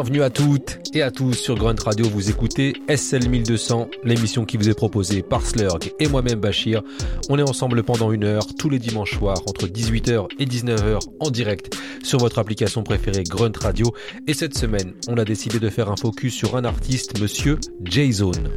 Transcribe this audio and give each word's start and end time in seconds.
Bienvenue 0.00 0.22
à 0.22 0.30
toutes 0.30 0.78
et 0.94 1.02
à 1.02 1.10
tous 1.10 1.34
sur 1.34 1.56
Grunt 1.56 1.74
Radio. 1.84 2.06
Vous 2.06 2.30
écoutez 2.30 2.72
SL 2.88 3.28
1200, 3.28 3.90
l'émission 4.02 4.46
qui 4.46 4.56
vous 4.56 4.70
est 4.70 4.74
proposée 4.74 5.20
par 5.20 5.44
Slurg 5.44 5.78
et 5.98 6.08
moi-même 6.08 6.40
Bachir. 6.40 6.80
On 7.28 7.38
est 7.38 7.42
ensemble 7.42 7.82
pendant 7.82 8.10
une 8.10 8.24
heure 8.24 8.46
tous 8.58 8.70
les 8.70 8.78
dimanches 8.78 9.18
soirs 9.18 9.42
entre 9.46 9.66
18h 9.66 10.28
et 10.38 10.46
19h 10.46 11.00
en 11.20 11.30
direct 11.30 11.76
sur 12.02 12.18
votre 12.18 12.38
application 12.38 12.82
préférée 12.82 13.24
Grunt 13.24 13.52
Radio. 13.60 13.92
Et 14.26 14.32
cette 14.32 14.56
semaine, 14.56 14.94
on 15.06 15.18
a 15.18 15.26
décidé 15.26 15.60
de 15.60 15.68
faire 15.68 15.90
un 15.90 15.96
focus 15.96 16.32
sur 16.32 16.56
un 16.56 16.64
artiste, 16.64 17.20
monsieur 17.20 17.58
J-Zone. 17.84 18.48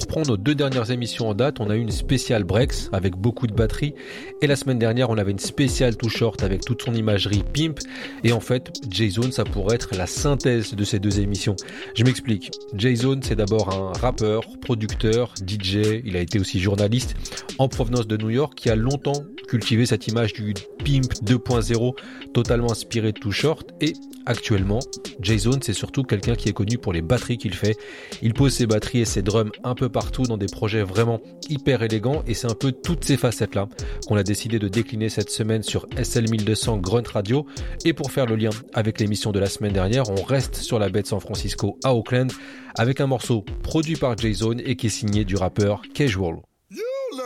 Reprend 0.00 0.22
nos 0.22 0.36
deux 0.36 0.54
dernières 0.54 0.90
émissions 0.90 1.28
en 1.28 1.34
date, 1.34 1.60
on 1.60 1.70
a 1.70 1.76
eu 1.76 1.80
une 1.80 1.90
spéciale 1.90 2.44
Breaks 2.44 2.88
avec 2.92 3.16
beaucoup 3.16 3.46
de 3.46 3.52
batterie. 3.52 3.94
Et 4.42 4.46
la 4.46 4.56
semaine 4.56 4.78
dernière, 4.78 5.10
on 5.10 5.18
avait 5.18 5.30
une 5.30 5.38
spéciale 5.38 5.96
Too 5.96 6.08
Short 6.08 6.42
avec 6.42 6.64
toute 6.64 6.82
son 6.82 6.94
imagerie 6.94 7.44
pimp. 7.52 7.78
Et 8.24 8.32
en 8.32 8.40
fait, 8.40 8.72
J-Zone, 8.90 9.32
ça 9.32 9.44
pourrait 9.44 9.76
être 9.76 9.94
la 9.96 10.06
synthèse 10.06 10.74
de 10.74 10.84
ces 10.84 10.98
deux 10.98 11.20
émissions. 11.20 11.56
Je 11.94 12.04
m'explique. 12.04 12.50
J-Zone, 12.74 13.22
c'est 13.22 13.36
d'abord 13.36 13.70
un 13.70 13.98
rappeur, 13.98 14.42
producteur, 14.60 15.34
DJ. 15.46 16.02
Il 16.04 16.16
a 16.16 16.20
été 16.20 16.40
aussi 16.40 16.60
journaliste 16.60 17.14
en 17.58 17.68
provenance 17.68 18.06
de 18.06 18.16
New 18.16 18.30
York 18.30 18.54
qui 18.56 18.70
a 18.70 18.76
longtemps 18.76 19.24
cultivé 19.50 19.84
cette 19.84 20.06
image 20.06 20.32
du 20.32 20.54
pimp 20.78 21.12
2.0 21.24 21.94
totalement 22.32 22.70
inspiré 22.70 23.10
de 23.10 23.18
Too 23.18 23.32
Short. 23.32 23.68
Et 23.80 23.94
actuellement, 24.24 24.78
J-Zone, 25.20 25.58
c'est 25.60 25.72
surtout 25.72 26.04
quelqu'un 26.04 26.36
qui 26.36 26.48
est 26.48 26.52
connu 26.52 26.78
pour 26.78 26.92
les 26.92 27.02
batteries 27.02 27.36
qu'il 27.36 27.54
fait. 27.54 27.76
Il 28.22 28.32
pose 28.32 28.54
ses 28.54 28.66
batteries 28.66 29.00
et 29.00 29.04
ses 29.04 29.22
drums 29.22 29.50
un 29.64 29.74
peu 29.74 29.88
partout 29.88 30.22
dans 30.22 30.36
des 30.36 30.46
projets 30.46 30.82
vraiment 30.82 31.20
hyper 31.48 31.82
élégants 31.82 32.22
et 32.28 32.34
c'est 32.34 32.48
un 32.48 32.54
peu 32.54 32.70
toutes 32.70 33.04
ces 33.04 33.16
facettes 33.16 33.56
là 33.56 33.68
qu'on 34.06 34.14
a 34.14 34.22
décidé 34.22 34.60
de 34.60 34.68
décliner 34.68 35.08
cette 35.08 35.30
semaine 35.30 35.64
sur 35.64 35.86
SL1200 35.88 36.80
Grunt 36.80 37.08
Radio 37.12 37.44
et 37.84 37.92
pour 37.92 38.12
faire 38.12 38.26
le 38.26 38.36
lien 38.36 38.50
avec 38.72 39.00
l'émission 39.00 39.32
de 39.32 39.40
la 39.40 39.46
semaine 39.46 39.72
dernière 39.72 40.08
on 40.10 40.22
reste 40.22 40.56
sur 40.56 40.78
la 40.78 40.90
baie 40.90 41.02
de 41.02 41.08
San 41.08 41.18
Francisco 41.18 41.76
à 41.82 41.92
Oakland 41.92 42.30
avec 42.76 43.00
un 43.00 43.08
morceau 43.08 43.44
produit 43.64 43.96
par 43.96 44.16
J-Zone 44.16 44.62
et 44.64 44.76
qui 44.76 44.86
est 44.86 44.90
signé 44.90 45.24
du 45.24 45.34
rappeur 45.34 45.82
Casual. 45.92 46.36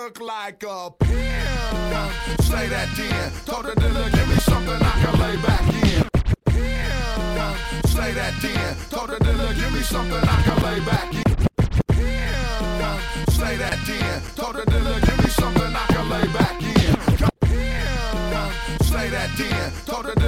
Look 0.05 0.21
like 0.21 0.63
a 0.65 0.91
pimp. 1.01 2.13
Say 2.43 2.69
that 2.69 2.89
then. 2.95 3.33
Told 3.47 3.65
the 3.65 3.75
dealer, 3.75 4.11
give 4.11 4.29
me 4.29 4.37
something 4.37 4.77
I 4.77 4.93
can 5.01 5.19
lay 5.19 5.37
back 5.41 5.63
in. 5.73 6.05
Pimp. 6.45 7.87
Say 7.87 8.13
that 8.13 8.35
then. 8.43 8.77
Told 8.91 9.09
the 9.09 9.19
dealer, 9.25 9.55
give 9.55 9.73
me 9.73 9.81
something 9.81 10.21
I 10.21 10.43
can 10.45 10.63
lay 10.63 10.81
back 10.85 11.15
in. 11.15 11.25
Pimp. 11.89 13.31
Say 13.31 13.57
that 13.57 13.79
then. 13.87 14.21
Dealer, 14.67 15.01
give 15.01 15.19
me 15.25 15.31
something 15.31 15.75
I 15.75 15.87
can 15.89 16.09
lay 16.11 16.27
back 16.37 16.63
in. 16.63 16.97
Pimp. 17.49 18.83
Say 18.83 19.09
that 19.09 19.31
then. 19.39 19.73
Told 19.87 20.05
the 20.05 20.24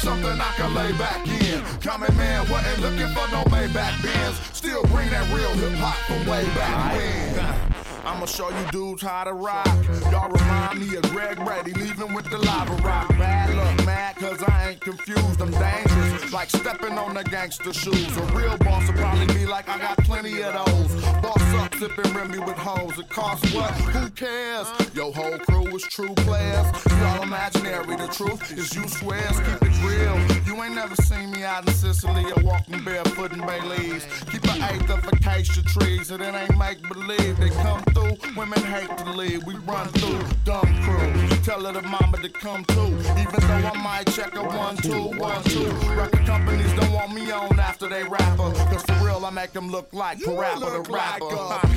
something 0.00 0.40
I 0.40 0.52
can 0.56 0.74
lay 0.74 0.92
back 0.92 1.26
in. 1.28 1.62
Coming 1.80 2.16
man, 2.16 2.48
wasn't 2.50 2.80
looking 2.80 3.08
for 3.14 3.26
no 3.30 3.44
Maybach 3.52 4.02
Benz. 4.02 4.40
Still 4.52 4.82
bring 4.84 5.10
that 5.10 5.30
real 5.34 5.52
hip 5.52 5.78
hop 5.78 5.96
from 6.08 6.26
way 6.26 6.44
back 6.56 6.96
when. 6.96 7.70
I'ma 8.06 8.24
show 8.24 8.48
you 8.48 8.70
dudes 8.72 9.02
how 9.02 9.24
to 9.24 9.34
rock. 9.34 9.66
Y'all 10.10 10.30
remind 10.30 10.80
me 10.80 10.96
of 10.96 11.02
Greg 11.10 11.36
Brady 11.44 11.74
leaving 11.74 12.14
with 12.14 12.30
the 12.30 12.38
lava 12.38 12.74
rock. 12.82 13.08
Bad 13.10 13.54
luck, 13.54 13.86
mad, 13.86 14.16
cause 14.16 14.42
I 14.42 14.70
ain't 14.70 14.80
confused. 14.80 15.40
I'm 15.40 15.50
dangerous, 15.50 16.32
like 16.32 16.48
stepping 16.48 16.96
on 16.96 17.14
the 17.14 17.24
gangster 17.24 17.72
shoes. 17.74 18.16
A 18.16 18.22
real 18.32 18.56
boss 18.58 18.86
will 18.86 18.94
probably 18.94 19.26
be 19.34 19.44
like, 19.44 19.68
I 19.68 19.78
got 19.78 19.98
plenty 19.98 20.40
of 20.40 20.54
those. 20.54 21.02
Boss 21.20 21.42
up, 21.60 21.69
sipping 21.80 22.12
Remy 22.12 22.40
with 22.40 22.58
hoes. 22.58 22.98
It 22.98 23.08
costs 23.08 23.54
what? 23.54 23.70
Who 23.70 24.10
cares? 24.10 24.68
Your 24.94 25.10
whole 25.14 25.38
crew 25.38 25.66
is 25.74 25.82
true 25.84 26.12
players. 26.14 26.66
Y'all 27.00 27.22
imaginary, 27.22 27.96
the 27.96 28.06
truth 28.08 28.52
is 28.52 28.74
you 28.74 28.86
swears. 28.86 29.40
Keep 29.40 29.62
it 29.62 29.82
real. 29.82 30.14
You 30.44 30.62
ain't 30.62 30.74
never 30.74 30.94
seen 30.96 31.30
me 31.30 31.42
out 31.42 31.66
in 31.66 31.72
Sicily 31.72 32.24
or 32.32 32.42
walking 32.42 32.84
barefoot 32.84 33.32
in 33.32 33.40
bay 33.46 33.62
leaves. 33.62 34.04
Keep 34.30 34.44
an 34.44 34.62
eighth 34.74 34.90
of 34.90 35.06
acacia 35.06 35.62
trees, 35.62 36.10
and 36.10 36.22
it 36.22 36.34
ain't 36.34 36.58
make 36.58 36.82
believe. 36.86 37.38
They 37.38 37.48
come 37.48 37.82
through, 37.94 38.18
women 38.36 38.62
hate 38.62 38.94
to 38.98 39.12
leave. 39.12 39.42
We 39.44 39.54
run 39.54 39.88
through, 39.88 40.20
dumb 40.44 40.68
crew. 40.82 41.28
Tell 41.44 41.64
her 41.64 41.72
the 41.72 41.82
mama 41.82 42.18
to 42.18 42.28
come 42.28 42.62
too. 42.66 42.88
Even 43.16 43.40
though 43.40 43.70
I 43.72 43.82
might 43.82 44.06
check 44.12 44.36
a 44.36 44.42
one, 44.42 44.76
two, 44.76 45.16
one, 45.18 45.42
two. 45.44 45.70
Record 45.96 46.26
companies 46.26 46.72
don't 46.74 46.92
want 46.92 47.14
me 47.14 47.30
on 47.30 47.58
after 47.58 47.88
they 47.88 48.02
rapper. 48.02 48.52
Cause 48.68 48.82
for 48.82 49.06
real, 49.06 49.24
I 49.24 49.30
make 49.30 49.52
them 49.52 49.70
look 49.70 49.94
like 49.94 50.18
Parappa 50.18 50.84
the 50.84 50.92
rapper. 50.92 51.69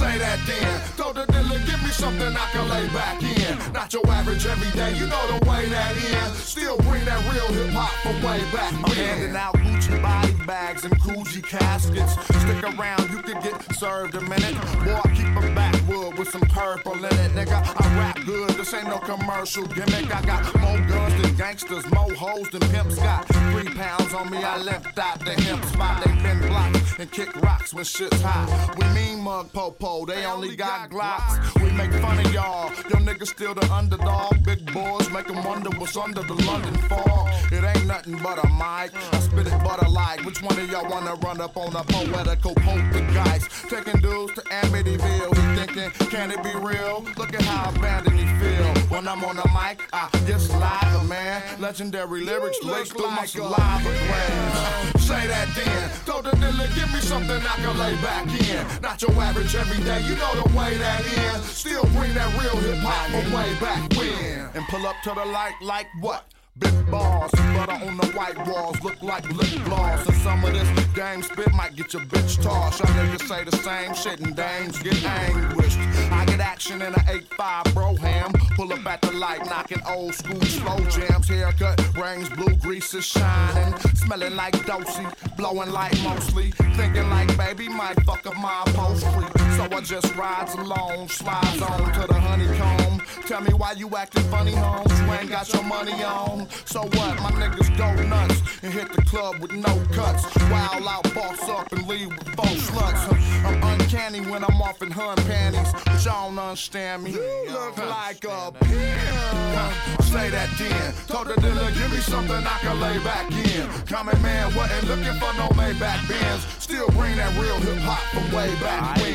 Say 0.00 0.16
that 0.18 0.40
then. 0.46 0.80
Throw 0.96 1.12
the 1.12 1.26
dealer, 1.26 1.58
give 1.66 1.82
me 1.82 1.90
something 1.90 2.34
I 2.34 2.46
can 2.52 2.68
lay 2.68 2.86
back 2.88 3.22
in. 3.22 3.72
Not 3.72 3.92
your 3.92 4.08
average 4.08 4.46
everyday, 4.46 4.96
you 4.98 5.06
know 5.06 5.38
the 5.38 5.48
way 5.48 5.66
that 5.68 5.96
is. 5.96 6.36
Still 6.38 6.78
bring 6.78 7.04
that 7.04 7.20
real 7.32 7.46
hip 7.48 7.70
hop 7.74 7.92
from 8.02 8.16
way 8.22 8.40
back 8.52 8.72
when. 8.86 8.96
Handing 8.96 9.36
out 9.36 9.54
Gucci 9.56 10.00
body 10.02 10.32
bags 10.46 10.84
and 10.84 10.98
Coogi 11.00 11.42
caskets. 11.42 12.12
Stick 12.40 12.62
around, 12.64 13.10
you 13.10 13.22
could 13.22 13.42
get 13.42 13.76
served 13.76 14.14
a 14.14 14.20
minute. 14.22 14.54
Boy, 14.84 15.00
I 15.04 15.08
keep 15.14 15.36
a 15.36 15.54
backwood 15.54 16.18
with 16.18 16.30
some 16.30 16.42
purple 16.42 16.94
in 16.94 17.04
it, 17.04 17.32
nigga. 17.32 17.60
I 17.60 17.98
rap 17.98 18.18
good, 18.24 18.50
this 18.50 18.72
ain't 18.74 18.88
no 18.88 18.98
commercial 18.98 19.66
gimmick. 19.66 20.14
I 20.14 20.22
got 20.22 20.42
more 20.60 20.80
guns 20.88 21.22
than 21.22 21.36
gangsters, 21.36 21.84
more 21.92 22.12
hoes 22.14 22.48
than 22.50 22.62
pimps 22.72 22.96
got. 22.96 23.28
Three 23.52 23.68
pounds 23.68 24.12
on 24.14 24.30
me, 24.30 24.38
I 24.38 24.56
left 24.58 24.98
out 24.98 25.20
the 25.20 25.32
hemp 25.32 25.64
spot. 25.66 26.04
They 26.04 26.12
been 26.22 26.40
blocked 26.48 26.98
and 26.98 27.10
kick 27.12 27.36
rocks 27.36 27.72
when 27.72 27.84
shit's 27.84 28.20
hot. 28.22 28.49
We 28.76 28.84
mean 28.94 29.20
mug 29.20 29.52
popo, 29.52 30.06
they 30.06 30.24
only 30.24 30.56
got 30.56 30.90
glocks. 30.90 31.38
We 31.62 31.70
make 31.72 31.92
fun 32.02 32.18
of 32.24 32.32
y'all, 32.32 32.68
your 32.90 33.00
niggas 33.00 33.28
still 33.28 33.54
the 33.54 33.70
underdog. 33.72 34.42
Big 34.44 34.72
boys 34.72 35.10
make 35.10 35.26
them 35.26 35.44
wonder 35.44 35.70
what's 35.78 35.96
under 35.96 36.22
the 36.22 36.34
London 36.34 36.74
fog. 36.88 37.28
It 37.52 37.64
ain't 37.64 37.86
nothing 37.86 38.18
but 38.22 38.38
a 38.44 38.48
mic. 38.48 38.90
I 39.12 39.18
spit 39.20 39.46
it 39.46 39.60
but 39.64 39.84
a 39.84 39.88
like. 39.88 40.24
Which 40.24 40.42
one 40.42 40.58
of 40.58 40.70
y'all 40.70 40.88
wanna 40.88 41.14
run 41.16 41.40
up 41.40 41.56
on 41.56 41.74
a 41.74 41.84
poetical 41.84 42.54
poltergeist? 42.54 43.50
Taking 43.68 44.00
dudes 44.00 44.34
to 44.34 44.42
Amityville, 44.42 45.36
he 45.36 45.56
thinking, 45.58 45.90
can 46.08 46.30
it 46.30 46.42
be 46.42 46.54
real? 46.54 47.04
Look 47.16 47.34
at 47.34 47.42
how 47.42 47.70
abandoned 47.70 48.18
he 48.18 48.26
feel. 48.40 48.79
When 48.90 49.06
I'm 49.06 49.24
on 49.24 49.36
the 49.36 49.48
mic, 49.54 49.88
I 49.92 50.08
get 50.26 50.40
saliva, 50.40 51.04
man. 51.04 51.60
Legendary 51.60 52.22
lyrics 52.22 52.60
laced 52.64 52.96
through 52.96 53.12
my 53.12 53.24
saliva 53.24 53.84
glands. 53.84 55.04
Say 55.04 55.28
that 55.28 55.48
then. 55.54 55.90
Throw 56.04 56.20
the 56.22 56.32
dealer, 56.32 56.66
give 56.74 56.92
me 56.92 56.98
something 56.98 57.36
I 57.36 57.54
can 57.62 57.78
lay 57.78 57.94
back 58.02 58.26
in. 58.26 58.82
Not 58.82 59.00
your 59.00 59.12
average 59.12 59.54
everyday, 59.54 60.02
you 60.08 60.16
know 60.16 60.34
the 60.42 60.58
way 60.58 60.76
that 60.78 61.06
is. 61.06 61.44
Still 61.44 61.84
bring 61.94 62.12
that 62.14 62.36
real 62.42 62.56
hip 62.56 62.78
hop 62.78 63.10
from 63.10 63.32
way 63.32 63.54
back 63.60 63.88
when. 63.96 64.50
And 64.54 64.66
pull 64.66 64.84
up 64.84 64.96
to 65.04 65.10
the 65.10 65.24
light 65.24 65.54
like 65.62 65.86
what? 66.00 66.24
Big 66.58 66.90
bars, 66.90 67.30
butter 67.30 67.84
on 67.84 67.96
the 67.96 68.06
white 68.14 68.36
walls, 68.46 68.80
look 68.82 69.00
like 69.02 69.24
lip 69.30 69.64
gloss. 69.64 70.06
And 70.06 70.16
some 70.18 70.44
of 70.44 70.52
this 70.52 70.68
game 70.94 71.22
spit 71.22 71.52
might 71.52 71.76
get 71.76 71.92
your 71.92 72.02
bitch 72.02 72.42
tossed. 72.42 72.80
Y'all 72.80 72.88
niggas 72.88 73.28
say 73.28 73.44
the 73.44 73.56
same 73.56 73.94
shit 73.94 74.20
and 74.20 74.34
dames 74.34 74.78
get 74.82 75.02
anguished. 75.04 75.78
I 76.10 76.24
get 76.26 76.40
action 76.40 76.82
in 76.82 76.92
an 76.92 77.00
8-5 77.00 77.74
Brougham. 77.74 78.32
Pull 78.56 78.72
up 78.72 78.86
at 78.86 79.00
the 79.02 79.12
light, 79.12 79.44
knocking 79.46 79.80
old 79.86 80.14
school 80.14 80.40
slow 80.42 80.78
jams. 80.90 81.28
Haircut, 81.28 81.80
rings, 81.96 82.28
blue 82.30 82.56
grease 82.56 82.92
is 82.94 83.06
shining. 83.06 83.78
Smelling 83.94 84.34
like 84.36 84.54
dosey, 84.66 85.06
blowing 85.36 85.70
like 85.70 85.96
mostly. 86.02 86.50
Thinking 86.74 87.08
like 87.08 87.34
baby 87.36 87.68
might 87.68 88.00
fuck 88.04 88.26
up 88.26 88.36
my 88.36 88.64
upholstery. 88.66 89.39
So 89.60 89.66
I 89.76 89.80
just 89.82 90.16
rides 90.16 90.54
alone, 90.54 91.06
slides 91.08 91.60
on 91.60 91.92
to 91.92 92.06
the 92.06 92.14
honeycomb. 92.14 93.02
Tell 93.26 93.42
me 93.42 93.52
why 93.52 93.72
you 93.72 93.94
acting 93.94 94.22
funny, 94.30 94.52
homes. 94.52 94.90
You 94.98 95.12
ain't 95.12 95.28
got 95.28 95.52
your 95.52 95.62
money 95.64 96.02
on. 96.02 96.48
So 96.64 96.80
what? 96.80 97.20
My 97.20 97.30
niggas 97.32 97.76
go 97.76 97.92
nuts 98.04 98.40
and 98.62 98.72
hit 98.72 98.90
the 98.90 99.02
club 99.02 99.38
with 99.38 99.52
no 99.52 99.84
cuts. 99.92 100.24
Wild 100.50 100.86
out, 100.86 101.14
boss 101.14 101.46
up 101.50 101.70
and 101.72 101.86
leave 101.86 102.08
with 102.08 102.28
four 102.36 102.46
sluts. 102.46 103.44
I'm 103.44 103.62
uncanny 103.62 104.22
when 104.30 104.44
I'm 104.44 104.62
off 104.62 104.80
in 104.80 104.90
hun 104.90 105.16
panties, 105.16 105.70
but 105.84 106.02
y'all 106.06 106.30
don't 106.30 106.38
understand 106.38 107.02
me. 107.02 107.10
You 107.10 107.44
look 107.50 107.76
like 107.76 108.24
a 108.24 108.52
pimp. 108.52 109.99
Say 110.10 110.28
that 110.30 110.50
then. 110.58 110.92
Told 111.06 111.28
the 111.28 111.40
dealer, 111.40 111.70
give 111.70 111.92
me 111.92 111.98
something 111.98 112.34
I 112.34 112.58
can 112.58 112.80
lay 112.80 112.98
back 113.04 113.30
in. 113.30 113.68
Common 113.86 114.20
man 114.22 114.52
wasn't 114.56 114.88
looking 114.88 115.14
for 115.20 115.32
no 115.38 115.46
Maybach 115.54 116.08
Benz. 116.08 116.44
Still 116.58 116.88
bring 116.88 117.14
that 117.14 117.32
real 117.40 117.54
hip 117.60 117.78
hop 117.78 118.02
from 118.10 118.26
way 118.34 118.52
back 118.58 118.96
when. 118.96 119.14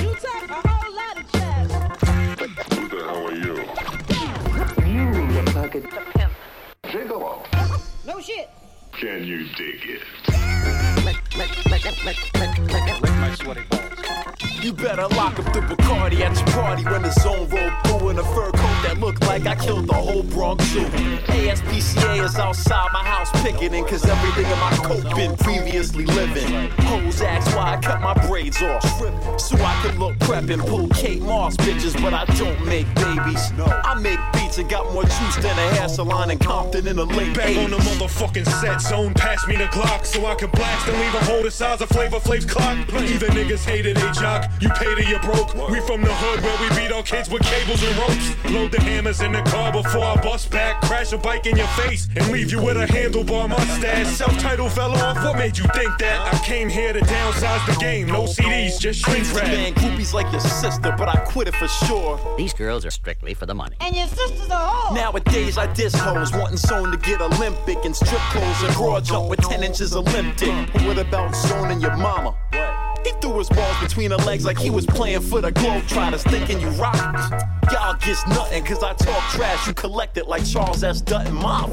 You 0.00 0.14
talk 0.14 0.48
a 0.48 0.68
whole 0.68 0.94
lot 0.94 1.18
of 1.18 1.26
trash. 1.32 1.70
Who 2.72 2.88
the 2.88 3.02
hell 3.02 3.26
are 3.26 3.34
you? 3.34 3.54
You 4.86 5.10
look 5.42 5.54
like 5.56 5.74
a 5.74 5.80
Gigolo. 6.86 7.44
No 8.06 8.20
shit. 8.20 8.48
Can 8.98 9.24
you 9.24 9.48
dig 9.56 9.80
it? 9.84 10.02
Lick 11.04 11.16
my 13.02 13.34
sweaty 13.34 13.62
balls. 13.68 13.84
You 14.62 14.72
better 14.72 15.08
lock 15.08 15.38
up 15.38 15.52
the 15.52 15.60
Bacardi 15.60 16.20
at 16.20 16.36
your 16.36 16.46
party 16.54 16.84
when 16.84 17.02
the 17.02 17.10
zone 17.10 17.48
roll 17.50 17.70
through 17.84 18.10
in 18.10 18.18
a 18.18 18.22
fur 18.22 18.50
coat 18.52 18.82
that 18.86 18.98
looked 19.00 19.20
like 19.22 19.46
I 19.46 19.56
killed 19.56 19.88
the 19.88 19.94
whole 19.94 20.22
Bronx 20.22 20.64
Zoo. 20.66 20.86
ASPCA 21.26 22.24
is 22.24 22.36
outside 22.36 22.88
my 22.92 23.04
house 23.04 23.30
picketing, 23.42 23.84
cause 23.84 24.06
everything 24.06 24.50
in 24.50 24.58
my 24.58 24.70
coat 24.76 25.16
been 25.16 25.36
previously 25.36 26.06
living. 26.06 26.70
Hoes 26.84 27.20
ask 27.20 27.54
why 27.56 27.74
I 27.74 27.80
cut 27.80 28.00
my 28.00 28.14
braids 28.44 28.62
off. 28.62 29.40
So 29.40 29.56
I 29.56 29.80
can 29.82 29.98
look 29.98 30.18
prep 30.20 30.48
and 30.50 30.62
pull 30.62 30.88
Kate 30.88 31.22
Moss 31.22 31.56
bitches, 31.56 32.00
but 32.00 32.12
I 32.12 32.24
don't 32.36 32.64
make 32.66 32.86
babies. 32.94 33.52
I 33.58 33.94
make 34.00 34.18
beats 34.32 34.58
and 34.58 34.68
got 34.68 34.92
more 34.92 35.04
juice 35.04 35.36
than 35.36 35.58
a 35.58 35.74
hair 35.74 35.88
salon 35.88 36.30
in 36.30 36.38
Compton 36.38 36.86
in 36.86 36.96
the 36.96 37.06
late 37.06 37.34
Back 37.34 37.56
on 37.56 37.70
the 37.70 37.78
motherfucking 37.78 38.46
set 38.60 38.80
zone, 38.80 39.14
pass 39.14 39.46
me 39.46 39.56
the 39.56 39.64
Glock 39.64 40.04
so 40.06 40.26
I 40.26 40.34
can 40.34 40.50
blast 40.50 40.88
and 40.88 40.98
leave 40.98 41.14
a 41.14 41.24
hole 41.24 41.42
the 41.42 41.50
size 41.50 41.80
of 41.80 41.88
Flavor 41.88 42.20
Flav's 42.20 42.44
clock. 42.44 42.76
Either 42.92 43.28
niggas 43.28 43.64
hated 43.64 43.96
they 43.96 44.12
jock, 44.12 44.50
you 44.60 44.68
paid 44.70 44.98
or 44.98 45.02
you 45.02 45.18
broke. 45.20 45.54
We 45.70 45.80
from 45.80 46.02
the 46.02 46.12
hood 46.12 46.42
where 46.42 46.56
we 46.60 46.68
beat 46.76 46.92
our 46.92 47.02
kids 47.02 47.28
with 47.28 47.42
cables 47.42 47.82
and 47.82 47.96
ropes. 47.98 48.50
Load 48.50 48.72
the 48.72 48.80
hammers 48.80 49.20
in 49.20 49.32
the 49.32 49.42
car 49.42 49.72
before 49.72 50.04
I 50.04 50.16
bust 50.22 50.50
back, 50.50 50.80
crash 50.82 51.12
a 51.12 51.18
bike 51.18 51.46
in 51.46 51.56
your 51.56 51.66
face 51.68 52.08
and 52.16 52.30
leave 52.30 52.52
you 52.52 52.62
with 52.62 52.76
a 52.76 52.86
handlebar 52.86 53.48
mustache. 53.48 54.06
Celph 54.06 54.38
Titled 54.38 54.72
fell 54.72 54.92
off, 54.92 55.16
what 55.24 55.36
made 55.36 55.58
you 55.58 55.64
think 55.74 55.96
that? 55.98 56.32
I 56.32 56.38
came 56.44 56.68
here 56.68 56.92
to 56.92 57.00
downsize 57.00 57.66
the 57.66 57.78
game, 57.80 58.08
no 58.08 58.26
CDs, 58.36 58.78
just 58.78 59.00
shrink 59.00 59.32
wrap. 59.34 59.44
bang 59.44 59.74
groupies 59.74 60.12
like 60.12 60.30
your 60.32 60.40
sister, 60.40 60.94
but 60.96 61.08
I 61.08 61.16
quit 61.24 61.48
it 61.48 61.54
for 61.56 61.68
sure. 61.68 62.18
These 62.36 62.52
girls 62.52 62.84
are 62.84 62.90
strictly 62.90 63.34
for 63.34 63.46
the 63.46 63.54
money. 63.54 63.76
And 63.80 63.94
your 63.94 64.06
sister's 64.06 64.48
a 64.48 64.54
whore. 64.54 64.94
Nowadays 64.94 65.58
I 65.58 65.72
diss 65.74 65.94
hoes, 65.94 66.32
wanting 66.32 66.56
zone 66.56 66.90
to 66.90 66.96
get 66.96 67.20
Olympic 67.20 67.84
and 67.84 67.94
strip 67.94 68.20
clothes 68.32 68.62
and 68.62 68.74
broad 68.74 69.04
jump 69.04 69.28
with 69.28 69.40
10 69.40 69.62
inches 69.62 69.94
Olympic. 69.94 70.72
But 70.72 70.82
what 70.82 70.98
about 70.98 71.34
zone 71.34 71.70
and 71.70 71.80
your 71.80 71.96
mama? 71.96 72.34
He 73.04 73.12
threw 73.20 73.38
his 73.38 73.48
balls 73.50 73.78
between 73.80 74.10
her 74.10 74.16
legs 74.18 74.44
like 74.44 74.58
he 74.58 74.70
was 74.70 74.86
playing 74.86 75.20
for 75.20 75.40
the 75.40 75.52
globe. 75.52 75.86
Try 75.86 76.10
to 76.10 76.16
Globetrotters, 76.16 76.30
thinking 76.30 76.60
you 76.60 76.68
rock. 76.70 76.94
Y'all 77.72 77.94
gets 77.94 78.26
nothing, 78.28 78.64
cause 78.64 78.82
I 78.82 78.92
talk 78.94 79.22
trash, 79.30 79.66
you 79.66 79.74
collect 79.74 80.16
it 80.16 80.28
like 80.28 80.44
Charles 80.44 80.82
S. 80.84 81.00
Dutton. 81.00 81.34
My 81.34 81.68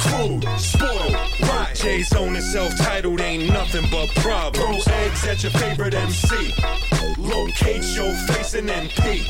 Crude, 0.00 0.44
spoiled, 0.58 1.14
right. 1.42 1.72
J-Zone 1.74 2.36
and 2.36 2.44
Celph 2.44 2.76
Titled 2.78 3.20
ain't 3.20 3.52
nothing 3.52 3.84
but 3.90 4.08
problems. 4.16 4.84
Throw 4.84 4.94
eggs 4.94 5.26
at 5.26 5.42
your 5.42 5.52
favorite 5.52 5.94
MC. 5.94 6.54
Locate 7.18 7.84
your 7.96 8.12
face 8.28 8.54
and 8.54 8.68
then 8.68 8.88
pee. 8.88 9.24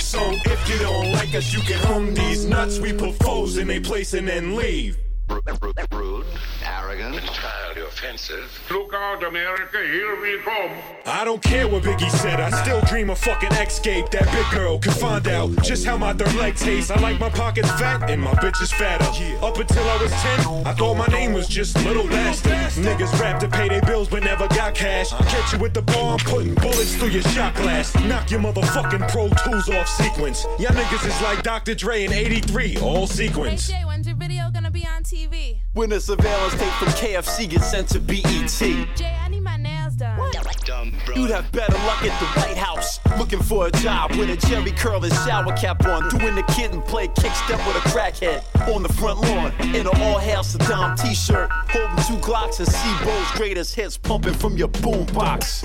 So 0.00 0.18
if 0.20 0.68
you 0.68 0.78
don't 0.78 1.12
like 1.12 1.34
us, 1.34 1.52
you 1.52 1.60
can 1.60 1.78
hum 1.86 2.14
these 2.14 2.44
nuts. 2.44 2.78
We 2.78 2.92
put 2.92 3.14
foes 3.16 3.56
in 3.58 3.68
their 3.68 3.80
place 3.80 4.14
and 4.14 4.26
then 4.26 4.56
leave. 4.56 4.96
Rude, 5.28 6.24
arrogant, 6.64 7.16
entirely 7.16 7.82
offensive. 7.82 8.50
Look 8.70 8.92
out, 8.94 9.22
America, 9.24 9.78
here 9.78 10.20
we 10.20 10.38
come. 10.38 10.70
I 11.04 11.24
don't 11.24 11.42
care 11.42 11.66
what 11.66 11.82
Biggie 11.82 12.10
said, 12.10 12.40
I 12.40 12.50
still 12.62 12.80
dream 12.82 13.10
of 13.10 13.18
fucking 13.18 13.52
escape. 13.52 14.10
That 14.10 14.24
big 14.32 14.58
girl 14.58 14.78
can 14.78 14.92
find 14.92 15.26
out 15.28 15.50
just 15.62 15.84
how 15.86 15.96
my 15.96 16.12
third 16.12 16.34
leg 16.34 16.56
tastes. 16.56 16.90
I 16.90 17.00
like 17.00 17.18
my 17.18 17.30
pockets 17.30 17.70
fat 17.72 18.08
and 18.10 18.22
my 18.22 18.32
bitch 18.34 18.60
is 18.62 18.72
fatter. 18.72 19.04
Up 19.44 19.58
until 19.58 19.88
I 19.88 20.02
was 20.02 20.10
10, 20.12 20.66
I 20.66 20.74
thought 20.74 20.94
my 20.96 21.06
name 21.06 21.32
was 21.32 21.48
just 21.48 21.76
Little 21.84 22.06
Bastard. 22.06 22.52
Niggas 22.84 23.18
rap 23.20 23.40
to 23.40 23.48
pay 23.48 23.68
their 23.68 23.82
bills 23.82 24.08
but 24.08 24.22
never 24.22 24.46
got 24.48 24.74
cash. 24.74 25.10
Catch 25.10 25.52
you 25.52 25.58
with 25.58 25.74
the 25.74 25.82
bomb, 25.82 26.18
putting 26.20 26.54
bullets 26.54 26.94
through 26.96 27.08
your 27.10 27.22
shot 27.22 27.54
glass. 27.56 27.94
Knock 28.04 28.30
your 28.30 28.40
motherfucking 28.40 29.10
Pro 29.10 29.28
Tools 29.28 29.68
off 29.70 29.88
sequence. 29.88 30.44
Y'all 30.58 30.72
niggas 30.72 31.06
is 31.06 31.22
like 31.22 31.42
Dr. 31.42 31.74
Dre 31.74 32.04
in 32.04 32.12
83, 32.12 32.78
all 32.78 33.06
sequence. 33.06 33.68
Jay, 33.68 33.82
when's 34.82 35.12
your 35.12 35.28
video 35.28 35.30
gonna 35.30 35.30
be 35.30 35.36
on 35.36 35.56
TV? 35.56 35.60
When 35.72 35.92
a 35.92 36.00
surveillance 36.00 36.54
tape 36.54 36.72
from 36.74 36.88
KFC 36.88 37.48
gets 37.48 37.70
sent 37.70 37.88
to 37.88 38.00
BET. 38.00 38.48
Jay, 38.96 39.16
I 39.22 39.28
need 39.28 39.42
my 39.42 39.56
nails 39.56 39.94
done. 39.94 40.18
Dumb 40.64 40.92
bro. 41.04 41.14
You'd 41.14 41.30
have 41.30 41.50
better 41.52 41.74
luck 41.74 42.02
at 42.02 42.18
the 42.18 42.40
White 42.40 42.56
House. 42.56 42.98
Looking 43.18 43.40
for 43.40 43.68
a 43.68 43.70
job 43.70 44.10
with 44.16 44.30
a 44.30 44.36
Jerry 44.48 44.72
curl 44.72 45.04
and 45.04 45.12
shower 45.12 45.56
cap 45.56 45.86
on. 45.86 46.08
Doing 46.08 46.34
the 46.34 46.42
kid 46.42 46.72
and 46.72 46.84
play 46.84 47.08
kickstep 47.08 47.64
with 47.66 47.76
a 47.76 47.88
crackhead 47.90 48.42
on 48.74 48.82
the 48.82 48.92
front 48.94 49.20
lawn. 49.20 49.52
In 49.74 49.86
an 49.86 50.02
all 50.02 50.18
hail 50.18 50.42
Saddam 50.42 51.00
t 51.00 51.14
shirt. 51.14 51.50
Holding 51.68 51.96
two 52.04 52.26
Glocks 52.26 52.58
and 52.58 52.68
C-Bo's 52.68 53.30
greatest 53.32 53.74
hits 53.74 53.96
pumping 53.96 54.34
from 54.34 54.56
your 54.56 54.68
boombox. 54.68 55.64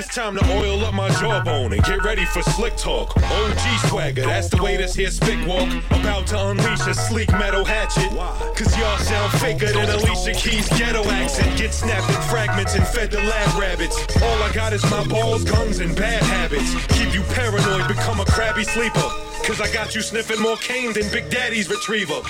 It's 0.00 0.14
time 0.14 0.34
to 0.34 0.52
oil 0.54 0.82
up 0.86 0.94
my 0.94 1.10
jawbone 1.20 1.74
and 1.74 1.84
get 1.84 2.02
ready 2.02 2.24
for 2.24 2.40
slick 2.40 2.74
talk. 2.78 3.14
OG 3.18 3.60
swagger, 3.86 4.22
that's 4.22 4.48
the 4.48 4.56
way 4.62 4.78
this 4.78 4.94
here 4.94 5.10
spick 5.10 5.38
walk. 5.46 5.68
About 5.90 6.26
to 6.28 6.38
unleash 6.48 6.86
a 6.86 6.94
sleek 6.94 7.30
metal 7.32 7.66
hatchet. 7.66 8.08
Cause 8.56 8.74
y'all 8.78 8.96
sound 8.96 9.30
faker 9.42 9.70
than 9.70 9.90
Alicia 9.90 10.32
Keys' 10.32 10.70
ghetto 10.70 11.04
accent. 11.10 11.58
Get 11.58 11.74
snapped 11.74 12.08
in 12.08 12.22
fragments 12.30 12.76
and 12.76 12.86
fed 12.86 13.10
to 13.10 13.18
lab 13.18 13.60
rabbits. 13.60 13.98
All 14.22 14.42
I 14.42 14.50
got 14.54 14.72
is 14.72 14.82
my 14.90 15.06
balls, 15.06 15.44
guns, 15.44 15.80
and 15.80 15.94
bad 15.94 16.22
habits. 16.22 16.74
Keep 16.96 17.12
you 17.12 17.22
paranoid, 17.34 17.86
become 17.86 18.20
a 18.20 18.24
crabby 18.24 18.64
sleeper. 18.64 19.10
Cause 19.44 19.60
I 19.60 19.70
got 19.70 19.94
you 19.94 20.00
sniffing 20.00 20.40
more 20.40 20.56
cane 20.56 20.94
than 20.94 21.12
Big 21.12 21.28
Daddy's 21.28 21.68
retriever. 21.68 22.22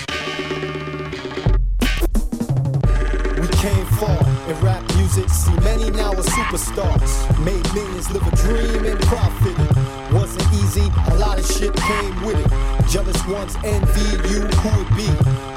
We 3.41 3.47
came 3.59 3.87
far 3.87 4.19
in 4.51 4.61
rap 4.61 4.90
music, 5.17 5.31
see 5.31 5.55
many 5.61 5.91
now 5.91 6.11
are 6.11 6.23
superstars. 6.23 7.45
Made 7.45 7.67
millions, 7.75 8.11
live 8.11 8.27
a 8.27 8.37
dream 8.37 8.85
and 8.85 9.01
profited. 9.01 10.13
Wasn't 10.13 10.53
easy, 10.55 10.87
a 11.11 11.15
lot 11.17 11.39
of 11.39 11.47
shit 11.47 11.75
came 11.75 12.23
with 12.25 12.39
it. 12.39 12.89
Jealous 12.89 13.27
ones 13.27 13.57
envy 13.65 14.11
you, 14.29 14.41
who 14.43 14.71
would 14.79 14.97
be? 14.97 15.09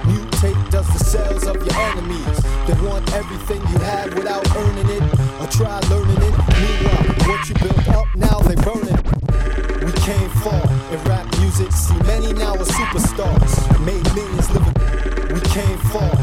Mutate 0.09 0.71
does 0.71 0.87
the 0.93 1.03
cells 1.03 1.45
of 1.45 1.55
your 1.55 1.75
enemies. 1.75 2.37
They 2.65 2.73
want 2.87 3.11
everything 3.13 3.61
you 3.71 3.79
have 3.79 4.13
without 4.15 4.43
earning 4.55 4.89
it, 4.89 5.03
or 5.39 5.47
try 5.47 5.79
learning 5.89 6.21
it. 6.21 6.35
Meanwhile, 6.61 7.05
what 7.27 7.49
you 7.49 7.55
built 7.55 7.87
up, 7.89 8.07
now 8.15 8.39
they 8.39 8.55
burn 8.55 8.87
it. 8.89 9.01
We 9.83 9.91
came 10.01 10.29
far 10.41 10.63
in 10.91 10.99
rap 11.03 11.27
music, 11.39 11.71
see 11.71 11.97
many 12.03 12.33
now 12.33 12.53
are 12.53 12.71
superstars. 12.79 13.53
Made 13.85 14.05
millions, 14.15 14.49
live 14.51 14.67
a 14.67 15.33
we 15.33 15.41
came 15.49 15.77
far 15.89 16.22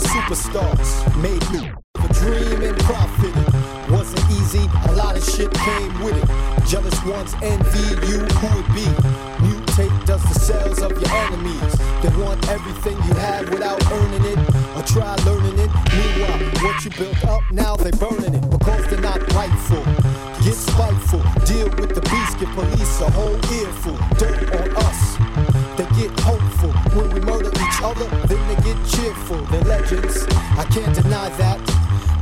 superstars. 0.00 0.90
Made 1.22 1.44
me 1.50 1.70
a 1.96 2.12
dream 2.14 2.62
and 2.62 2.78
profited. 2.80 3.90
Wasn't 3.90 4.30
easy, 4.30 4.68
a 4.88 4.92
lot 4.92 5.16
of 5.16 5.24
shit 5.24 5.52
came 5.52 6.00
with 6.02 6.16
it. 6.16 6.28
Jealous 6.66 7.04
ones 7.04 7.34
envy 7.42 8.06
you, 8.08 8.18
who 8.18 8.56
would 8.56 8.66
be? 8.74 8.86
Mutate 9.42 10.06
does 10.06 10.22
the 10.22 10.38
cells 10.40 10.80
of 10.80 10.92
your 10.92 11.10
enemies. 11.10 11.72
They 12.00 12.08
want 12.22 12.48
everything 12.48 12.96
you 13.08 13.14
have 13.14 13.50
without 13.50 13.80
earning 13.92 14.24
it, 14.24 14.38
or 14.76 14.82
try 14.82 15.14
learning 15.26 15.58
it. 15.58 15.70
Meanwhile, 15.92 16.38
what 16.62 16.84
you 16.84 16.90
built 16.90 17.24
up, 17.26 17.42
now 17.50 17.76
they 17.76 17.90
burning 17.92 18.34
it 18.34 18.50
because 18.50 18.86
they're 18.88 19.00
not 19.00 19.20
rightful. 19.34 19.84
Get 20.42 20.54
spiteful, 20.54 21.22
deal 21.44 21.68
with 21.78 21.94
the 21.94 22.02
beast, 22.02 22.38
get 22.40 22.48
police 22.54 23.00
a 23.00 23.10
whole 23.10 23.36
earful. 23.60 23.96
Dirt 24.18 24.42
cheerful. 28.96 29.40
They're 29.50 29.64
legends, 29.64 30.26
I 30.58 30.64
can't 30.70 30.94
deny 30.94 31.28
that. 31.40 31.58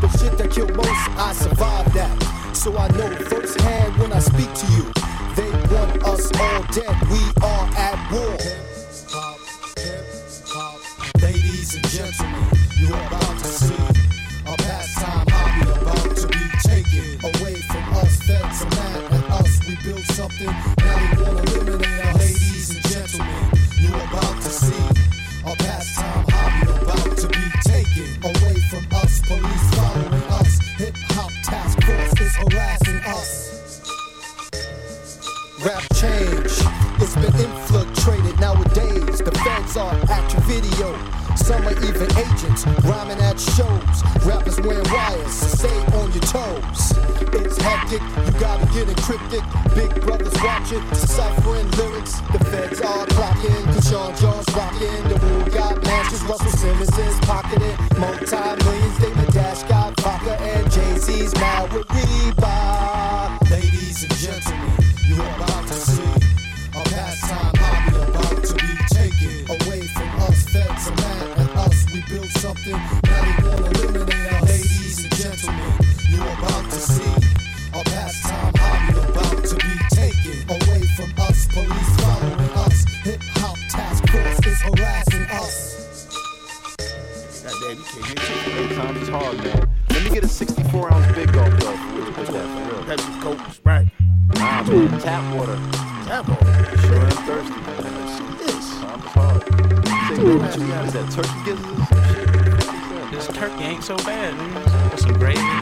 The 0.01 0.09
shit 0.19 0.39
that 0.39 0.51
killed 0.51 0.75
most, 0.77 1.05
I 1.19 1.33
survived 1.33 1.95
that. 1.95 2.15
So 2.55 2.77
I 2.77 2.89
know 2.89 3.11
firsthand 3.31 3.97
when 3.99 4.13
I 4.13 4.19
speak 4.19 4.53
to 4.55 4.67
you. 4.75 4.85
They 5.37 5.51
want 5.75 6.03
us 6.05 6.31
all 6.41 6.63
dead, 6.73 6.97
we 7.09 7.23
are 7.43 7.60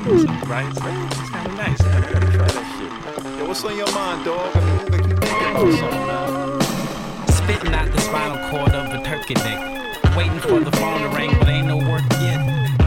With 0.06 0.24
some 0.24 0.40
rice. 0.42 0.76
It's 0.76 1.30
kind 1.30 1.46
of 1.46 1.54
nice. 1.56 1.80
I 1.80 2.00
gotta 2.00 2.30
try 2.30 2.46
that 2.46 2.66
shit. 2.78 3.38
Yo, 3.38 3.44
what's 3.46 3.64
on 3.64 3.76
your 3.76 3.90
mind, 3.92 4.24
dog? 4.24 4.56
I 4.56 4.60
mean, 4.60 4.78
you 4.78 4.84
gotta 4.86 5.02
keep 5.02 5.18
thinking 5.18 5.42
about 5.42 5.72
something, 5.74 6.06
man. 6.06 6.60
Spitting 7.28 7.74
out 7.74 7.90
the 7.90 8.00
spinal 8.00 8.38
cord 8.50 8.74
of 8.74 8.94
a 8.94 9.02
turkey 9.04 9.34
neck. 9.34 9.58
Waiting 10.16 10.38
for 10.40 10.60
the 10.60 10.70
phone 10.78 11.02
to 11.02 11.08
ring, 11.16 11.34
but 11.38 11.48
ain't 11.48 11.66
no 11.66 11.76
work 11.76 12.04
yet. 12.22 12.38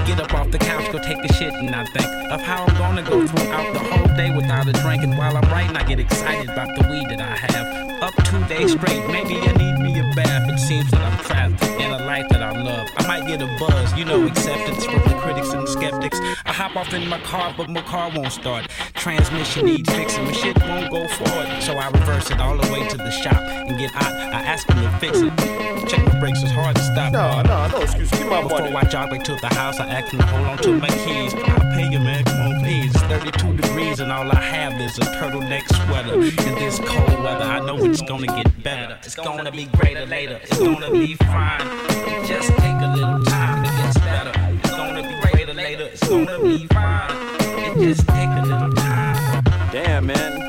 Get 0.07 0.19
up 0.19 0.33
off 0.33 0.51
the 0.51 0.57
couch, 0.57 0.91
go 0.91 0.99
take 0.99 1.23
a 1.23 1.33
shit, 1.33 1.53
and 1.53 1.75
I 1.75 1.85
think 1.85 2.07
of 2.31 2.41
how 2.41 2.65
I'm 2.65 2.77
gonna 2.77 3.03
go 3.03 3.27
throughout 3.27 3.73
the 3.73 3.79
whole 3.79 4.07
day 4.15 4.33
without 4.35 4.67
a 4.67 4.73
drink. 4.73 5.03
And 5.03 5.17
while 5.17 5.35
I'm 5.35 5.47
writing, 5.51 5.75
I 5.75 5.83
get 5.83 5.99
excited 5.99 6.49
about 6.49 6.75
the 6.75 6.87
weed 6.89 7.09
that 7.09 7.19
I 7.19 7.35
have. 7.35 8.01
Up 8.01 8.15
two 8.23 8.43
days 8.45 8.71
straight, 8.71 9.05
maybe 9.07 9.35
I 9.37 9.51
need 9.53 9.77
me 9.83 9.99
a 9.99 10.15
bath. 10.15 10.49
It 10.49 10.59
seems 10.59 10.89
that 10.91 11.01
I'm 11.01 11.17
trapped 11.25 11.61
in 11.79 11.91
a 11.91 12.05
life 12.05 12.30
love. 12.63 12.87
I 12.97 13.07
might 13.07 13.27
get 13.27 13.41
a 13.41 13.47
buzz, 13.59 13.93
you 13.97 14.05
know, 14.05 14.25
acceptance 14.25 14.85
from 14.85 15.01
the 15.03 15.19
critics 15.21 15.53
and 15.53 15.63
the 15.63 15.71
skeptics. 15.71 16.17
I 16.45 16.53
hop 16.53 16.75
off 16.75 16.93
in 16.93 17.07
my 17.07 17.19
car, 17.21 17.53
but 17.57 17.69
my 17.69 17.81
car 17.81 18.11
won't 18.15 18.31
start. 18.31 18.69
Transmission 18.93 19.65
needs 19.65 19.89
fixing, 19.93 20.25
my 20.25 20.31
shit 20.31 20.57
won't 20.61 20.91
go 20.91 21.07
forward. 21.07 21.61
So 21.61 21.73
I 21.73 21.89
reverse 21.89 22.29
it 22.31 22.39
all 22.39 22.57
the 22.57 22.71
way 22.71 22.87
to 22.87 22.97
the 22.97 23.11
shop 23.11 23.41
and 23.41 23.77
get 23.77 23.93
out. 23.95 24.13
I 24.13 24.41
ask 24.41 24.67
them 24.67 24.81
to 24.81 24.89
fix 24.99 25.19
it. 25.19 25.35
Check 25.87 26.05
my 26.05 26.19
brakes, 26.19 26.41
it's 26.41 26.51
hard 26.51 26.75
to 26.75 26.81
stop. 26.83 27.11
No, 27.11 27.41
no, 27.41 27.67
no 27.67 27.83
excuse. 27.83 28.11
Keep 28.11 28.27
my 28.27 28.41
Before 28.41 28.59
money. 28.59 28.75
I 28.75 28.83
jog 28.85 29.09
back 29.09 29.23
to 29.23 29.35
the 29.35 29.47
house, 29.47 29.79
I 29.79 29.87
ask 29.87 30.11
them 30.11 30.19
to 30.19 30.25
hold 30.27 30.47
on 30.47 30.57
to 30.59 30.79
my 30.79 30.89
keys. 30.89 31.33
I'll 31.33 31.59
pay 31.73 31.89
you, 31.91 31.99
man. 31.99 32.23
Come 32.25 32.41
on, 32.41 32.59
please. 32.61 32.91
It's 32.93 33.03
32 33.03 33.57
degrees, 33.57 33.99
and 33.99 34.11
all 34.11 34.29
I 34.31 34.41
have 34.41 34.79
is 34.79 34.97
a 34.97 35.01
turtleneck 35.01 35.67
sweater. 35.85 36.13
In 36.13 36.55
this 36.55 36.79
cold 36.79 37.23
weather, 37.23 37.45
I 37.45 37.59
know 37.59 37.77
it's 37.83 38.01
gonna 38.01 38.27
get 38.27 38.63
better. 38.63 38.97
It's 39.03 39.15
gonna 39.15 39.51
be 39.51 39.65
greater 39.65 40.05
later. 40.05 40.39
It's 40.43 40.59
gonna 40.59 40.91
be 40.91 41.15
fine. 41.15 41.61
Just 42.25 42.50
little 42.95 43.23
time. 43.23 43.63
Better. 43.93 44.31
It's 44.63 44.69
gonna 44.71 45.03
be 45.03 45.21
greater 45.21 45.53
later. 45.53 45.85
It's 45.85 46.07
gonna 46.07 46.39
be 46.39 46.67
fine. 46.67 47.11
It 47.39 47.77
just 47.79 48.07
take 48.07 48.29
a 48.29 48.41
little 48.43 48.71
time. 48.73 49.43
Damn, 49.71 50.05
man, 50.07 50.40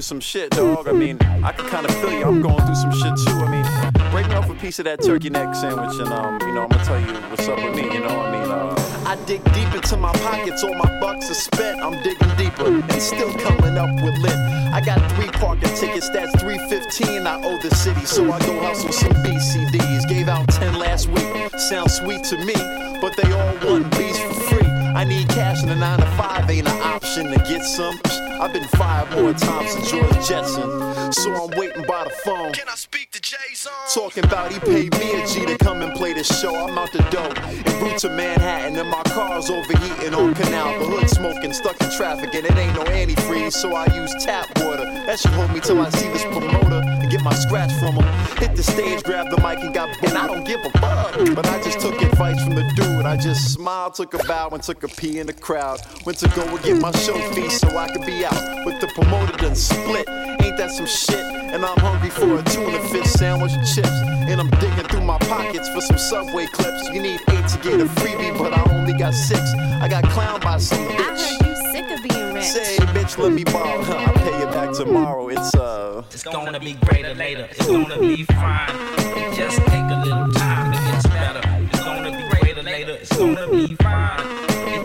through 0.00 0.16
some 0.16 0.20
shit, 0.20 0.50
dog. 0.52 0.88
I 0.88 0.92
mean, 0.92 1.18
I 1.44 1.52
can 1.52 1.68
kind 1.68 1.84
of 1.84 1.94
feel 1.96 2.10
you. 2.10 2.24
I'm 2.24 2.40
going 2.40 2.64
through 2.64 2.74
some 2.74 2.92
shit 2.92 3.14
too. 3.26 3.36
I 3.36 3.50
mean, 3.52 4.10
break 4.10 4.26
me 4.28 4.34
off 4.34 4.48
a 4.48 4.54
piece 4.54 4.78
of 4.78 4.86
that 4.86 5.02
turkey 5.02 5.28
neck 5.28 5.54
sandwich, 5.54 5.92
and 6.00 6.08
um, 6.08 6.40
you 6.40 6.54
know, 6.54 6.62
I'm 6.62 6.68
gonna 6.70 6.84
tell 6.84 7.00
you 7.00 7.12
what's 7.28 7.46
up 7.46 7.62
with 7.62 7.74
me. 7.76 7.82
You 7.92 8.00
know, 8.00 8.08
I 8.08 8.32
mean, 8.32 8.50
uh, 8.50 9.04
I 9.06 9.16
dig 9.26 9.44
deep 9.52 9.74
into 9.74 9.98
my 9.98 10.12
pockets, 10.24 10.64
all 10.64 10.74
my 10.74 10.88
bucks 11.00 11.30
are 11.30 11.34
spent. 11.34 11.82
I'm 11.82 12.02
digging 12.02 12.34
deeper 12.38 12.66
and 12.66 13.02
still 13.02 13.30
coming 13.44 13.76
up 13.76 13.92
with 14.02 14.16
lit. 14.22 14.38
I 14.72 14.80
got 14.80 14.98
three 15.12 15.30
parking 15.32 15.74
tickets, 15.74 16.08
that's 16.08 16.32
315. 16.40 17.26
I 17.26 17.42
owe 17.44 17.58
the 17.60 17.74
city, 17.74 18.06
so 18.06 18.24
I 18.32 18.38
go 18.46 18.58
hustle 18.60 18.92
some 18.92 19.12
BCDs. 19.22 20.08
Gave 20.08 20.28
out 20.28 20.48
10 20.48 20.78
last 20.78 21.08
week, 21.08 21.28
sounds 21.58 21.92
sweet 21.92 22.24
to 22.24 22.38
me, 22.38 22.54
but 23.02 23.14
they 23.18 23.30
all 23.32 23.54
want 23.68 23.90
beats 23.98 24.18
for 24.18 24.32
free. 24.48 24.89
I 24.94 25.04
need 25.04 25.28
cash 25.28 25.62
and 25.62 25.70
a 25.70 25.76
9 25.76 25.98
to 25.98 26.06
5 26.06 26.50
ain't 26.50 26.68
an 26.68 26.82
option 26.82 27.30
to 27.30 27.38
get 27.48 27.64
some. 27.64 28.00
I've 28.40 28.52
been 28.52 28.64
fired 28.68 29.10
more 29.12 29.32
times 29.34 29.74
than 29.74 29.84
George 29.84 30.26
Jetson, 30.26 31.12
so 31.12 31.34
I'm 31.34 31.58
waiting 31.58 31.84
by 31.86 32.04
the 32.04 32.10
phone. 32.24 32.52
Can 32.52 32.68
I 32.68 32.74
speak 32.74 33.10
to 33.12 33.20
Jason? 33.20 33.70
Talking 33.92 34.24
about 34.24 34.50
he 34.50 34.58
paid 34.58 34.98
me 34.98 35.22
a 35.22 35.26
G 35.26 35.44
to 35.44 35.58
come 35.58 35.82
and 35.82 35.92
play 35.92 36.14
this 36.14 36.40
show. 36.40 36.54
I'm 36.54 36.78
out 36.78 36.90
the 36.90 37.02
dope 37.10 37.38
en 37.38 37.82
route 37.82 37.98
to 37.98 38.08
Manhattan, 38.08 38.76
and 38.78 38.88
my 38.88 39.02
car's 39.04 39.50
overheating 39.50 40.14
on 40.14 40.34
Canal. 40.34 40.78
The 40.78 40.86
hood 40.86 41.10
smoking, 41.10 41.52
stuck 41.52 41.80
in 41.82 41.90
traffic, 41.90 42.34
and 42.34 42.46
it 42.46 42.56
ain't 42.56 42.74
no 42.74 42.84
antifreeze, 42.84 43.52
so 43.52 43.74
I 43.74 43.86
use 43.94 44.14
tap 44.24 44.46
water. 44.60 44.84
That 44.84 45.18
should 45.18 45.32
hold 45.32 45.52
me 45.52 45.60
till 45.60 45.80
I 45.80 45.90
see 45.90 46.08
this 46.08 46.24
promoter 46.24 46.82
and 46.86 47.10
get 47.10 47.22
my 47.22 47.34
scratch 47.34 47.72
from 47.74 47.96
him. 47.96 48.38
Hit 48.38 48.56
the 48.56 48.62
stage, 48.62 49.02
grab 49.02 49.28
the 49.30 49.36
mic, 49.36 49.58
and 49.58 49.74
got 49.74 49.90
and 50.02 50.16
I 50.16 50.26
don't 50.26 50.44
give 50.44 50.60
a 50.64 50.70
fuck. 50.78 51.34
But 51.34 51.46
I 51.46 51.62
just 51.62 51.80
took 51.80 52.00
advice 52.00 52.42
from 52.42 52.54
the 52.54 52.62
dude. 52.74 53.04
I 53.04 53.16
just 53.18 53.52
smiled, 53.52 53.94
took 53.94 54.14
a 54.14 54.18
bow, 54.24 54.48
and 54.48 54.62
took 54.62 54.79
a 54.84 54.88
pee 54.88 55.18
in 55.18 55.26
the 55.26 55.32
crowd. 55.32 55.80
Went 56.04 56.18
to 56.18 56.28
go 56.28 56.42
and 56.42 56.62
get 56.62 56.80
my 56.80 56.92
show 56.92 57.18
fee 57.32 57.48
so 57.50 57.76
I 57.76 57.88
could 57.90 58.06
be 58.06 58.24
out. 58.24 58.64
With 58.64 58.80
the 58.80 58.88
promoter 58.88 59.36
done 59.36 59.54
split. 59.54 60.08
Ain't 60.08 60.56
that 60.56 60.70
some 60.70 60.86
shit? 60.86 61.24
And 61.52 61.64
I'm 61.64 61.76
hungry 61.78 62.10
for 62.10 62.38
a 62.38 62.42
tuna 62.42 62.80
fish 62.88 63.06
sandwich 63.06 63.52
and 63.52 63.66
chips. 63.66 63.90
And 64.28 64.40
I'm 64.40 64.50
digging 64.60 64.86
through 64.88 65.04
my 65.04 65.18
pockets 65.18 65.68
for 65.70 65.80
some 65.80 65.98
subway 65.98 66.46
clips. 66.46 66.88
You 66.90 67.02
need 67.02 67.20
eight 67.28 67.48
to 67.48 67.58
get 67.58 67.80
a 67.80 67.86
freebie, 67.86 68.36
but 68.38 68.52
I 68.52 68.62
only 68.72 68.94
got 68.94 69.14
six. 69.14 69.40
I 69.80 69.88
got 69.88 70.04
clowned 70.04 70.42
by 70.42 70.58
some 70.58 70.78
bitch. 70.88 70.98
I 71.00 71.44
heard 71.44 71.46
you 71.46 71.72
sick 71.72 71.90
of 71.90 72.08
being 72.08 72.34
rich. 72.34 72.44
Say, 72.44 72.76
bitch, 72.94 73.18
let 73.18 73.32
me 73.32 73.44
borrow. 73.44 73.80
I'll 73.82 74.14
pay 74.14 74.38
you 74.38 74.46
back 74.46 74.72
tomorrow. 74.72 75.28
It's 75.28 75.54
uh. 75.54 76.02
It's 76.10 76.22
gonna 76.22 76.60
be 76.60 76.74
greater 76.74 77.14
later. 77.14 77.48
It's 77.50 77.66
gonna 77.66 77.98
be 77.98 78.24
fine. 78.24 78.70
It 78.70 79.36
just 79.36 79.58
take 79.58 79.90
a 79.90 80.02
little 80.04 80.32
time. 80.32 80.72
It 80.72 80.92
gets 80.92 81.06
better. 81.06 81.42
It's 81.72 81.80
gonna 81.80 82.10
be 82.16 82.38
greater 82.38 82.62
later. 82.62 82.92
It's 82.92 83.16
gonna 83.16 83.48
be 83.48 83.74
fine. 83.76 84.39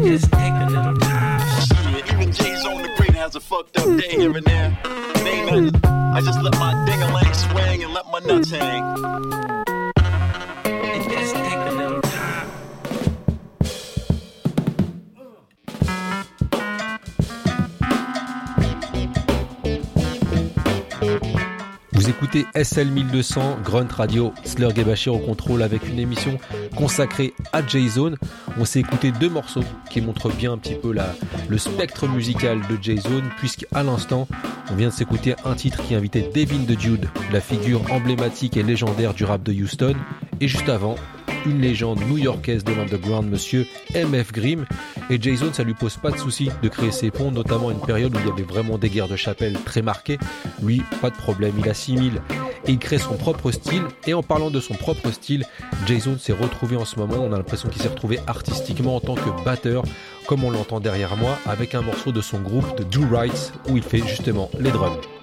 Just 0.06 0.32
take 0.34 0.54
a 0.54 0.68
little 0.70 0.96
time. 0.98 1.42
Even 2.14 2.32
J-Zone 2.32 2.84
the 2.84 2.90
great 2.96 3.16
has 3.16 3.36
a 3.36 3.40
fucked 3.40 3.76
up 3.80 3.86
day 4.00 4.12
here 4.12 4.38
and 4.38 4.46
there. 4.46 4.78
It. 4.86 5.76
I 5.84 6.22
just 6.24 6.40
let 6.44 6.54
my 6.60 6.86
ding-a-ling 6.86 7.34
swing 7.34 7.84
and 7.84 7.92
let 7.92 8.06
my 8.12 8.20
nuts 8.20 8.52
hang. 8.52 8.84
Vous 22.06 22.12
écoutez 22.12 22.46
SL 22.54 22.90
1200, 22.92 23.62
Grunt 23.64 23.88
Radio, 23.92 24.32
Slurg 24.44 24.74
et 24.78 25.10
au 25.10 25.18
contrôle 25.18 25.64
avec 25.64 25.90
une 25.90 25.98
émission 25.98 26.38
consacrée 26.76 27.34
à 27.52 27.66
J-Zone. 27.66 28.18
On 28.60 28.64
s'est 28.64 28.82
écouté 28.82 29.12
deux 29.12 29.28
morceaux 29.28 29.64
qui 29.90 30.02
montrent 30.02 30.30
bien 30.30 30.52
un 30.52 30.60
petit 30.60 30.76
peu 30.76 30.94
la, 30.94 31.16
le 31.50 31.58
spectre 31.58 32.08
musical 32.08 32.62
de 32.70 32.78
J-Zone, 32.80 33.24
puisqu'à 33.40 33.82
l'instant, 33.82 34.28
on 34.72 34.76
vient 34.76 34.90
de 34.90 34.94
s'écouter 34.94 35.34
un 35.46 35.56
titre 35.56 35.82
qui 35.82 35.96
invitait 35.96 36.30
Devin 36.32 36.64
the 36.66 36.78
Dude, 36.78 37.10
la 37.34 37.42
figure 37.42 37.92
emblématique 37.92 38.56
et 38.56 38.62
légendaire 38.62 39.16
du 39.16 39.26
rap 39.26 39.42
de 39.42 39.52
Houston, 39.52 39.96
et 40.40 40.48
juste 40.48 40.70
avant, 40.70 40.98
une 41.46 41.62
légende 41.62 42.00
new-yorkaise 42.08 42.64
de 42.64 42.74
l'underground, 42.74 43.30
monsieur 43.30 43.66
MF 43.94 44.32
Grimm. 44.32 44.66
Et 45.10 45.22
Jason, 45.22 45.54
ça 45.54 45.64
lui 45.64 45.74
pose 45.74 45.98
pas 45.98 46.12
de 46.12 46.18
souci 46.18 46.50
de 46.62 46.70
créer 46.70 46.92
ses 46.92 47.12
ponts, 47.12 47.32
notamment 47.32 47.70
à 47.70 47.72
une 47.72 47.82
période 47.82 48.16
où 48.16 48.20
il 48.20 48.28
y 48.28 48.32
avait 48.32 48.44
vraiment 48.44 48.78
des 48.78 48.90
guerres 48.90 49.08
de 49.08 49.16
chapelle 49.16 49.58
très 49.66 49.82
marquées. 49.82 50.18
Lui, 50.62 50.82
pas 51.02 51.10
de 51.10 51.16
problème, 51.16 51.54
il 51.60 51.70
assimile 51.70 52.22
et 52.68 52.72
il 52.72 52.80
crée 52.80 52.98
son 52.98 53.16
propre 53.16 53.52
style. 53.52 53.84
Et 54.08 54.14
en 54.14 54.24
parlant 54.24 54.50
de 54.50 54.60
son 54.60 54.74
propre 54.74 55.12
style, 55.12 55.46
Jason 55.86 56.18
s'est 56.18 56.34
retrouvé 56.34 56.76
en 56.76 56.86
ce 56.86 56.98
moment, 56.98 57.18
on 57.20 57.32
a 57.34 57.38
l'impression 57.38 57.70
qu'il 57.70 57.82
s'est 57.82 57.90
retrouvé 57.90 58.20
artistiquement 58.28 58.96
en 58.96 59.00
tant 59.00 59.16
que 59.16 59.44
batteur, 59.44 59.84
comme 60.28 60.44
on 60.44 60.52
l'entend 60.52 60.80
derrière 60.80 61.16
moi, 61.18 61.38
avec 61.46 61.76
un 61.76 61.82
morceau 61.82 62.12
de 62.12 62.22
son 62.22 62.40
groupe 62.40 62.78
de 62.78 62.84
Do 62.84 63.02
Rights, 63.12 63.54
où 63.70 63.78
il 63.78 63.84
fait 63.84 64.06
justement 64.08 64.50
les 64.60 64.72
drums. 64.72 65.15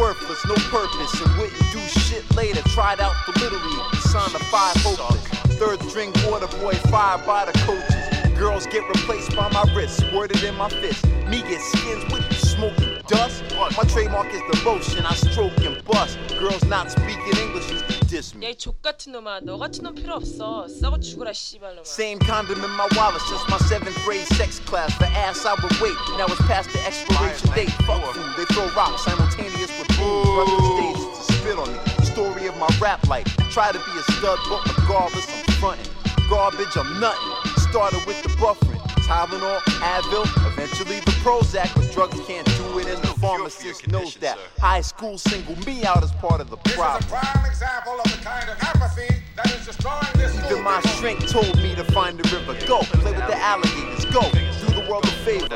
Worthless, 0.00 0.44
no 0.44 0.54
purpose, 0.70 1.20
and 1.20 1.38
wouldn't 1.38 1.72
do 1.72 1.78
shit 2.00 2.24
later. 2.34 2.62
Tried 2.70 3.00
out 3.00 3.14
for 3.24 3.32
Little 3.38 3.60
League, 3.60 3.94
signed 4.02 4.34
a 4.34 4.38
five 4.50 4.76
hopeless. 4.78 5.24
Third 5.56 5.80
string 5.88 6.12
water 6.26 6.48
boy, 6.58 6.74
fired 6.90 7.24
by 7.24 7.44
the 7.44 7.52
coaches. 7.60 8.38
Girls 8.38 8.66
get 8.66 8.82
replaced 8.88 9.36
by 9.36 9.48
my 9.52 9.64
wrist, 9.74 9.98
squirted 9.98 10.42
in 10.42 10.56
my 10.56 10.68
fist. 10.68 11.06
Me 11.28 11.42
get 11.42 11.60
skins 11.60 12.12
with 12.12 12.24
you, 12.28 12.36
smoking 12.38 12.89
dust. 13.09 13.43
My 13.77 13.83
trademark 13.83 14.27
is 14.33 14.41
the 14.51 14.61
lotion, 14.65 15.05
I 15.05 15.13
stroke 15.15 15.57
and 15.65 15.83
bust. 15.85 16.17
Girls 16.39 16.63
not 16.65 16.91
speaking 16.91 17.37
English 17.37 17.71
used 17.71 17.87
to 17.89 17.99
diss 18.07 18.35
me. 18.35 18.45
야이 18.47 18.55
족같은 18.57 19.11
놈아 19.13 19.41
너 19.41 19.57
같은 19.57 19.83
놈 19.83 19.95
필요 19.95 20.15
없어 20.15 20.67
썩어 20.67 20.99
죽어라 20.99 21.33
씨발놈아 21.33 21.83
Same 21.85 22.19
condom 22.19 22.63
in 22.63 22.71
my 22.71 22.87
wallet 22.95 23.21
since 23.21 23.43
my 23.49 23.57
seventh 23.67 23.97
grade 24.05 24.27
sex 24.35 24.59
class. 24.59 24.93
For 24.95 25.05
ass 25.05 25.45
I 25.45 25.53
would 25.61 25.75
wait. 25.81 25.97
Now 26.17 26.25
it's 26.27 26.41
past 26.47 26.69
the 26.71 26.79
expiration 26.85 27.49
date. 27.53 27.71
Fuck 27.87 28.03
food. 28.13 28.35
They 28.37 28.45
throw 28.53 28.67
rocks 28.75 29.03
simultaneous 29.05 29.71
with 29.79 29.89
boom. 29.97 30.27
Run 30.37 30.47
the 30.47 30.63
stage 30.75 31.01
to 31.01 31.33
spit 31.33 31.57
on 31.57 31.69
me. 31.71 31.79
Story 32.05 32.47
of 32.47 32.55
my 32.57 32.69
rap 32.79 33.05
life. 33.07 33.27
Try 33.51 33.71
to 33.71 33.79
be 33.79 33.91
a 33.97 34.03
stud, 34.13 34.39
but 34.49 34.61
regardless, 34.77 35.27
I'm 35.31 35.53
frontin'. 35.59 35.91
Garbage, 36.29 36.75
I'm 36.77 36.99
nothing. 36.99 37.33
Started 37.69 38.05
with 38.07 38.21
the 38.23 38.29
buffering. 38.39 38.78
Tylenol, 39.10 39.58
Advil, 39.82 40.22
eventually 40.52 41.00
the 41.00 41.10
Prozac, 41.24 41.74
but 41.74 41.90
drugs 41.90 42.16
can't 42.28 42.46
do 42.56 42.78
it, 42.78 42.86
and 42.86 43.02
the 43.02 43.08
pharmacist 43.18 43.88
knows 43.88 44.14
that. 44.14 44.38
High 44.60 44.82
school 44.82 45.18
single 45.18 45.58
me 45.66 45.82
out 45.84 46.04
as 46.04 46.12
part 46.12 46.40
of 46.40 46.48
the 46.48 46.56
problem. 46.58 47.02
Prime 47.10 47.44
example 47.44 47.94
of 47.94 48.04
the 48.04 48.22
kind 48.22 48.48
of 48.48 48.56
apathy 48.62 49.12
that 49.34 49.50
is 49.50 49.66
destroying 49.66 50.06
this 50.14 50.36
Even 50.48 50.62
my 50.62 50.80
shrink 50.94 51.28
told 51.28 51.56
me 51.56 51.74
to 51.74 51.82
find 51.92 52.20
the 52.20 52.36
river. 52.36 52.54
Go, 52.68 52.82
play 52.82 53.10
with 53.10 53.26
the 53.26 53.36
alligators. 53.36 54.04
Go, 54.14 54.20
do 54.30 54.80
the 54.80 54.86
world 54.88 55.04
a 55.04 55.10
favor. 55.24 55.48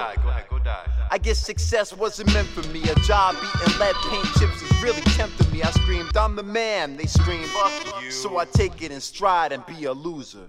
I 1.13 1.19
guess 1.19 1.39
success 1.39 1.97
wasn't 1.97 2.35
meant 2.35 2.49
for 2.49 2.69
me. 2.71 2.83
A 2.83 2.95
job 3.07 3.37
eating 3.37 3.79
lead 3.79 3.95
paint 4.11 4.27
chips 4.37 4.63
is 4.63 4.83
really 4.83 5.03
tempting 5.13 5.53
me. 5.53 5.63
I 5.63 5.71
screamed, 5.71 6.17
I'm 6.17 6.35
the 6.35 6.43
man. 6.43 6.97
They 6.97 7.07
screamed, 7.07 7.47
fuck 7.47 8.03
you. 8.03 8.11
So 8.11 8.37
I 8.37 8.47
take 8.47 8.83
it 8.83 8.91
in 8.91 9.01
stride 9.01 9.53
and 9.53 9.65
be 9.65 9.85
a 9.85 9.93
loser. 9.93 10.49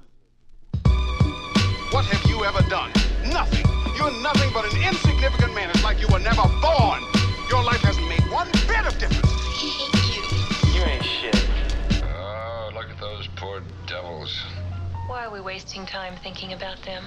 What 1.92 2.06
have 2.06 2.30
you 2.30 2.44
ever 2.44 2.62
done? 2.68 2.92
Nothing. 3.26 3.66
You're 3.96 4.12
nothing 4.22 4.52
but 4.54 4.66
an 4.66 4.82
insignificant 4.82 5.54
man. 5.54 5.70
It's 5.70 5.84
like 5.84 6.02
you 6.02 6.08
were 6.08 6.20
never 6.20 6.42
born. 6.62 7.02
Your 7.50 7.64
life 7.64 7.82
hasn't 7.82 8.08
made 8.10 8.24
one 8.32 8.50
bit 8.68 8.86
of 8.86 8.98
difference. 8.98 9.32
You 9.62 10.74
You 10.74 10.84
ain't 10.84 11.06
shit. 11.06 11.48
Oh, 12.04 12.72
look 12.74 12.90
at 12.90 13.00
those 13.00 13.28
poor 13.36 13.62
devils. 13.88 14.36
Why 15.08 15.26
are 15.26 15.32
we 15.32 15.40
wasting 15.40 15.86
time 15.86 16.16
thinking 16.24 16.54
about 16.54 16.82
them? 16.82 17.04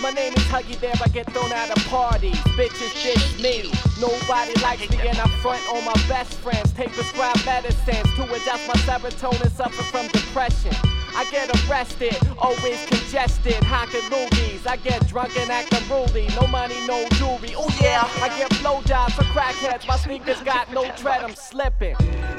My 0.00 0.10
name 0.10 0.32
is 0.32 0.44
Huggy 0.44 0.80
Bear, 0.80 0.94
I 1.04 1.08
get 1.08 1.30
thrown 1.32 1.52
out 1.52 1.76
of 1.76 1.84
parties. 1.86 2.36
Bitches 2.56 2.94
diss 3.02 3.42
me. 3.42 3.70
Nobody 4.00 4.54
likes 4.62 4.88
me, 4.88 4.96
and 5.06 5.18
I 5.18 5.28
front 5.42 5.60
on 5.68 5.84
my 5.84 5.92
best 6.08 6.34
friends. 6.34 6.72
Take 6.72 6.92
prescribed 6.92 7.44
medicines 7.44 8.08
to 8.14 8.22
adjust 8.32 8.66
my 8.66 8.74
serotonin, 8.86 9.50
suffer 9.50 9.82
from 9.82 10.06
depression. 10.08 10.72
I 11.14 11.24
get 11.30 11.50
arrested, 11.68 12.16
always 12.38 12.84
congested, 12.86 13.62
hocking 13.64 14.00
loogies. 14.10 14.66
I 14.66 14.76
get 14.76 15.06
drunk 15.08 15.36
and 15.36 15.50
act 15.50 15.72
unruly. 15.72 16.28
No 16.40 16.46
money, 16.46 16.74
no 16.86 17.06
jewelry. 17.10 17.54
Oh 17.56 17.68
yeah, 17.80 18.08
I 18.22 18.28
get 18.38 18.50
blowjobs 18.62 19.12
for 19.12 19.24
crackheads. 19.24 19.86
My 19.86 19.96
sneakers 19.96 20.40
got 20.42 20.72
no 20.72 20.90
tread, 20.92 21.22
I'm 21.22 21.34
slipping. 21.34 21.96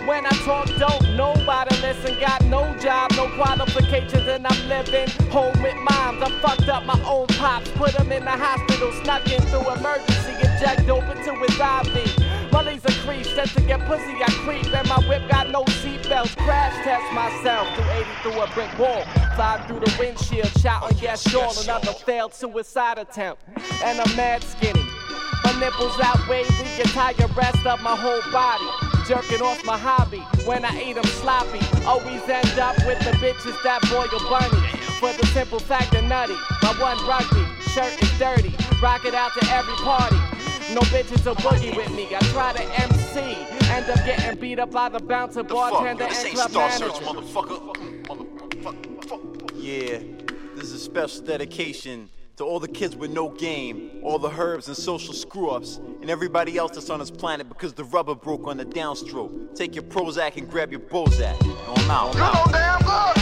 When 0.07 0.25
I 0.25 0.31
talk 0.45 0.67
don't 0.79 1.15
nobody 1.15 1.75
listen. 1.81 2.19
Got 2.19 2.43
no 2.45 2.75
job, 2.77 3.11
no 3.15 3.29
qualifications, 3.35 4.27
and 4.27 4.45
I'm 4.47 4.67
living 4.67 5.09
home 5.29 5.53
with 5.61 5.75
moms. 5.75 6.21
I 6.21 6.29
fucked 6.41 6.69
up 6.69 6.85
my 6.85 6.99
own 7.05 7.27
pops, 7.27 7.69
put 7.71 7.91
him 7.91 8.11
in 8.11 8.25
the 8.25 8.31
hospital, 8.31 8.91
snuck 9.03 9.29
in 9.31 9.41
through 9.43 9.69
emergency, 9.73 10.33
inject 10.33 10.87
dope 10.87 11.03
into 11.15 11.33
his 11.35 11.59
IV. 11.59 12.30
Mully's 12.63 12.85
a 12.85 12.91
creep, 13.01 13.25
said 13.25 13.49
to 13.49 13.61
get 13.61 13.79
pussy, 13.87 14.13
I 14.21 14.29
creep, 14.45 14.71
and 14.71 14.87
my 14.87 14.99
whip 15.09 15.27
got 15.31 15.49
no 15.49 15.63
seatbelts. 15.63 16.37
Crash 16.37 16.75
test 16.83 17.11
myself 17.11 17.67
through 17.73 17.89
80 17.89 18.05
through 18.21 18.39
a 18.39 18.47
brick 18.53 18.77
wall. 18.77 19.03
Fly 19.35 19.63
through 19.67 19.79
the 19.79 19.95
windshield, 19.97 20.47
shouting 20.59 20.95
yes, 20.99 21.33
all 21.33 21.59
another 21.63 21.91
failed 21.91 22.35
suicide 22.35 22.99
attempt. 22.99 23.41
And 23.83 23.99
I'm 23.99 24.15
mad 24.15 24.43
skinny. 24.43 24.85
My 25.43 25.59
nipples 25.59 25.99
out 26.01 26.19
wavy, 26.29 26.53
entire 26.79 27.15
rest 27.35 27.65
of 27.65 27.81
my 27.81 27.95
whole 27.95 28.21
body. 28.31 28.69
Jerking 29.07 29.41
off 29.41 29.65
my 29.65 29.77
hobby 29.77 30.19
when 30.45 30.63
I 30.63 30.83
eat 30.83 30.97
'em 30.97 31.03
sloppy. 31.03 31.61
Always 31.87 32.21
end 32.29 32.59
up 32.59 32.77
with 32.85 32.99
the 32.99 33.13
bitches 33.17 33.57
that 33.63 33.81
boil 33.89 34.19
bunny. 34.29 34.67
For 34.99 35.11
the 35.13 35.25
simple 35.33 35.59
fact 35.59 35.95
of 35.95 36.03
nutty, 36.03 36.37
my 36.61 36.73
one 36.79 36.99
rugby 37.07 37.43
shirt 37.71 37.99
is 38.03 38.19
dirty. 38.19 38.53
Rock 38.83 39.05
it 39.05 39.15
out 39.15 39.33
to 39.33 39.51
every 39.51 39.73
party. 39.77 40.30
No 40.73 40.81
bitches 40.81 41.25
will 41.25 41.35
boogie 41.35 41.75
with 41.75 41.91
me. 41.93 42.07
I 42.15 42.19
try 42.31 42.53
to 42.53 42.63
MC, 42.81 43.19
end 43.71 43.89
up 43.89 44.05
getting 44.05 44.39
beat 44.39 44.57
up 44.57 44.71
by 44.71 44.87
the 44.87 44.99
bouncer, 44.99 45.43
bartender, 45.43 46.05
This 46.07 46.19
and 46.19 46.27
ain't 46.27 46.37
club 46.37 46.53
manager. 46.53 46.93
Search, 46.93 47.03
motherfucker. 47.03 47.91
Yeah, 49.55 49.99
this 50.55 50.63
is 50.63 50.73
a 50.73 50.79
special 50.79 51.25
dedication 51.25 52.09
to 52.37 52.45
all 52.45 52.61
the 52.61 52.69
kids 52.69 52.95
with 52.95 53.11
no 53.11 53.29
game, 53.29 53.99
all 54.01 54.17
the 54.17 54.31
herbs 54.31 54.69
and 54.69 54.77
social 54.77 55.13
screw 55.13 55.49
ups, 55.49 55.77
and 56.01 56.09
everybody 56.09 56.57
else 56.57 56.71
that's 56.71 56.89
on 56.89 56.99
this 56.99 57.11
planet 57.11 57.49
because 57.49 57.73
the 57.73 57.83
rubber 57.83 58.15
broke 58.15 58.47
on 58.47 58.55
the 58.55 58.65
downstroke. 58.65 59.53
Take 59.55 59.75
your 59.75 59.83
Prozac 59.83 60.37
and 60.37 60.49
grab 60.49 60.71
your 60.71 60.79
Bozak. 60.79 61.35
I'm 61.77 61.91
out. 61.91 62.15
I'm 62.15 62.21
out. 62.21 62.51
damn 62.51 62.81
good. 62.81 63.20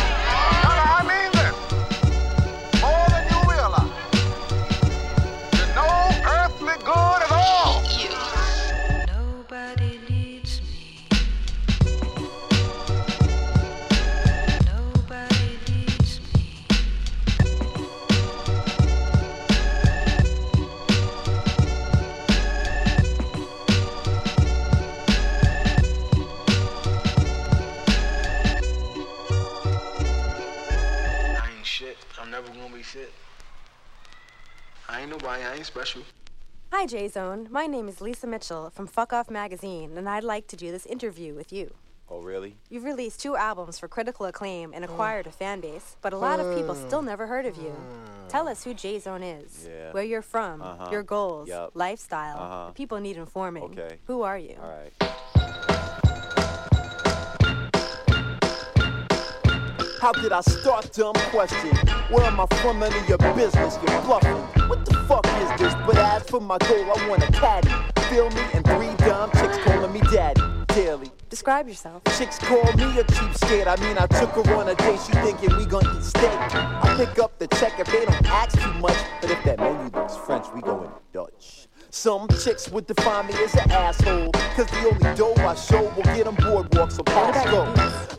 I 34.89 35.02
ain't 35.02 35.12
nobody. 35.12 35.43
I 35.43 35.54
ain't 35.56 35.65
special. 35.65 36.02
Hi, 36.73 36.86
J 36.88 37.08
Zone. 37.08 37.47
My 37.52 37.67
name 37.67 37.88
is 37.88 38.02
Lisa 38.02 38.25
Mitchell 38.25 38.71
from 38.71 38.88
Fuck 38.88 39.13
Off 39.13 39.30
Magazine, 39.30 39.95
and 39.97 40.10
I'd 40.10 40.23
like 40.23 40.47
to 40.47 40.56
do 40.56 40.71
this 40.71 40.86
interview 40.88 41.36
with 41.36 41.54
you. 41.54 41.73
Oh, 42.12 42.21
really? 42.21 42.56
You've 42.69 42.86
released 42.86 43.19
two 43.21 43.36
albums 43.36 43.78
for 43.78 43.88
critical 43.88 44.25
acclaim 44.25 44.73
and 44.73 44.84
acquired 44.84 45.28
a 45.28 45.32
fan 45.32 45.60
base, 45.62 45.95
but 46.02 46.12
a 46.12 46.17
lot 46.17 46.39
of 46.39 46.56
people 46.58 46.73
still 46.73 47.04
never 47.04 47.28
heard 47.28 47.45
of 47.45 47.56
you. 47.58 47.75
Tell 48.30 48.47
us 48.47 48.63
who 48.63 48.73
J 48.73 48.97
Zone 48.97 49.21
is, 49.21 49.67
Yeah. 49.69 49.91
where 49.91 50.04
you're 50.04 50.23
from, 50.23 50.60
Uh-huh. 50.63 50.89
your 50.91 51.04
goals, 51.04 51.47
Yup. 51.49 51.71
lifestyle. 51.75 52.38
Uh-huh. 52.39 52.71
People 52.71 52.99
need 52.99 53.17
informing. 53.17 53.63
Okay. 53.65 53.99
Who 54.08 54.23
are 54.23 54.39
you? 54.39 54.56
All 54.60 54.69
right. 54.69 54.91
How 59.99 60.13
did 60.13 60.31
I 60.31 60.39
start? 60.39 60.93
Dumb 60.93 61.13
question. 61.29 61.75
Where 62.09 62.23
am 62.23 62.39
I 62.39 62.45
from? 62.62 62.79
None 62.79 62.93
of 62.93 63.09
your 63.09 63.17
business. 63.17 63.77
You're 63.85 64.01
bluffing. 64.03 64.31
What 64.69 64.85
the 64.85 64.93
fuck 65.09 65.27
is 65.27 65.59
this? 65.59 65.73
But 65.85 65.97
as 65.97 66.23
for 66.23 66.39
my 66.39 66.57
goal, 66.57 66.85
I 66.95 67.09
want 67.09 67.23
a 67.23 67.31
caddy. 67.33 67.69
Feel 68.07 68.29
me? 68.29 68.41
And 68.53 68.65
three 68.65 68.95
dumb 69.05 69.29
chicks 69.31 69.57
calling 69.65 69.91
me 69.91 69.99
daddy. 70.09 70.41
Daily. 70.67 71.12
Describe 71.29 71.67
yourself. 71.67 72.01
Chicks 72.17 72.39
call 72.39 72.63
me 72.77 72.97
a 72.97 73.03
cheapskate. 73.03 73.67
I 73.67 73.75
mean, 73.83 73.97
I 73.97 74.07
took 74.07 74.29
her 74.45 74.55
on 74.55 74.69
a 74.69 74.75
date. 74.75 74.99
She 75.05 75.12
thinking 75.12 75.57
we 75.57 75.65
gonna 75.65 75.97
eat 75.97 76.03
steak. 76.03 76.23
I 76.23 76.93
pick 76.95 77.19
up 77.19 77.38
the 77.38 77.47
check 77.47 77.77
if 77.77 77.88
they 77.88 78.05
don't 78.05 78.25
ask 78.29 78.57
too 78.57 78.73
much. 78.75 78.97
But 79.19 79.31
if 79.31 79.43
that 79.43 79.59
menu 79.59 79.91
looks 79.93 80.15
French, 80.15 80.45
we 80.55 80.62
going 80.62 80.89
Dutch. 81.12 81.67
Some 81.91 82.28
chicks 82.43 82.69
would 82.69 82.86
define 82.86 83.25
me 83.28 83.34
as 83.43 83.56
an 83.56 83.71
asshole. 83.71 84.32
Cause 84.32 84.67
the 84.67 84.91
only 84.91 85.17
dough 85.17 85.34
I 85.43 85.56
show 85.56 85.82
will 85.95 86.04
get 86.04 86.25
them 86.25 86.36
boardwalk, 86.36 86.91
so 86.91 87.02
pass 87.02 87.43
go. 87.49 87.65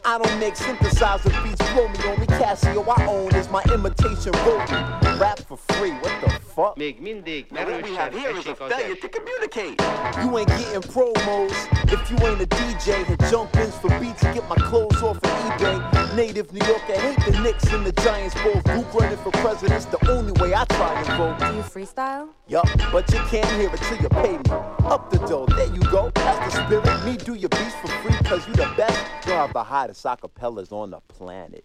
I 0.05 0.19
don't 0.19 0.41
make 0.41 0.55
synthesizer 0.55 1.31
beats, 1.45 1.61
blow 1.73 1.87
me 1.87 1.99
only 2.09 2.27
Casio 2.27 2.85
I 2.99 3.07
own 3.07 3.33
is 3.37 3.49
my 3.49 3.63
imitation 3.73 4.33
roadie. 4.33 5.21
Rap 5.21 5.39
for 5.41 5.57
free, 5.57 5.93
what 5.93 6.21
the 6.21 6.31
fuck? 6.55 6.77
Még 6.77 7.01
mindig 7.01 7.53
Now 7.53 7.65
what 7.65 7.83
we 7.83 7.95
have 7.95 8.13
here 8.13 8.37
is 8.37 8.47
a 8.47 8.55
failure 8.57 8.97
to 8.97 9.09
communicate. 9.09 9.81
You 10.25 10.39
ain't 10.39 10.49
getting 10.49 10.83
promos 10.83 11.55
if 11.93 12.11
you 12.11 12.17
ain't 12.27 12.41
a 12.41 12.47
DJ. 12.47 13.05
Hit 13.05 13.21
jump 13.31 13.55
ins 13.57 13.77
for 13.77 13.91
beats 14.01 14.25
and 14.25 14.35
get 14.35 14.49
my 14.49 14.57
clothes 14.57 15.01
off 15.03 15.17
of 15.17 15.23
eBay. 15.23 16.17
Native 16.17 16.53
New 16.53 16.67
Yorker, 16.67 16.99
hate 16.99 17.19
the 17.25 17.39
Knicks 17.41 17.73
and 17.73 17.87
the 17.87 17.93
Giants 18.03 18.35
both. 18.43 18.65
Group 18.65 18.95
running 18.95 19.19
for 19.19 19.31
president's 19.33 19.85
the 19.85 20.11
only 20.11 20.33
way 20.41 20.55
I 20.55 20.65
try 20.65 20.93
and 21.01 21.07
vote. 21.19 21.39
Do 21.39 21.57
you 21.57 21.63
freestyle? 21.63 22.29
Yup, 22.49 22.67
but 22.91 23.09
you 23.13 23.21
can't 23.31 23.60
hear 23.61 23.75
it 23.75 23.81
till 23.83 23.99
you 23.99 24.09
pay 24.09 24.39
me. 24.39 24.51
Up 24.85 25.11
the 25.11 25.19
dough, 25.19 25.47
there 25.47 25.67
you 25.67 25.81
go. 25.91 26.11
That's 26.15 26.55
the 26.55 26.67
spirit. 26.67 27.05
Me 27.05 27.17
do 27.17 27.35
your 27.35 27.51
beats 27.51 27.75
for 27.77 27.89
free, 27.89 28.13
cause 28.25 28.47
you 28.49 28.55
the 28.55 28.73
best. 28.77 28.99
You'll 29.27 29.37
have 29.37 29.53
the 29.53 29.63
hottest 29.63 30.05
acapellas 30.05 30.73
on 30.73 30.91
the 30.91 31.01
planet. 31.09 31.65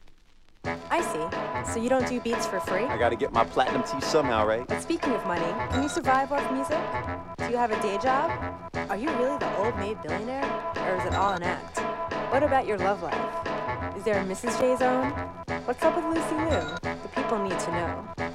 I 0.90 1.02
see. 1.02 1.72
So 1.72 1.80
you 1.82 1.90
don't 1.90 2.08
do 2.08 2.20
beats 2.20 2.48
for 2.48 2.60
free? 2.60 2.84
I 2.84 2.98
gotta 2.98 3.16
get 3.16 3.32
my 3.32 3.46
platinum 3.46 3.84
tea 3.84 4.02
somehow, 4.02 4.46
right? 4.46 4.68
But 4.68 4.82
speaking 4.82 5.14
of 5.14 5.26
money, 5.26 5.46
can 5.72 5.84
you 5.84 5.90
survive 5.90 6.32
off 6.32 6.52
music? 6.52 6.80
Do 7.38 7.50
you 7.50 7.58
have 7.58 7.72
a 7.72 7.82
day 7.82 7.98
job? 8.02 8.32
Are 8.90 8.98
you 8.98 9.10
really 9.18 9.38
the 9.38 9.58
old 9.58 9.78
maid 9.78 10.02
billionaire? 10.02 10.44
Or 10.76 10.96
is 10.98 11.06
it 11.06 11.14
all 11.14 11.34
an 11.34 11.44
act? 11.44 11.80
What 12.32 12.44
about 12.44 12.68
your 12.68 12.78
love 12.80 13.04
life? 13.04 13.96
Is 13.96 14.04
there 14.04 14.20
a 14.20 14.26
Mrs. 14.26 14.60
J 14.60 14.76
Zone? 14.76 15.12
What's 15.66 15.84
up 15.84 15.96
with 15.96 16.06
Lucy 16.06 16.36
Liu? 16.36 16.78
The 16.82 17.10
people 17.16 17.40
need 17.40 17.60
to 17.60 17.72
know. 17.72 18.35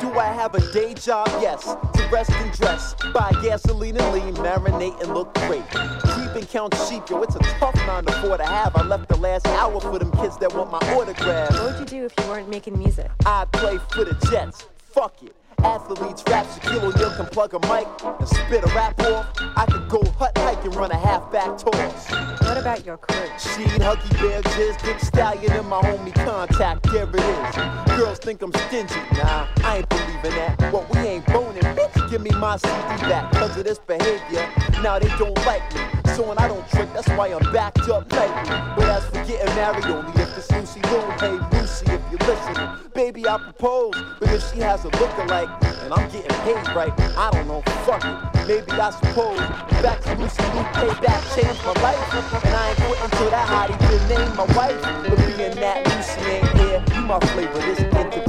Do 0.00 0.18
I 0.18 0.26
have 0.26 0.54
a 0.54 0.72
day 0.72 0.94
job? 0.94 1.28
Yes. 1.42 1.62
To 1.64 2.08
rest 2.10 2.30
and 2.30 2.50
dress. 2.52 2.94
Buy 3.12 3.30
gasoline 3.42 3.98
and 3.98 4.12
lean, 4.14 4.34
marinate 4.34 4.98
and 5.02 5.12
look 5.12 5.32
great. 5.34 5.68
Keep 5.70 6.36
and 6.36 6.48
count 6.48 6.74
sheep, 6.88 7.08
yo, 7.10 7.22
it's 7.22 7.36
a 7.36 7.38
tough 7.38 7.74
nine 7.86 8.06
to 8.06 8.12
four 8.14 8.38
to 8.38 8.44
have. 8.44 8.74
I 8.76 8.82
left 8.82 9.08
the 9.08 9.16
last 9.16 9.46
hour 9.46 9.78
for 9.78 9.98
them 9.98 10.10
kids 10.12 10.38
that 10.38 10.54
want 10.54 10.70
my 10.70 10.78
autograph. 10.94 11.50
What 11.52 11.72
would 11.72 11.80
you 11.80 11.86
do 12.00 12.04
if 12.06 12.14
you 12.18 12.30
weren't 12.30 12.48
making 12.48 12.78
music? 12.78 13.10
I'd 13.26 13.52
play 13.52 13.76
for 13.90 14.04
the 14.04 14.14
Jets. 14.30 14.66
Fuck 14.78 15.22
it. 15.22 15.36
Athletes 15.70 16.24
rap, 16.28 16.46
Shaquille 16.46 16.82
O'Neal 16.82 17.10
can 17.14 17.26
plug 17.26 17.54
a 17.54 17.60
mic 17.68 17.86
and 18.02 18.28
spit 18.28 18.64
a 18.64 18.66
rap 18.74 19.00
off. 19.02 19.28
I 19.56 19.66
could 19.66 19.88
go 19.88 20.02
hut 20.18 20.36
hike 20.38 20.64
and 20.64 20.74
run 20.74 20.90
a 20.90 20.96
halfback 20.96 21.58
toss. 21.58 22.10
What 22.42 22.56
about 22.58 22.84
your 22.84 22.96
career? 22.96 23.28
Sheed, 23.38 23.78
Huggy 23.78 24.10
Bear, 24.20 24.42
Jizz, 24.42 24.82
Dick 24.82 24.98
Stallion, 24.98 25.52
and 25.52 25.68
my 25.68 25.80
homie 25.80 26.12
Contact. 26.12 26.82
There 26.90 27.08
it 27.08 27.14
is. 27.14 27.96
Girls 27.96 28.18
think 28.18 28.42
I'm 28.42 28.52
stingy. 28.66 28.96
Nah, 29.12 29.46
I 29.62 29.76
ain't 29.78 29.88
believing 29.88 30.32
that. 30.32 30.72
What 30.72 30.92
we 30.92 30.98
ain't 30.98 31.26
boning, 31.26 31.62
bitch. 31.62 32.10
Give 32.10 32.20
me 32.20 32.30
my 32.30 32.56
CD 32.56 33.08
back. 33.08 33.32
Cause 33.32 33.56
of 33.56 33.62
this 33.62 33.78
behavior. 33.78 34.50
Now 34.82 34.98
they 34.98 35.08
don't 35.18 35.36
like 35.46 35.62
me. 35.72 35.99
So 36.16 36.28
when 36.28 36.38
I 36.38 36.48
don't 36.48 36.68
trick, 36.70 36.92
that's 36.92 37.08
why 37.10 37.28
I'm 37.28 37.52
backed 37.52 37.88
up 37.88 38.10
lately. 38.12 38.56
But 38.76 38.88
as 38.88 39.04
for 39.06 39.24
getting 39.24 39.54
married, 39.54 39.84
only 39.86 40.10
if 40.20 40.36
it's 40.36 40.50
Lucy 40.50 40.80
Liu. 40.90 41.00
Hey, 41.18 41.38
Lucy, 41.52 41.86
if 41.86 42.00
you're 42.10 42.26
listening. 42.26 42.68
Baby, 42.94 43.28
I 43.28 43.38
propose. 43.38 43.94
But 44.18 44.30
if 44.30 44.52
she 44.52 44.60
has 44.60 44.84
a 44.84 44.90
lookalike 44.90 45.50
and 45.84 45.94
I'm 45.94 46.10
getting 46.10 46.36
paid 46.42 46.66
right, 46.74 46.92
I 47.16 47.30
don't 47.30 47.46
know, 47.46 47.62
fuck 47.86 48.04
it. 48.04 48.46
Maybe 48.48 48.72
I 48.72 48.90
suppose. 48.90 49.38
Back 49.82 50.00
to 50.02 50.14
Lucy 50.16 50.42
Liu, 50.42 50.64
payback 50.74 51.22
changed 51.34 51.62
my 51.64 51.74
life. 51.80 52.44
And 52.44 52.54
I 52.54 52.70
ain't 52.70 52.78
quit 52.78 53.00
until 53.04 53.30
that 53.30 53.46
hottie 53.48 53.78
been 53.88 54.18
named 54.18 54.36
my 54.36 54.46
wife. 54.56 54.80
But 55.08 55.16
being 55.36 55.54
that 55.56 55.86
Lucy 55.86 56.20
ain't 56.28 56.48
here, 56.58 56.84
you 56.94 57.06
my 57.06 57.20
flavor. 57.20 57.60
This 57.60 57.80
interview 57.80 58.24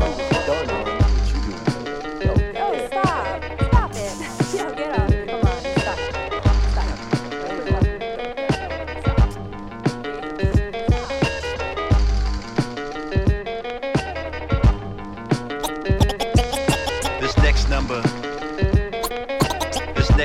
done. 0.45 0.70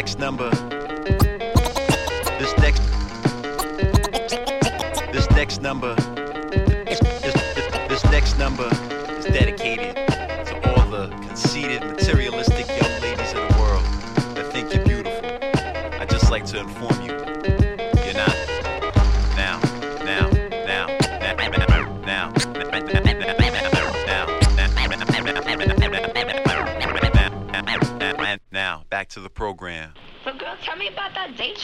Next 0.07 0.21
number. 0.21 0.56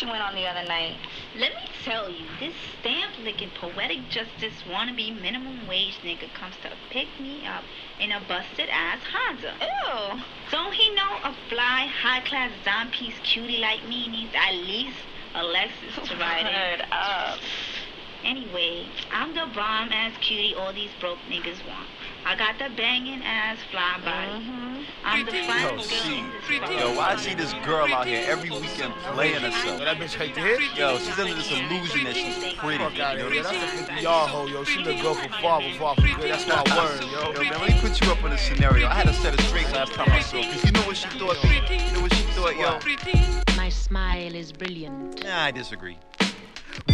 You 0.02 0.08
went 0.08 0.22
on 0.22 0.34
the 0.34 0.46
other 0.46 0.66
night. 0.66 0.96
Let 1.38 1.54
me 1.54 1.62
tell 1.84 2.10
you, 2.10 2.26
this 2.40 2.54
stamp 2.80 3.12
licking 3.22 3.50
poetic 3.50 4.08
justice 4.10 4.62
wannabe 4.68 5.20
minimum 5.20 5.66
wage 5.68 5.98
nigga 6.02 6.32
comes 6.34 6.56
to 6.62 6.70
pick 6.90 7.08
me 7.20 7.46
up 7.46 7.62
in 8.00 8.10
a 8.10 8.20
busted 8.20 8.68
ass 8.70 8.98
Honda. 9.12 9.54
Ew. 9.60 10.20
Don't 10.50 10.74
he 10.74 10.92
know 10.94 11.18
a 11.22 11.34
fly, 11.48 11.86
high 11.86 12.20
class 12.20 12.50
dime 12.64 12.90
piece 12.90 13.14
cutie 13.22 13.58
like 13.58 13.86
me 13.88 14.08
needs 14.08 14.32
at 14.34 14.54
least 14.54 14.98
a 15.34 15.40
Lexus 15.40 16.08
to 16.08 16.16
ride 16.16 16.46
in? 16.46 16.52
Word 16.52 16.86
up. 16.90 17.38
Anyway, 18.24 18.86
I'm 19.12 19.34
the 19.34 19.46
bomb 19.54 19.92
ass 19.92 20.16
cutie 20.20 20.54
all 20.54 20.72
these 20.72 20.90
broke 21.00 21.18
niggas 21.30 21.64
want. 21.66 21.88
I 22.24 22.36
got 22.36 22.58
the 22.58 22.74
banging 22.76 23.20
ass 23.24 23.58
fly 23.70 23.98
body. 24.04 24.44
Mm-hmm. 24.44 24.82
I'm 25.04 25.26
the 25.26 25.36
Yo, 25.36 25.42
finest 25.44 25.90
girl 25.90 25.98
see, 26.00 26.18
in 26.18 26.30
this 26.30 26.60
world. 26.60 26.80
yo, 26.80 26.96
why 26.96 27.12
I 27.12 27.16
see 27.16 27.34
this 27.34 27.52
girl 27.64 27.92
out 27.92 28.06
here 28.06 28.24
every 28.28 28.50
weekend 28.50 28.94
playing 29.12 29.42
herself? 29.42 29.80
That 29.80 29.96
bitch 29.96 30.18
right 30.18 30.34
there? 30.34 30.60
Yo, 30.60 30.98
she's 30.98 31.18
under 31.18 31.34
this 31.34 31.50
illusion 31.50 32.04
that 32.04 32.14
she's 32.14 32.54
pretty. 32.54 32.78
Fuck 32.84 32.98
out 33.00 33.18
of 33.18 33.32
here. 33.32 33.42
That's 33.42 33.56
a 33.56 33.86
50 33.86 34.02
yard 34.02 34.30
hoe, 34.30 34.46
yo. 34.46 34.62
She 34.64 34.78
look 34.84 35.00
good 35.02 35.16
from 35.16 35.42
far 35.42 35.60
before 35.60 35.94
from 35.96 36.04
good. 36.04 36.30
That's 36.30 36.46
my 36.46 36.62
word, 36.76 37.02
yo. 37.10 37.32
Yo, 37.32 37.42
man, 37.42 37.60
let 37.60 37.68
me 37.68 37.80
put 37.80 38.00
you 38.00 38.12
up 38.12 38.22
in 38.22 38.32
a 38.32 38.38
scenario. 38.38 38.86
I 38.86 38.94
had 38.94 39.06
to 39.08 39.14
set 39.14 39.34
it 39.34 39.40
straight 39.42 39.70
last 39.72 39.92
time 39.92 40.08
I 40.10 40.20
saw 40.20 40.42
her. 40.42 40.52
Cause 40.52 40.64
you 40.64 40.72
know 40.72 40.82
what 40.82 40.96
she 40.96 41.08
thought? 41.18 41.42
You 41.42 41.92
know 41.92 42.02
what 42.02 42.14
she 42.14 42.22
thought, 42.38 42.56
yo? 42.56 43.56
My 43.56 43.68
smile 43.68 44.34
is 44.34 44.52
brilliant. 44.52 45.24
Nah, 45.24 45.44
I 45.44 45.50
disagree. 45.50 45.98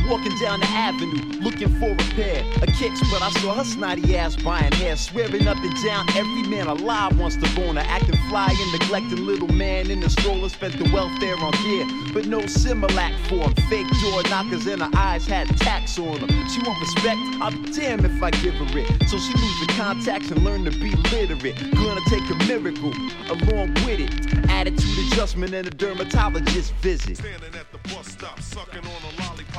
Walking 0.08 0.38
down 0.38 0.60
the 0.60 0.66
avenue, 0.68 1.38
looking 1.40 1.68
for 1.78 1.92
a 1.92 2.14
pair 2.14 2.42
of 2.62 2.68
kicks, 2.78 2.98
but 3.10 3.20
I 3.20 3.30
saw 3.42 3.52
her 3.52 3.64
snotty 3.64 4.16
ass 4.16 4.36
buying 4.36 4.72
hair, 4.72 4.96
swearing 4.96 5.46
up 5.46 5.58
and 5.58 5.84
down. 5.84 6.08
Every 6.16 6.44
man 6.44 6.66
alive 6.66 7.18
wants 7.20 7.36
to 7.36 7.54
bone 7.54 7.76
her, 7.76 7.84
acting 7.86 8.16
fly 8.30 8.48
and 8.58 8.72
neglecting 8.72 9.26
little 9.26 9.48
man 9.48 9.90
in 9.90 10.00
the 10.00 10.08
stroller. 10.08 10.48
Spent 10.48 10.78
the 10.78 10.90
welfare 10.94 11.36
on 11.36 11.52
gear, 11.62 11.86
but 12.14 12.24
no 12.24 12.40
Similac 12.40 13.14
for 13.28 13.50
him. 13.50 13.54
Fake 13.68 13.86
door 14.00 14.22
knockers 14.30 14.66
in 14.66 14.80
her 14.80 14.90
eyes 14.96 15.26
had 15.26 15.46
tax 15.58 15.98
on 15.98 16.20
them. 16.20 16.30
She 16.48 16.62
want 16.62 16.80
respect, 16.80 17.20
I'm 17.42 17.70
damn 17.72 18.02
if 18.02 18.22
I 18.22 18.30
give 18.30 18.54
her 18.54 18.78
it. 18.78 19.08
So 19.10 19.18
she 19.18 19.34
lose 19.34 19.60
the 19.66 19.74
contacts 19.76 20.30
and 20.30 20.42
learn 20.42 20.64
to 20.64 20.70
be 20.70 20.92
literate. 21.12 21.54
Gonna 21.74 22.00
take 22.08 22.28
a 22.30 22.34
miracle 22.46 22.94
along 23.28 23.74
with 23.84 24.00
it. 24.00 24.48
Attitude 24.48 25.12
adjustment 25.12 25.52
and 25.52 25.68
a 25.68 25.70
dermatologist 25.70 26.72
visit. 26.76 27.20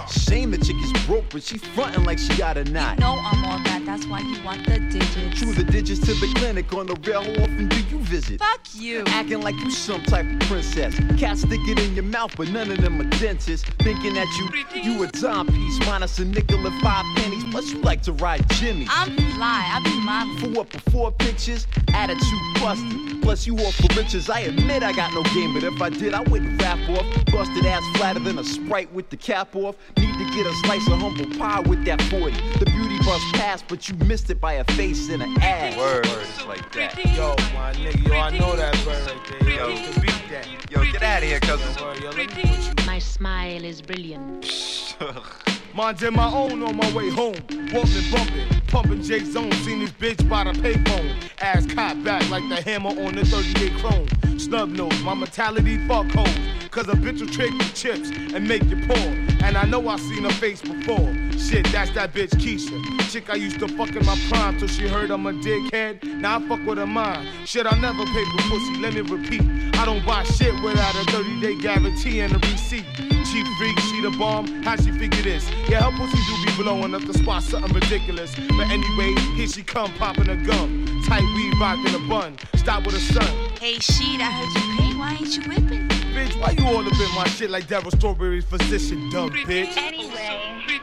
Shame 0.08 0.52
the 0.52 0.58
chick 0.58 0.76
is 0.78 1.06
broke, 1.06 1.30
but 1.30 1.44
she 1.44 1.58
frontin' 1.58 2.04
like 2.04 2.20
she 2.20 2.36
got 2.38 2.58
a 2.58 2.64
knot. 2.66 3.00
No, 3.00 3.20
I'm 3.20 3.46
all 3.46 3.60
that. 3.60 3.84
That's 3.86 4.06
why 4.08 4.20
you 4.22 4.42
want 4.44 4.66
the 4.66 4.80
digits. 4.80 5.40
True 5.40 5.54
the 5.54 5.64
digits 5.64 6.00
to 6.02 6.14
the 6.14 6.32
clinic 6.36 6.74
on 6.74 6.88
the 6.88 6.96
rail. 7.08 7.24
How 7.24 7.44
often 7.44 7.68
do 7.68 7.80
you 7.84 8.00
visit? 8.00 8.40
Fuck 8.40 8.62
you. 8.74 9.04
Acting 9.08 9.42
like 9.42 9.56
you 9.56 9.72
some 9.72 10.04
type 10.04 10.26
of 10.26 10.40
princess. 10.48 10.96
Cats 11.18 11.42
stick 11.42 11.60
it 11.66 11.80
in 11.80 11.96
your 11.96 12.04
mouth, 12.04 12.36
but 12.38 12.50
none 12.50 12.72
of 12.72 12.82
them 12.82 13.02
are 13.02 13.10
dentists. 13.20 13.68
Thinking 13.80 14.14
that 14.14 14.28
you 14.38 14.82
you 14.82 15.04
a 15.04 15.08
dime 15.08 15.48
piece, 15.48 15.80
minus 15.86 16.20
a 16.20 16.26
nickel 16.26 16.66
and 16.66 16.82
five 16.82 17.06
pennies. 17.18 17.44
Plus 17.52 17.72
you 17.72 17.80
like 17.80 18.02
to 18.04 18.14
ride 18.14 18.48
Jimmy. 18.52 18.88
I'm 18.90 19.16
fly. 19.36 19.70
I 19.74 19.82
be 19.84 20.00
modeling. 20.06 20.38
For 20.38 20.50
what? 20.60 20.70
Before 20.70 21.12
pictures, 21.12 21.68
attitude 21.94 22.40
busted. 22.56 23.19
Plus 23.22 23.46
you 23.46 23.58
all 23.58 23.72
for 23.72 23.88
riches. 23.96 24.30
I 24.30 24.42
admit 24.42 24.84
I 24.84 24.94
got 24.94 25.14
no 25.14 25.24
game, 25.34 25.54
but 25.54 25.64
if 25.64 25.82
I 25.82 25.90
did, 25.90 26.14
I 26.14 26.22
wouldn't 26.22 26.62
rap 26.62 26.80
off. 26.90 27.06
Busted 27.26 27.66
ass 27.66 27.84
flatter 27.98 28.20
than 28.20 28.40
a 28.40 28.44
sprite 28.44 28.92
with 28.94 29.10
the 29.10 29.18
cap 29.18 29.56
off. 29.56 29.76
Need 29.98 30.14
to 30.14 30.36
get 30.36 30.46
a 30.46 30.54
slice 30.66 30.88
of 30.88 31.00
humble 31.00 31.26
pie 31.38 31.60
with 31.62 31.86
that 31.86 32.02
40. 32.04 32.36
The 32.60 32.66
beauty 32.66 32.98
bus 33.00 33.22
passed, 33.34 33.66
but 33.68 33.88
you 33.90 33.96
missed 34.06 34.30
it 34.30 34.40
by 34.40 34.54
a 34.54 34.64
face 34.76 35.10
and 35.10 35.22
an 35.22 35.42
ass. 35.42 35.78
Word, 35.78 36.06
just 36.06 36.48
like 36.48 36.72
that. 36.74 36.98
Yo, 37.16 37.36
my 37.54 37.74
nigga, 37.74 38.08
yo, 38.08 38.14
I 38.14 38.38
know 38.38 38.56
that 38.56 38.74
bird 38.86 39.06
right 39.08 39.40
there. 39.40 39.50
Yo, 39.50 39.68
Yo. 39.68 39.70
you 39.70 39.92
can 39.92 40.02
beat 40.02 40.30
that. 40.30 40.72
Yo, 40.72 40.84
get 40.92 41.04
out 41.04 41.24
of 41.24 41.30
here, 41.30 41.40
cousin. 41.40 41.84
Word, 41.84 42.00
yo, 42.00 42.10
let 42.10 42.18
me 42.18 42.28
put 42.28 42.46
you. 42.46 42.86
My 42.86 43.00
smile 43.00 43.64
is 43.64 43.82
brilliant. 43.82 44.96
Mind 45.74 46.02
in 46.02 46.14
my 46.14 46.32
own 46.32 46.64
on 46.64 46.76
my 46.76 46.92
way 46.94 47.10
home. 47.10 47.36
Walking, 47.72 48.12
bumping, 48.12 48.62
pumping 48.68 49.04
J 49.04 49.20
Zone. 49.24 49.52
Seen 49.64 49.80
this 49.80 49.92
bitch 49.92 50.28
by 50.28 50.44
the 50.44 50.52
payphone. 50.52 51.14
Ass 51.40 51.66
caught 51.68 52.04
back 52.04 52.28
like 52.30 52.48
the 52.50 52.62
hammer 52.62 52.90
on 52.90 53.14
the 53.16 53.26
38 53.26 53.74
chrome. 53.78 54.40
Snub 54.40 54.70
nose, 54.70 55.02
my 55.04 55.14
mentality 55.14 55.78
fuck 55.88 56.10
hoes. 56.12 56.36
Cause 56.72 56.88
a 56.88 56.94
bitch 56.94 57.22
will 57.22 57.28
trick 57.28 57.52
you 57.52 57.60
chips 57.74 58.10
and 58.10 58.48
make 58.48 58.64
you 58.64 58.78
poor. 58.88 58.98
And 59.44 59.58
I 59.58 59.66
know 59.66 59.88
I 59.88 59.98
seen 59.98 60.24
her 60.24 60.32
face 60.32 60.62
before. 60.62 61.16
Shit, 61.40 61.66
that's 61.72 61.90
that 61.92 62.14
bitch 62.14 62.32
Keisha. 62.32 62.78
Chick 63.12 63.30
I 63.30 63.36
used 63.36 63.60
to 63.60 63.68
fuck 63.70 63.96
in 63.96 64.06
my 64.06 64.18
prime 64.30 64.60
till 64.60 64.68
she 64.68 64.88
heard 64.88 65.10
I'm 65.10 65.26
a 65.26 65.32
dickhead. 65.32 66.04
Now 66.04 66.38
I 66.38 66.48
fuck 66.48 66.66
with 66.66 66.78
her 66.78 66.86
mind. 66.86 67.28
Shit, 67.46 67.66
I 67.66 67.80
never 67.80 68.06
pay 68.06 68.26
for 68.26 68.50
pussy, 68.50 68.78
let 68.78 68.94
me 68.94 69.02
repeat. 69.02 69.42
I 69.76 69.86
don't 69.86 70.06
buy 70.06 70.24
shit 70.24 70.54
without 70.62 70.94
a 70.96 71.12
30 71.12 71.42
day 71.42 71.56
guarantee 71.62 72.20
and 72.20 72.34
a 72.34 72.40
receipt. 72.40 72.86
Cheap 73.32 73.48
freak, 73.58 73.80
she 73.80 74.02
the 74.02 74.14
bomb. 74.20 74.64
How 74.64 74.76
she 74.76 74.92
figure 74.92 75.24
this? 75.24 75.50
Yeah, 75.70 75.90
her 75.90 75.98
pussy 75.98 76.18
do 76.18 76.46
be 76.46 76.62
blowing 76.62 76.94
up 76.94 77.06
the 77.06 77.14
spot, 77.14 77.44
something 77.44 77.74
ridiculous. 77.74 78.36
But 78.36 78.70
anyway, 78.70 79.16
here 79.36 79.48
she 79.48 79.64
come, 79.64 79.94
popping 79.94 80.30
a 80.30 80.36
gum. 80.36 80.86
Tight 81.08 81.24
weed 81.36 81.54
rocking 81.60 81.96
a 81.96 82.10
bun. 82.10 82.38
Stop 82.56 82.86
with 82.86 82.96
her 82.96 83.14
son. 83.14 83.28
Hey, 83.60 83.80
shit, 83.80 84.20
I 84.20 84.30
heard 84.30 84.62
you 84.62 84.78
pay. 84.78 85.00
Why 85.00 85.12
ain't 85.14 85.36
you 85.36 85.50
whipping? 85.50 86.00
bitch. 86.20 86.40
Why 86.42 86.52
you 86.52 86.66
all 86.66 86.86
up 86.86 86.94
in 86.94 87.16
my 87.16 87.28
shit 87.28 87.50
like 87.50 87.68
Darryl 87.68 87.96
Strawberry's 87.96 88.46
physician, 88.46 89.10
dumb 89.10 89.30
bitch? 89.30 89.78
Anyway, 89.78 90.79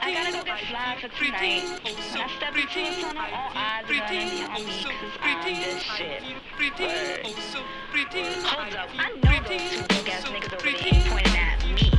fly 0.66 0.96
for 1.00 1.09
tonight. 1.09 1.62
When 1.83 1.94
I 1.94 2.29
step 2.37 2.57
into 2.57 2.81
a 2.81 3.00
tunnel, 3.00 3.22
all 3.33 3.50
eyes 3.55 3.85
are 3.85 3.94
gonna 3.94 4.31
be 4.31 4.42
on 4.42 4.64
cause 4.66 5.12
I'm 5.22 5.44
this 5.44 5.83
shit. 5.83 6.22
Word. 6.22 7.26
Hold 8.44 8.74
up, 8.74 8.88
I 8.98 9.12
know 9.14 9.48
those 9.48 9.70
two 9.70 9.83
broke 9.87 10.09
ass 10.11 10.24
niggas 10.24 10.52
over 10.55 10.62
there 10.62 11.02
pointing 11.09 11.37
at 11.37 11.64
me. 11.64 11.90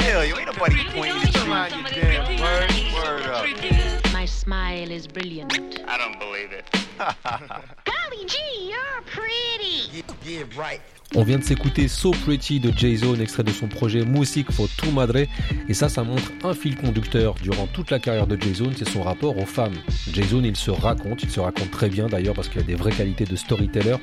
Hell, 0.00 0.24
you 0.24 0.36
ain't 0.36 0.46
nobody 0.46 0.84
pointing 0.90 1.22
at 1.22 1.34
you. 1.34 1.46
Mind 1.46 1.74
your 1.74 2.02
damn 2.02 2.40
word, 2.40 2.70
word 2.94 3.22
up. 3.22 4.12
My 4.12 4.24
smile 4.24 4.90
is 4.90 5.06
brilliant. 5.06 5.82
I 5.86 5.98
don't 5.98 6.18
believe 6.18 6.52
it. 6.52 6.64
Golly 6.98 8.24
gee, 8.26 8.70
you're 8.70 9.02
pretty. 9.06 10.04
yeah, 10.24 10.44
right. 10.56 10.80
On 11.14 11.22
vient 11.22 11.38
de 11.38 11.44
s'écouter 11.44 11.88
So 11.88 12.10
Pretty 12.10 12.60
de 12.60 12.72
Jay-Z, 12.76 13.20
extrait 13.20 13.44
de 13.44 13.50
son 13.50 13.68
projet 13.68 14.04
Music 14.04 14.50
for 14.50 14.68
Tu 14.76 14.90
Madre. 14.90 15.26
Et 15.68 15.74
ça, 15.74 15.88
ça 15.88 16.02
montre 16.02 16.32
un 16.44 16.52
fil 16.52 16.76
conducteur 16.76 17.34
durant 17.42 17.66
toute 17.68 17.90
la 17.90 17.98
carrière 17.98 18.26
de 18.26 18.40
Jay-Z, 18.40 18.64
c'est 18.76 18.88
son 18.88 19.02
rapport 19.02 19.38
aux 19.38 19.46
femmes. 19.46 19.76
Jay-Z, 20.12 20.34
il 20.42 20.56
se 20.56 20.70
raconte, 20.70 21.22
il 21.22 21.30
se 21.30 21.40
raconte 21.40 21.70
très 21.70 21.88
bien 21.88 22.06
d'ailleurs 22.08 22.34
parce 22.34 22.48
qu'il 22.48 22.60
a 22.60 22.64
des 22.64 22.74
vraies 22.74 22.92
qualités 22.92 23.24
de 23.24 23.36
storyteller. 23.36 23.96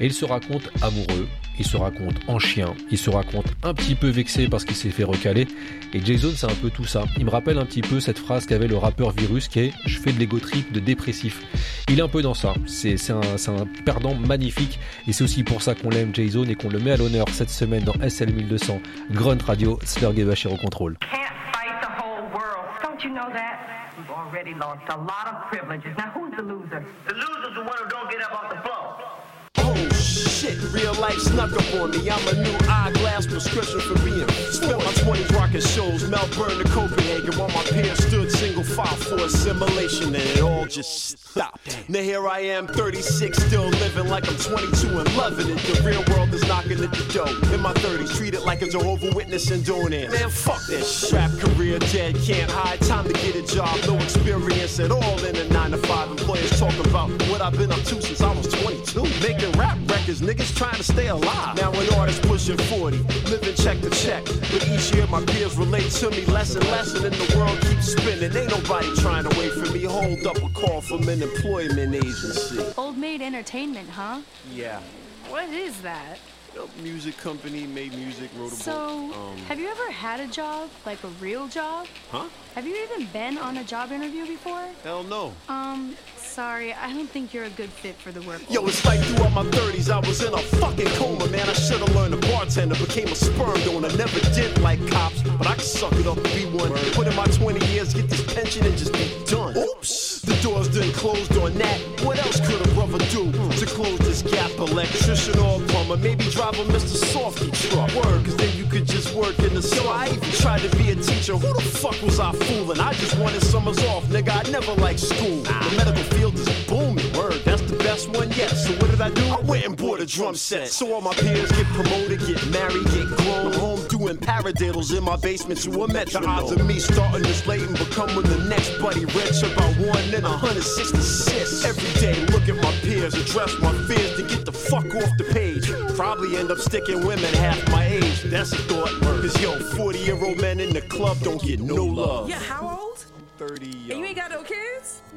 Et 0.00 0.06
il 0.06 0.12
se 0.12 0.24
raconte 0.24 0.70
amoureux, 0.80 1.28
il 1.58 1.66
se 1.66 1.76
raconte 1.76 2.16
en 2.28 2.38
chien, 2.38 2.74
il 2.90 2.98
se 2.98 3.10
raconte 3.10 3.46
un 3.62 3.74
petit 3.74 3.94
peu 3.94 4.08
vexé 4.08 4.48
parce 4.48 4.64
qu'il 4.64 4.76
s'est 4.76 4.90
fait 4.90 5.04
recaler. 5.04 5.46
Et 5.92 6.04
Jason, 6.04 6.30
c'est 6.34 6.50
un 6.50 6.54
peu 6.54 6.70
tout 6.70 6.84
ça. 6.84 7.04
Il 7.16 7.24
me 7.24 7.30
rappelle 7.30 7.58
un 7.58 7.64
petit 7.64 7.82
peu 7.82 8.00
cette 8.00 8.18
phrase 8.18 8.46
qu'avait 8.46 8.66
le 8.66 8.76
rappeur 8.76 9.10
Virus 9.10 9.48
qui 9.48 9.60
est 9.60 9.72
Je 9.86 9.98
fais 9.98 10.12
de 10.12 10.18
l'ego 10.18 10.38
trip 10.40 10.72
de 10.72 10.80
dépressif. 10.80 11.42
Il 11.88 11.98
est 11.98 12.02
un 12.02 12.08
peu 12.08 12.22
dans 12.22 12.34
ça. 12.34 12.54
C'est 12.66 12.94
un, 13.10 13.36
c'est 13.36 13.50
un 13.50 13.66
perdant 13.84 14.14
magnifique. 14.14 14.78
Et 15.06 15.12
c'est 15.12 15.24
aussi 15.24 15.44
pour 15.44 15.62
ça 15.62 15.74
qu'on 15.74 15.90
l'aime, 15.90 16.14
Jason, 16.14 16.44
et 16.44 16.54
qu'on 16.54 16.68
le 16.68 16.78
met 16.80 16.92
à 16.92 16.96
l'honneur 16.96 17.28
cette 17.30 17.50
semaine 17.50 17.84
dans 17.84 17.94
SL 18.08 18.32
1200, 18.32 18.80
Grunt 19.12 19.38
Radio, 19.46 19.78
Slurg 19.84 20.18
et 20.18 20.24
Bachir 20.24 20.52
au 20.52 20.56
contrôle. 20.56 20.96
Can't 21.00 21.20
fight 21.52 21.80
the 21.80 22.02
whole 22.02 22.24
world. 22.32 22.66
Don't 22.82 23.02
you 23.04 23.10
know 23.10 23.30
that? 23.32 23.58
You've 23.96 24.10
already 24.10 24.54
lost 24.54 24.82
a 24.88 24.96
lot 24.96 25.26
of 25.30 25.50
privileges. 25.50 25.94
Now 25.96 26.10
who's 26.14 26.34
the 26.36 26.42
loser? 26.42 26.84
The 27.06 27.14
loser's 27.14 27.54
the 27.54 27.60
one 27.62 27.76
who 27.78 27.88
don't 27.88 28.10
get 28.10 28.20
up 28.22 28.32
off 28.32 28.50
the 28.50 28.60
floor. 28.62 29.23
Oh 29.66 29.88
shit, 29.94 30.60
real 30.72 30.94
life 30.94 31.18
snuck 31.18 31.52
up 31.52 31.80
on 31.80 31.90
me. 31.90 32.10
I'm 32.10 32.28
a 32.28 32.34
new 32.34 32.56
eyeglass 32.68 33.26
prescription 33.26 33.80
for 33.80 33.98
being. 34.04 34.28
Spent 34.52 34.78
my 34.78 34.92
20s 34.92 35.34
rocking 35.34 35.60
shows, 35.60 36.08
Melbourne 36.08 36.58
to 36.58 36.64
Copenhagen, 36.64 37.38
while 37.38 37.48
my 37.48 37.62
peers 37.64 38.06
stood 38.06 38.30
single 38.30 38.62
file 38.62 38.86
for 38.86 39.16
assimilation, 39.16 40.08
and 40.08 40.16
it 40.16 40.40
all 40.40 40.66
just 40.66 41.18
stopped. 41.18 41.88
Now 41.88 42.00
here 42.00 42.28
I 42.28 42.40
am, 42.40 42.66
36, 42.66 43.38
still 43.38 43.68
living 43.68 44.08
like 44.08 44.28
I'm 44.28 44.36
22 44.36 44.98
and 44.98 45.16
loving 45.16 45.48
it. 45.48 45.58
The 45.58 45.82
real 45.82 46.04
world 46.14 46.32
is 46.34 46.46
knocking 46.46 46.82
at 46.84 46.92
the 46.92 47.12
door. 47.12 47.28
In 47.54 47.60
my 47.60 47.72
30s, 47.74 48.14
treated 48.16 48.42
like 48.42 48.60
a 48.62 48.68
Jehovah 48.68 49.14
Witness 49.14 49.50
and 49.50 49.64
doing 49.64 49.92
it. 49.92 50.10
Man, 50.10 50.28
fuck 50.28 50.60
this 50.66 50.88
strap 50.88 51.30
career 51.38 51.78
dead, 51.78 52.16
can't 52.16 52.50
hide. 52.50 52.80
Time 52.82 53.06
to 53.06 53.14
get 53.14 53.34
a 53.34 53.42
job, 53.42 53.78
no 53.86 53.96
experience 53.96 54.78
at 54.78 54.90
all 54.90 55.24
in 55.24 55.36
a 55.36 55.48
9 55.48 55.70
to 55.70 55.78
5. 55.78 56.10
Employers 56.10 56.58
talk 56.60 56.76
about 56.86 57.10
what 57.28 57.40
I've 57.40 57.56
been 57.56 57.72
up 57.72 57.80
to 57.80 58.02
since 58.02 58.20
I 58.20 58.32
was 58.34 58.48
22. 58.48 59.02
Making 59.22 59.53
rap 59.56 59.78
records, 59.88 60.20
niggas 60.20 60.54
trying 60.56 60.76
to 60.76 60.82
stay 60.82 61.08
alive. 61.08 61.56
Now 61.56 61.72
an 61.72 61.94
artist 61.94 62.22
pushing 62.22 62.56
40, 62.58 62.98
living 63.30 63.54
check 63.54 63.80
to 63.80 63.90
check. 63.90 64.24
But 64.24 64.66
each 64.68 64.92
year 64.94 65.06
my 65.08 65.24
peers 65.24 65.56
relate 65.56 65.90
to 65.92 66.10
me 66.10 66.24
less 66.26 66.54
and 66.54 66.64
less, 66.66 66.94
and 66.94 67.04
then 67.04 67.12
the 67.12 67.36
world 67.36 67.58
keeps 67.62 67.92
spinning. 67.92 68.34
Ain't 68.36 68.50
nobody 68.50 68.88
trying 68.96 69.24
to 69.28 69.38
wait 69.38 69.52
for 69.52 69.70
me. 69.72 69.84
Hold 69.84 70.26
up 70.26 70.36
a 70.42 70.48
call 70.52 70.80
from 70.80 71.08
an 71.08 71.22
employment 71.22 71.94
agency. 71.94 72.64
Old 72.76 72.96
Maid 72.98 73.22
Entertainment, 73.22 73.88
huh? 73.88 74.20
Yeah. 74.52 74.80
What 75.28 75.48
is 75.48 75.80
that? 75.82 76.18
A 76.56 76.82
music 76.82 77.16
company 77.16 77.66
made 77.66 77.92
music, 77.94 78.30
wrote 78.38 78.52
a 78.52 78.54
So, 78.54 79.08
book. 79.08 79.16
Um, 79.16 79.36
have 79.48 79.58
you 79.58 79.66
ever 79.68 79.90
had 79.90 80.20
a 80.20 80.28
job, 80.28 80.70
like 80.86 81.02
a 81.02 81.08
real 81.20 81.48
job? 81.48 81.88
huh? 82.12 82.26
Have 82.54 82.64
you 82.64 82.76
even 82.84 83.06
been 83.12 83.38
on 83.38 83.56
a 83.56 83.64
job 83.64 83.90
interview 83.90 84.24
before? 84.24 84.62
Hell 84.84 85.02
no. 85.02 85.32
Um, 85.48 85.96
sorry, 86.34 86.72
I 86.72 86.92
don't 86.92 87.08
think 87.08 87.32
you're 87.32 87.44
a 87.44 87.50
good 87.50 87.70
fit 87.70 87.94
for 87.94 88.10
the 88.10 88.20
work. 88.22 88.42
Yo, 88.50 88.66
it's 88.66 88.84
like 88.84 88.98
throughout 88.98 89.32
my 89.32 89.44
30s, 89.44 89.88
I 89.88 90.00
was 90.00 90.20
in 90.20 90.34
a 90.34 90.38
fucking 90.58 90.88
coma, 90.98 91.28
man. 91.28 91.48
I 91.48 91.52
should've 91.52 91.94
learned 91.94 92.20
to 92.20 92.28
bartender, 92.28 92.74
became 92.74 93.06
a 93.06 93.14
sperm 93.14 93.54
donor. 93.60 93.88
Never 93.96 94.18
did 94.34 94.58
like 94.60 94.84
cops, 94.90 95.22
but 95.38 95.46
I 95.46 95.54
can 95.54 95.62
suck 95.62 95.92
it 95.92 96.08
up 96.08 96.16
and 96.16 96.34
be 96.34 96.46
one. 96.46 96.72
Put 96.92 97.06
in 97.06 97.14
my 97.14 97.26
20 97.26 97.64
years, 97.66 97.94
get 97.94 98.08
this 98.10 98.22
pension 98.34 98.66
and 98.66 98.76
just 98.76 98.92
be 98.94 99.06
done. 99.26 99.56
Oops, 99.56 100.22
the 100.22 100.34
doors 100.42 100.68
done 100.68 100.90
closed 100.92 101.38
on 101.38 101.54
that. 101.54 101.78
What 102.02 102.18
else 102.18 102.40
could 102.40 102.60
a 102.66 102.68
brother 102.74 102.98
do 103.14 103.30
hmm. 103.30 103.50
to 103.50 103.66
close 103.66 103.98
this 103.98 104.22
gap? 104.22 104.50
Electrician 104.58 105.38
or 105.38 105.60
plumber, 105.68 105.96
maybe 105.98 106.24
drive 106.30 106.58
a 106.58 106.64
Mr. 106.64 106.96
Softy 107.12 107.52
truck. 107.52 107.94
Word, 107.94 108.24
cause 108.24 108.36
then 108.36 108.50
you 108.58 108.66
could 108.66 108.86
just 108.86 109.14
work 109.14 109.38
in 109.38 109.54
the 109.54 109.62
store. 109.62 109.92
I 109.92 110.08
even 110.08 110.30
tried 110.42 110.62
to 110.62 110.76
be 110.76 110.90
a 110.90 110.96
teacher. 110.96 111.36
Who 111.36 111.54
the 111.54 111.62
fuck 111.62 112.00
was 112.02 112.18
I 112.18 112.32
fooling? 112.32 112.80
I 112.80 112.92
just 112.94 113.16
wanted 113.18 113.42
summers 113.42 113.78
off, 113.84 114.04
nigga. 114.06 114.34
I 114.34 114.50
never 114.50 114.72
liked 114.74 114.98
school. 114.98 115.42
The 115.42 115.74
medical 115.76 116.02
field 116.16 116.23
is 116.32 116.66
booming. 116.66 117.12
Word, 117.12 117.40
that's 117.44 117.62
the 117.62 117.76
best 117.76 118.08
one 118.08 118.30
yet. 118.32 118.50
So 118.50 118.72
what 118.74 118.90
did 118.90 119.00
I 119.00 119.10
do? 119.10 119.24
I 119.26 119.40
went 119.40 119.64
and 119.64 119.76
bought 119.76 120.00
a 120.00 120.06
drum 120.06 120.34
set. 120.34 120.68
So 120.68 120.92
all 120.94 121.00
my 121.00 121.14
peers 121.14 121.50
get 121.52 121.66
promoted, 121.66 122.20
get 122.20 122.46
married, 122.48 122.84
get 122.86 123.06
grown. 123.18 123.46
I'm 123.46 123.52
home 123.52 123.86
doing 123.88 124.16
paradiddles 124.16 124.96
in 124.96 125.04
my 125.04 125.16
basement 125.16 125.60
to 125.62 125.70
a 125.82 125.88
metronome. 125.88 126.36
The 126.36 126.42
odds 126.42 126.52
of 126.52 126.66
me 126.66 126.78
starting 126.78 127.22
this 127.22 127.46
late 127.46 127.62
and 127.62 127.76
becoming 127.78 128.22
the 128.22 128.38
next 128.48 128.78
buddy 128.78 129.04
rich 129.06 129.42
about 129.42 129.74
one 129.76 130.14
in 130.14 130.22
166. 130.22 131.64
Every 131.64 132.00
day, 132.00 132.18
look 132.32 132.48
at 132.48 132.56
my 132.56 132.72
peers, 132.82 133.14
address 133.14 133.52
my 133.60 133.72
fears 133.86 134.16
to 134.16 134.22
get 134.22 134.44
the 134.44 134.52
fuck 134.52 134.86
off 134.94 135.10
the 135.18 135.28
page. 135.32 135.68
Probably 135.96 136.36
end 136.36 136.50
up 136.50 136.58
sticking 136.58 137.06
women 137.06 137.32
half 137.34 137.60
my 137.70 137.86
age. 137.86 138.22
That's 138.24 138.52
a 138.52 138.56
thought. 138.68 138.88
Cause 139.02 139.40
yo, 139.40 139.58
40 139.76 139.98
year 139.98 140.22
old 140.22 140.40
men 140.40 140.60
in 140.60 140.72
the 140.72 140.82
club 140.82 141.18
don't 141.20 141.42
get 141.42 141.60
no 141.60 141.84
love. 141.84 142.28
Yeah, 142.28 142.38
how 142.38 142.78
old? 142.78 143.04
30. 143.38 143.66
And 143.66 143.86
you 143.86 144.04
ain't 144.04 144.16
got 144.16 144.30
no 144.30 144.42
kids? 144.42 144.63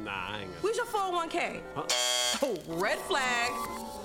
Nah, 0.08 0.14
I 0.14 0.38
ain't 0.40 0.54
got 0.54 0.64
Where's 0.64 0.76
your 0.78 0.86
401k? 0.86 1.60
Oh, 2.42 2.56
red 2.66 2.98
flag. 3.00 3.50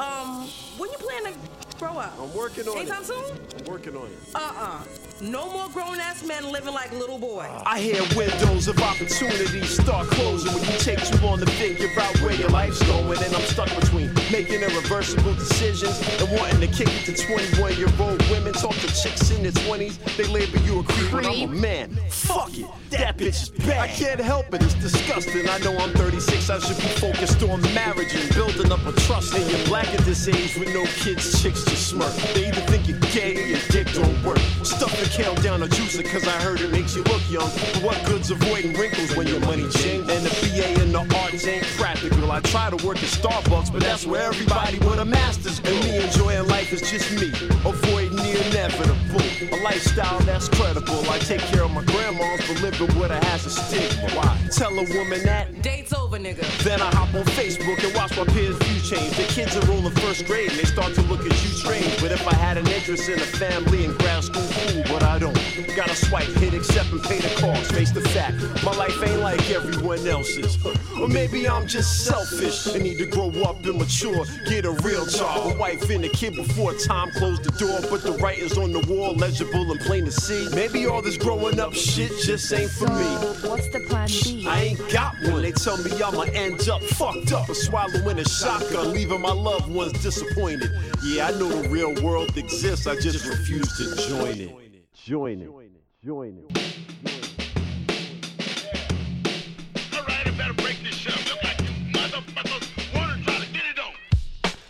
Um, 0.01 0.49
when 0.77 0.91
you 0.91 0.97
plan 0.97 1.31
to 1.31 1.39
grow 1.79 1.97
up? 1.97 2.13
I'm 2.19 2.33
working 2.33 2.67
on 2.67 2.77
Anytime 2.77 3.03
it. 3.03 3.09
Anytime 3.09 3.37
soon? 3.37 3.59
I'm 3.59 3.65
working 3.71 3.95
on 3.95 4.07
it. 4.07 4.35
Uh-uh. 4.35 4.83
No 5.21 5.49
more 5.53 5.69
grown 5.69 6.01
ass 6.01 6.21
men 6.25 6.51
living 6.51 6.73
like 6.73 6.91
little 6.91 7.17
boys. 7.17 7.49
I 7.65 7.79
hear 7.79 8.01
windows 8.17 8.67
of 8.67 8.77
opportunity 8.79 9.61
start 9.61 10.07
closing 10.07 10.51
when 10.53 10.63
you 10.63 10.77
take 10.79 11.01
too 11.05 11.17
long 11.25 11.39
to 11.39 11.45
figure 11.45 11.87
out 12.01 12.19
where 12.19 12.33
your 12.33 12.49
life's 12.49 12.83
going. 12.83 13.23
And 13.23 13.33
I'm 13.33 13.41
stuck 13.43 13.73
between 13.79 14.13
making 14.33 14.63
irreversible 14.63 15.35
decisions 15.35 16.01
and 16.19 16.31
wanting 16.31 16.59
to 16.59 16.65
kick 16.65 16.89
it 16.89 17.05
to 17.05 17.13
21 17.13 17.77
year 17.77 17.87
old 17.99 18.19
women. 18.31 18.51
Talk 18.51 18.73
to 18.73 18.87
chicks 18.87 19.29
in 19.29 19.43
their 19.43 19.51
20s, 19.51 20.01
they 20.17 20.25
label 20.25 20.57
you 20.61 20.79
a 20.79 20.83
creep. 20.83 21.13
When 21.13 21.25
I'm 21.27 21.41
a 21.43 21.47
man, 21.47 21.99
fuck 22.09 22.57
it, 22.57 22.65
that 22.89 23.15
bitch 23.15 23.43
is 23.43 23.49
bad. 23.49 23.77
I 23.77 23.87
can't 23.87 24.19
help 24.19 24.51
it, 24.55 24.63
it's 24.63 24.73
disgusting. 24.73 25.47
I 25.47 25.59
know 25.59 25.77
I'm 25.77 25.91
36, 25.93 26.49
I 26.49 26.57
should 26.57 26.77
be 26.77 26.89
focused 26.97 27.43
on 27.43 27.61
marriage 27.75 28.15
and 28.15 28.27
building 28.33 28.71
up 28.71 28.83
a 28.87 28.93
trust. 29.01 29.35
And 29.35 29.47
you're 29.51 29.67
black 29.67 29.87
at 29.93 29.99
this 29.99 30.27
age 30.27 30.57
with 30.57 30.73
no 30.73 30.83
kids, 31.03 31.39
chicks 31.43 31.63
just 31.65 31.89
smirk. 31.89 32.13
They 32.33 32.47
either 32.47 32.61
think 32.61 32.87
you're 32.87 32.99
gay 33.13 33.37
or 33.37 33.45
your 33.45 33.59
dick 33.69 33.93
don't 33.93 34.23
work. 34.23 34.39
Stuff 34.63 34.97
the 34.99 35.07
kale 35.09 35.35
down 35.35 35.61
a 35.61 35.67
juicer 35.67 36.03
cause 36.11 36.27
I 36.27 36.41
heard 36.41 36.59
it 36.59 36.71
makes 36.71 36.95
you 36.95 37.03
look 37.03 37.21
young. 37.29 37.51
But 37.73 37.83
what 37.83 38.03
good's 38.07 38.31
avoiding 38.31 38.73
wrinkles 38.73 39.15
when 39.15 39.27
your 39.27 39.41
money 39.41 39.69
ching? 39.69 40.01
And 40.09 40.25
the 40.25 40.33
BA 40.41 40.81
in 40.81 40.91
the 40.91 41.05
arts 41.21 41.45
ain't 41.45 41.65
practical. 42.09 42.31
I 42.31 42.39
try 42.41 42.69
to 42.69 42.85
work 42.85 42.97
at 42.97 43.09
Starbucks, 43.09 43.71
but 43.71 43.81
that's 43.81 44.05
where 44.05 44.21
everybody 44.21 44.79
with 44.79 44.99
a 44.99 45.05
master's. 45.05 45.59
And 45.59 45.75
me 45.83 46.03
enjoying 46.03 46.47
life 46.47 46.71
is 46.73 46.81
just 46.89 47.11
me, 47.19 47.29
avoiding 47.65 48.15
the 48.15 48.47
inevitable. 48.47 49.21
A 49.55 49.63
lifestyle 49.63 50.19
that's 50.21 50.49
credible. 50.49 51.09
I 51.09 51.19
take 51.19 51.41
care 51.41 51.63
of 51.63 51.71
my 51.71 51.83
grandmas, 51.83 52.41
but 52.47 52.61
living 52.61 52.99
with 52.99 53.11
her 53.11 53.19
has 53.27 53.45
a 53.45 53.49
stigma. 53.49 54.09
Why? 54.11 54.37
Tell 54.51 54.71
a 54.71 54.83
woman 54.97 55.23
that 55.23 55.61
Date's 55.61 55.93
over, 55.93 56.17
nigga. 56.17 56.45
then 56.63 56.81
I 56.81 56.89
hop 56.95 57.13
on 57.13 57.23
Facebook 57.35 57.83
and 57.83 57.95
watch 57.95 58.15
my 58.17 58.25
peers' 58.33 58.57
view 58.57 58.72
change. 58.83 59.15
The 59.15 59.23
kids 59.23 59.55
are 59.55 59.65
rolling 59.65 59.95
first 59.95 60.25
grade 60.25 60.49
and 60.51 60.59
they 60.59 60.65
start 60.65 60.93
to 60.95 61.01
look 61.03 61.21
at 61.21 61.31
you 61.31 61.49
strange. 61.49 62.01
But 62.01 62.11
if 62.11 62.27
I 62.27 62.35
had 62.35 62.57
an 62.57 62.67
interest 62.67 63.09
in 63.09 63.19
a 63.19 63.25
family 63.25 63.85
in 63.85 63.93
grad 63.97 64.23
school, 64.23 64.45
cool, 64.51 64.83
but 64.89 65.03
I 65.03 65.19
don't. 65.19 65.37
Gotta 65.75 65.95
swipe, 65.95 66.27
hit 66.37 66.53
accept, 66.53 66.91
and 66.91 67.01
pay 67.01 67.19
the 67.19 67.33
cost. 67.41 67.71
Face 67.73 67.91
the 67.91 68.01
fact, 68.01 68.35
my 68.63 68.75
life 68.75 68.95
ain't 69.03 69.21
like 69.21 69.49
everyone 69.49 70.05
else's. 70.05 70.57
Or 70.99 71.07
maybe 71.07 71.49
I'm 71.49 71.67
just 71.67 72.05
selfish 72.05 72.67
and 72.67 72.83
need 72.83 72.99
to 72.99 73.07
grow 73.07 73.29
up 73.43 73.65
and 73.65 73.79
mature. 73.79 74.25
Get 74.45 74.65
a 74.65 74.71
real 74.83 75.05
job, 75.05 75.51
a 75.51 75.57
wife 75.57 75.89
and 75.89 76.05
a 76.05 76.09
kid 76.09 76.35
before 76.35 76.73
time 76.75 77.09
closed 77.11 77.43
the 77.43 77.51
door. 77.51 77.79
But 77.89 78.03
the 78.03 78.13
writings 78.21 78.57
on 78.57 78.71
the 78.71 78.81
wall 78.81 79.15
legible 79.15 79.71
and 79.71 79.79
plain 79.79 80.05
to 80.05 80.11
see. 80.11 80.47
Maybe 80.53 80.85
all 80.85 81.01
this 81.01 81.17
growing 81.17 81.59
up 81.59 81.73
shit 81.73 82.11
just 82.21 82.53
ain't 82.53 82.69
for 82.69 82.87
me. 82.87 83.09
What's 83.49 83.67
the 83.69 83.79
plan 83.79 84.07
B? 84.07 84.45
I 84.47 84.61
ain't 84.61 84.91
got 84.91 85.15
one. 85.23 85.41
They 85.41 85.51
tell 85.53 85.77
me 85.77 85.91
I'ma 86.01 86.23
end 86.33 86.69
up 86.69 86.83
fucked 86.83 87.31
up 87.31 87.49
or 87.49 87.55
swallowing 87.55 88.19
a 88.19 88.25
shotgun, 88.25 88.72
leaving 88.81 89.21
my 89.21 89.31
loved 89.31 89.71
ones 89.71 89.93
disappointed. 90.01 90.71
Yeah, 91.03 91.27
I 91.27 91.31
know 91.31 91.49
the 91.49 91.69
real 91.69 91.93
world 92.03 92.37
exists. 92.37 92.87
I 92.87 92.95
just 92.95 93.25
refuse 93.27 93.77
to 93.77 93.95
join 94.07 94.39
it. 94.39 94.49
Join 94.93 95.41
it. 95.41 95.45
Join 95.45 95.65
it. 95.65 96.03
Join 96.03 96.37
it. 96.49 96.73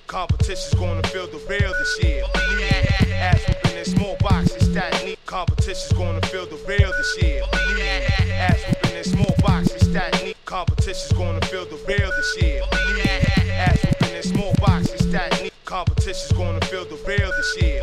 Competition's 0.08 0.76
gonna 0.76 1.02
feel 1.08 1.26
the 1.26 1.39
real 1.50 1.74
this 1.74 2.04
year. 2.04 2.24
Believe 2.34 2.58
me. 2.60 3.13
Ass 3.13 3.48
whooping 3.48 3.78
in 3.78 3.86
small 3.86 4.16
boxes, 4.20 4.72
that 4.74 5.04
neat. 5.04 5.18
Competition's 5.26 5.92
gonna 5.94 6.22
feel 6.28 6.46
the 6.46 6.56
real 6.68 6.92
this 6.92 7.24
year. 7.24 7.42
Believe 7.52 7.78
me. 7.78 8.32
Ass 8.32 8.60
whooping 8.68 8.98
in 8.98 9.04
small 9.04 9.36
boxes, 9.39 9.92
that 9.92 10.24
neat. 10.24 10.38
Competition's 10.46 11.13
gonna 11.13 11.42
feel 11.48 11.66
the 11.66 11.78
real 11.88 12.12
this 12.12 12.42
year. 12.44 12.62
Believe 12.70 12.96
me. 12.98 13.10
Ass 13.54 13.84
whooping 13.84 13.92
in 14.24 14.36
small 14.36 14.54
boxes, 14.60 15.12
that 15.12 15.42
neat. 15.42 15.54
Competition's 15.66 16.32
gonna 16.34 16.64
fill 16.66 16.86
the 16.86 16.96
real 17.08 17.32
this 17.32 17.62
year. 17.62 17.82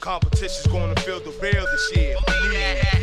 Competition's 0.00 0.66
gonna 0.68 0.94
fill 1.00 1.20
the 1.20 1.30
real 1.42 1.64
this 1.64 1.96
year. 1.96 2.16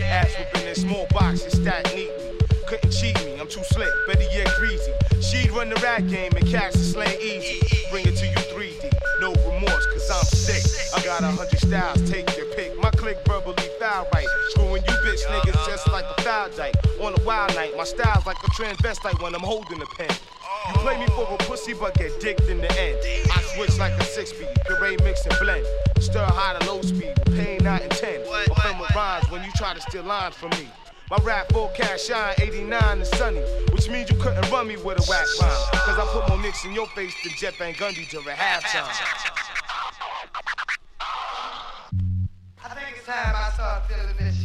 Ass 0.03 0.33
whooping 0.37 0.67
in 0.67 0.75
small 0.75 1.07
boxes, 1.11 1.53
stacked 1.53 1.93
neatly. 1.95 2.37
Couldn't 2.67 2.91
cheat 2.91 3.15
me, 3.25 3.39
I'm 3.39 3.47
too 3.47 3.63
slick, 3.63 3.89
better 4.07 4.21
yet 4.21 4.49
greasy. 4.57 4.93
She'd 5.21 5.51
run 5.51 5.69
the 5.69 5.75
rat 5.81 6.07
game 6.07 6.31
and 6.35 6.47
catch 6.47 6.73
the 6.73 6.79
slang 6.79 7.19
easy. 7.19 7.61
Bring 7.91 8.07
it 8.07 8.15
to 8.15 8.25
you 8.27 8.35
3D, 8.53 8.89
no 9.19 9.33
remorse, 9.45 9.85
cause 9.87 10.09
I'm 10.09 10.25
sick. 10.25 10.63
I 10.95 11.03
got 11.03 11.23
a 11.23 11.27
hundred 11.27 11.59
styles, 11.59 12.09
take 12.09 12.35
your 12.37 12.47
pick. 12.55 12.77
My 12.79 12.89
click 12.91 13.17
verbally 13.27 13.67
foul 13.79 14.07
right. 14.13 14.27
Screwing 14.51 14.83
you 14.83 14.95
bitch 15.03 15.23
niggas 15.25 15.65
just 15.67 15.89
like 15.89 16.05
a 16.17 16.21
foul 16.21 16.49
dyke. 16.55 16.82
On 17.03 17.13
a 17.13 17.23
wild 17.25 17.53
night, 17.55 17.75
my 17.75 17.83
style's 17.83 18.25
like 18.25 18.41
a 18.43 18.47
transvestite 18.51 19.21
when 19.21 19.35
I'm 19.35 19.41
holding 19.41 19.81
a 19.81 19.85
pen. 19.85 20.09
You 20.69 20.73
play 20.75 20.97
me 20.97 21.05
for 21.07 21.27
a 21.29 21.37
pussy, 21.39 21.73
but 21.73 21.97
get 21.97 22.17
dicked 22.21 22.47
in 22.47 22.61
the 22.61 22.71
end. 22.79 22.97
I 23.29 23.41
switch 23.41 23.77
like 23.77 23.91
a 23.99 24.03
six 24.05 24.29
speed, 24.29 24.47
puree 24.65 24.95
mix 25.03 25.25
and 25.25 25.35
blend. 25.41 25.67
Stir 25.99 26.23
high 26.23 26.57
to 26.57 26.65
low 26.65 26.81
speed, 26.81 27.13
pain 27.35 27.61
not 27.61 27.81
intent. 27.81 28.25
Fulfillment 28.25 28.95
rhymes 28.95 29.29
when 29.29 29.43
you 29.43 29.51
try 29.57 29.73
to 29.73 29.81
steal 29.81 30.03
lines 30.03 30.35
from 30.35 30.51
me. 30.51 30.69
My 31.11 31.17
rap 31.23 31.51
forecast 31.51 32.07
shine 32.07 32.35
89 32.39 32.81
and 32.81 33.05
sunny, 33.05 33.41
which 33.73 33.89
means 33.89 34.09
you 34.09 34.15
couldn't 34.15 34.49
run 34.49 34.69
me 34.69 34.77
with 34.77 35.05
a 35.05 35.11
whack 35.11 35.27
rhyme. 35.41 35.51
Cause 35.73 35.99
I 35.99 36.07
put 36.13 36.29
more 36.29 36.41
nicks 36.41 36.63
in 36.63 36.71
your 36.71 36.87
face 36.87 37.13
than 37.21 37.33
Jeff 37.35 37.57
Van 37.57 37.73
Gundy 37.73 38.09
during 38.09 38.27
halftime. 38.27 38.87
I 42.63 42.69
think 42.69 42.95
it's 42.95 43.05
time 43.05 43.35
I 43.35 43.51
start 43.53 43.89
feeling 43.89 44.15
this 44.17 44.41
shit. 44.41 44.42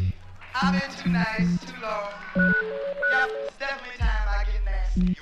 I've 0.61 0.73
been 0.73 0.91
too 0.91 1.11
nice, 1.11 1.61
too 1.67 1.81
long. 1.81 2.11
Yep, 2.35 3.31
it's 3.47 3.57
definitely 3.59 3.99
time 3.99 4.27
I 4.27 4.45
get 4.45 4.65
nasty. 4.65 5.15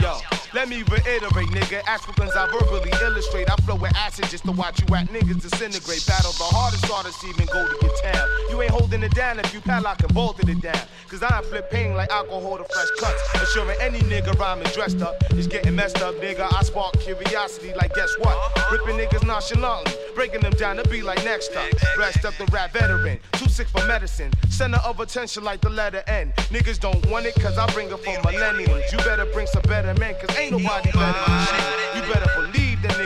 Yo, 0.00 0.20
let 0.54 0.68
me 0.68 0.84
reiterate, 0.84 1.48
nigga. 1.48 1.82
Africans 1.88 2.30
I 2.36 2.46
verbally 2.46 2.92
illustrate. 3.02 3.50
I 3.50 3.56
flow 3.62 3.74
with 3.74 3.94
acid 3.96 4.26
just 4.30 4.44
to 4.44 4.52
watch 4.52 4.80
you 4.80 4.94
at 4.94 5.08
niggas 5.08 5.42
disintegrate. 5.42 6.06
Battle 6.06 6.30
the 6.32 6.44
hardest 6.44 6.88
artists 6.90 7.24
even 7.24 7.46
go 7.46 7.66
to 7.66 7.86
your 7.86 7.96
town. 8.02 8.28
You 8.50 8.62
ain't 8.62 8.67
holding 8.88 9.04
it 9.04 9.14
down 9.14 9.38
if 9.38 9.52
you 9.52 9.60
padlock 9.60 10.02
and 10.02 10.14
bolted 10.14 10.48
it 10.48 10.62
down. 10.62 10.80
Cause 11.08 11.22
I 11.22 11.42
flip 11.42 11.70
pain 11.70 11.94
like 11.94 12.10
alcohol 12.10 12.56
to 12.56 12.64
fresh 12.64 12.90
cuts. 12.98 13.42
Assuring 13.42 13.76
any 13.80 13.98
nigga 14.00 14.38
rhyming 14.38 14.66
dressed 14.72 15.02
up 15.02 15.16
is 15.34 15.46
getting 15.46 15.74
messed 15.74 16.00
up, 16.00 16.14
nigga. 16.16 16.48
I 16.52 16.62
spark 16.62 16.98
curiosity 17.00 17.74
like 17.74 17.94
guess 17.94 18.14
what? 18.20 18.36
Ripping 18.72 18.96
niggas 18.96 19.26
nonchalantly, 19.26 19.92
breaking 20.14 20.40
them 20.40 20.52
down 20.52 20.76
to 20.76 20.88
be 20.88 21.02
like 21.02 21.22
next 21.24 21.54
up. 21.54 21.68
Rest 21.98 22.24
up 22.24 22.34
the 22.38 22.46
rap 22.46 22.72
veteran, 22.72 23.18
too 23.32 23.48
sick 23.48 23.68
for 23.68 23.84
medicine. 23.86 24.32
Center 24.48 24.78
of 24.84 25.00
attention 25.00 25.44
like 25.44 25.60
the 25.60 25.70
letter 25.70 26.02
N. 26.06 26.32
Niggas 26.50 26.80
don't 26.80 27.04
want 27.10 27.26
it 27.26 27.34
cause 27.34 27.58
I 27.58 27.70
bring 27.72 27.90
it 27.90 27.98
for 27.98 28.32
millenniums. 28.32 28.90
You 28.90 28.98
better 28.98 29.26
bring 29.26 29.46
some 29.46 29.62
better 29.62 29.92
men 30.00 30.14
cause 30.20 30.36
ain't 30.38 30.52
nobody 30.52 30.90
better 30.92 31.20
than 31.26 31.46
shit. 31.46 31.96
You 31.96 32.12
better 32.12 32.30
believe 32.36 32.57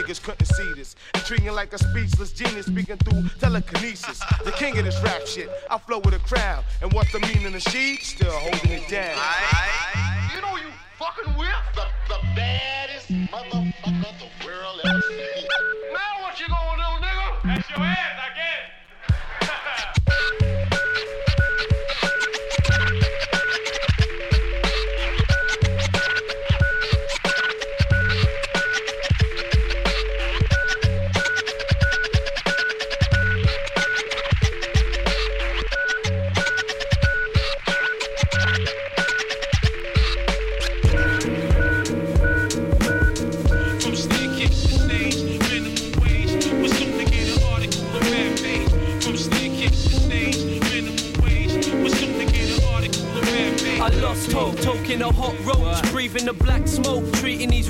niggas 0.03 0.21
couldn't 0.21 0.45
see 0.45 0.73
this. 0.75 0.95
Intriguing 1.15 1.53
like 1.53 1.73
a 1.73 1.77
speechless 1.77 2.31
genius 2.31 2.65
speaking 2.67 2.97
through 2.97 3.29
telekinesis. 3.39 4.21
The 4.43 4.51
king 4.51 4.77
of 4.77 4.85
this 4.85 5.01
rap 5.03 5.25
shit. 5.25 5.49
I 5.69 5.77
flow 5.77 5.99
with 5.99 6.13
a 6.13 6.19
crowd. 6.19 6.63
And 6.81 6.91
what's 6.93 7.11
the 7.11 7.19
meaning 7.19 7.53
of 7.53 7.61
she? 7.61 7.97
Still 7.97 8.31
holding 8.31 8.71
it 8.71 8.87
down. 8.89 9.17
You 10.35 10.41
know 10.41 10.57
you 10.57 10.71
fucking 10.97 11.35
with 11.37 11.47
the, 11.75 11.85
the 12.09 12.19
baddest 12.35 13.09
motherfucker 13.11 14.19
the 14.19 14.45
world 14.45 14.81
ever 14.85 15.01
seen. 15.01 15.47
Now 15.93 16.23
what 16.23 16.39
you 16.39 16.47
gonna 16.47 16.77
do, 16.77 17.05
nigga? 17.05 17.55
That's 17.55 17.69
your 17.69 17.79
ass, 17.79 18.22
the 56.25 56.33
black 56.33 56.67
smoke, 56.67 57.12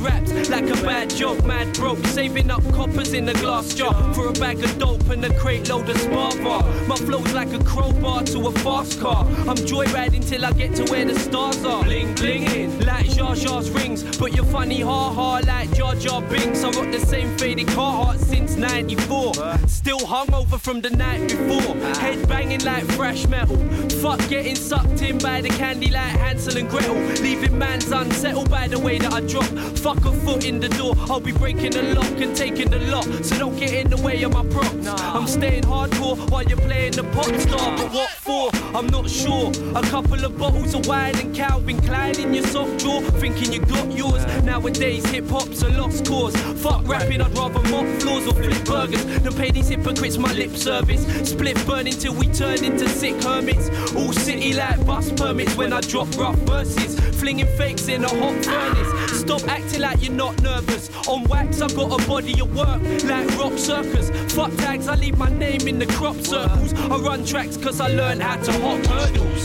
like 0.04 0.70
a 0.70 0.82
bad 0.84 1.10
joke, 1.10 1.44
mad 1.46 1.74
broke, 1.74 2.06
saving 2.08 2.52
up 2.52 2.64
coppers 2.74 3.14
in 3.14 3.28
a 3.30 3.34
glass 3.34 3.74
jar 3.74 4.14
for 4.14 4.28
a 4.28 4.34
bag 4.34 4.64
of 4.64 4.78
dope 4.78 5.10
and 5.10 5.24
a 5.26 5.34
crate 5.40 5.70
load 5.70 5.90
of 5.90 5.96
sparva. 5.98 6.88
My 6.88 6.96
flow's 6.96 7.34
like 7.34 7.54
a 7.54 7.64
crowbar 7.64 8.24
to 8.24 8.48
a 8.48 8.52
fast 8.52 9.00
car. 9.00 9.26
I'm 9.26 9.56
joyriding 9.56 10.28
till 10.28 10.46
I 10.46 10.52
get 10.52 10.76
to 10.76 10.92
where 10.92 11.06
the 11.06 11.18
stars 11.18 11.64
are. 11.64 11.84
Bling 11.84 12.14
blinging 12.16 12.86
like 12.86 13.08
Jar 13.10 13.36
Jar's 13.36 13.70
rings, 13.72 14.04
but 14.18 14.36
you're 14.36 14.46
funny 14.46 14.82
ha 14.82 15.12
ha 15.14 15.42
like 15.48 15.74
Jar 15.74 15.96
Jar 15.96 16.22
Binks. 16.22 16.64
I 16.64 16.72
rock 16.72 16.92
the 16.92 17.00
same 17.00 17.38
faded 17.38 17.68
Carhartt 17.68 18.20
since 18.20 18.56
'94. 18.56 19.34
Still 19.68 20.00
hungover 20.00 20.60
from 20.60 20.82
the 20.82 20.90
night 20.90 21.30
before. 21.30 21.76
Head 22.02 22.28
banging 22.28 22.64
like 22.64 22.84
fresh 22.92 23.28
metal. 23.28 23.58
Fuck 24.02 24.20
getting 24.30 24.56
sucked 24.56 25.02
in 25.02 25.18
by 25.18 25.42
the 25.42 25.50
candy 25.50 25.90
like 25.90 26.12
Hansel 26.20 26.58
and 26.58 26.70
Gretel. 26.70 26.96
Leaving 27.24 27.58
man's 27.58 27.92
unsettled 27.92 28.50
by 28.50 28.68
the 28.68 28.80
way 28.80 28.98
that 28.98 29.14
I 29.14 29.22
drop. 29.22 29.46
Fuck 29.78 29.93
a 29.98 30.12
foot 30.24 30.46
in 30.46 30.60
the 30.60 30.70
door. 30.70 30.96
I'll 31.10 31.20
be 31.20 31.32
breaking 31.32 31.72
the 31.72 31.94
lock 31.94 32.20
and 32.22 32.36
taking 32.36 32.70
the 32.70 32.80
lot. 32.80 33.06
So 33.26 33.38
don't 33.38 33.58
get 33.58 33.74
in 33.74 33.90
the 33.90 34.02
way 34.02 34.24
of 34.24 34.34
my 34.34 34.46
props. 34.48 34.88
I'm 34.88 35.28
staying 35.28 35.64
hardcore 35.64 36.18
while 36.30 36.44
you're 36.44 36.58
playing 36.58 36.94
the 36.94 37.04
pop 37.04 37.34
star. 37.40 37.78
But 37.78 37.92
what 37.92 38.10
for? 38.10 38.50
I'm 38.76 38.88
not 38.88 39.10
sure. 39.10 39.52
A 39.76 39.82
couple 39.84 40.24
of 40.24 40.38
bottles 40.38 40.74
of 40.74 40.88
wine 40.88 41.18
and 41.20 41.36
Calvin 41.36 41.80
Klein 41.82 42.20
in 42.20 42.34
your 42.34 42.46
soft 42.48 42.80
drawer. 42.80 43.02
Thinking 43.22 43.54
you 43.54 43.60
got 43.60 43.92
yours. 43.92 44.26
Nowadays, 44.44 45.06
hip 45.08 45.30
hop's 45.30 45.62
a 45.62 45.70
lost 45.70 46.06
cause. 46.06 46.36
Fuck 46.62 46.88
rapping, 46.88 47.22
I'd 47.22 47.38
rather 47.38 47.62
mop 47.70 47.86
floors 48.02 48.28
or 48.28 48.34
flip 48.34 48.66
burgers 48.66 49.06
than 49.06 49.34
pay 49.34 49.52
these 49.52 49.70
hypocrites 49.70 50.18
my 50.18 50.34
lip 50.34 50.56
service. 50.56 51.04
Split 51.30 51.64
burning 51.66 51.94
till 51.94 52.14
we 52.14 52.28
turn 52.28 52.64
into 52.64 52.88
sick 52.90 53.22
hermits. 53.24 53.70
All 53.96 54.14
city 54.14 54.54
like 54.54 54.84
bus 54.86 55.12
permits 55.12 55.56
when 55.56 55.74
I 55.74 55.82
drop 55.82 56.08
rough 56.18 56.38
verses. 56.40 57.00
Flinging 57.20 57.48
fakes 57.58 57.88
in 57.88 58.04
a 58.04 58.10
hot 58.10 58.44
furnace. 58.44 59.20
Stop 59.20 59.44
acting 59.48 59.83
like 59.84 60.02
you're 60.02 60.14
not 60.14 60.42
nervous. 60.42 60.90
On 61.08 61.24
wax, 61.26 61.62
I've 61.62 61.76
got 61.76 62.02
a 62.02 62.08
body 62.08 62.40
of 62.40 62.56
work 62.56 62.82
like 63.04 63.28
rock 63.38 63.58
circus. 63.58 64.10
Fuck 64.34 64.56
tags, 64.56 64.88
I 64.88 64.96
leave 64.96 65.18
my 65.18 65.30
name 65.30 65.68
in 65.68 65.78
the 65.78 65.86
crop 65.86 66.16
circles. 66.16 66.74
I 66.74 66.98
run 66.98 67.26
tracks 67.26 67.58
cause 67.58 67.82
I 67.82 67.90
learned 67.90 68.24
how 68.24 68.38
to 68.38 68.52
hop 68.62 68.86
hurdles. 68.86 69.44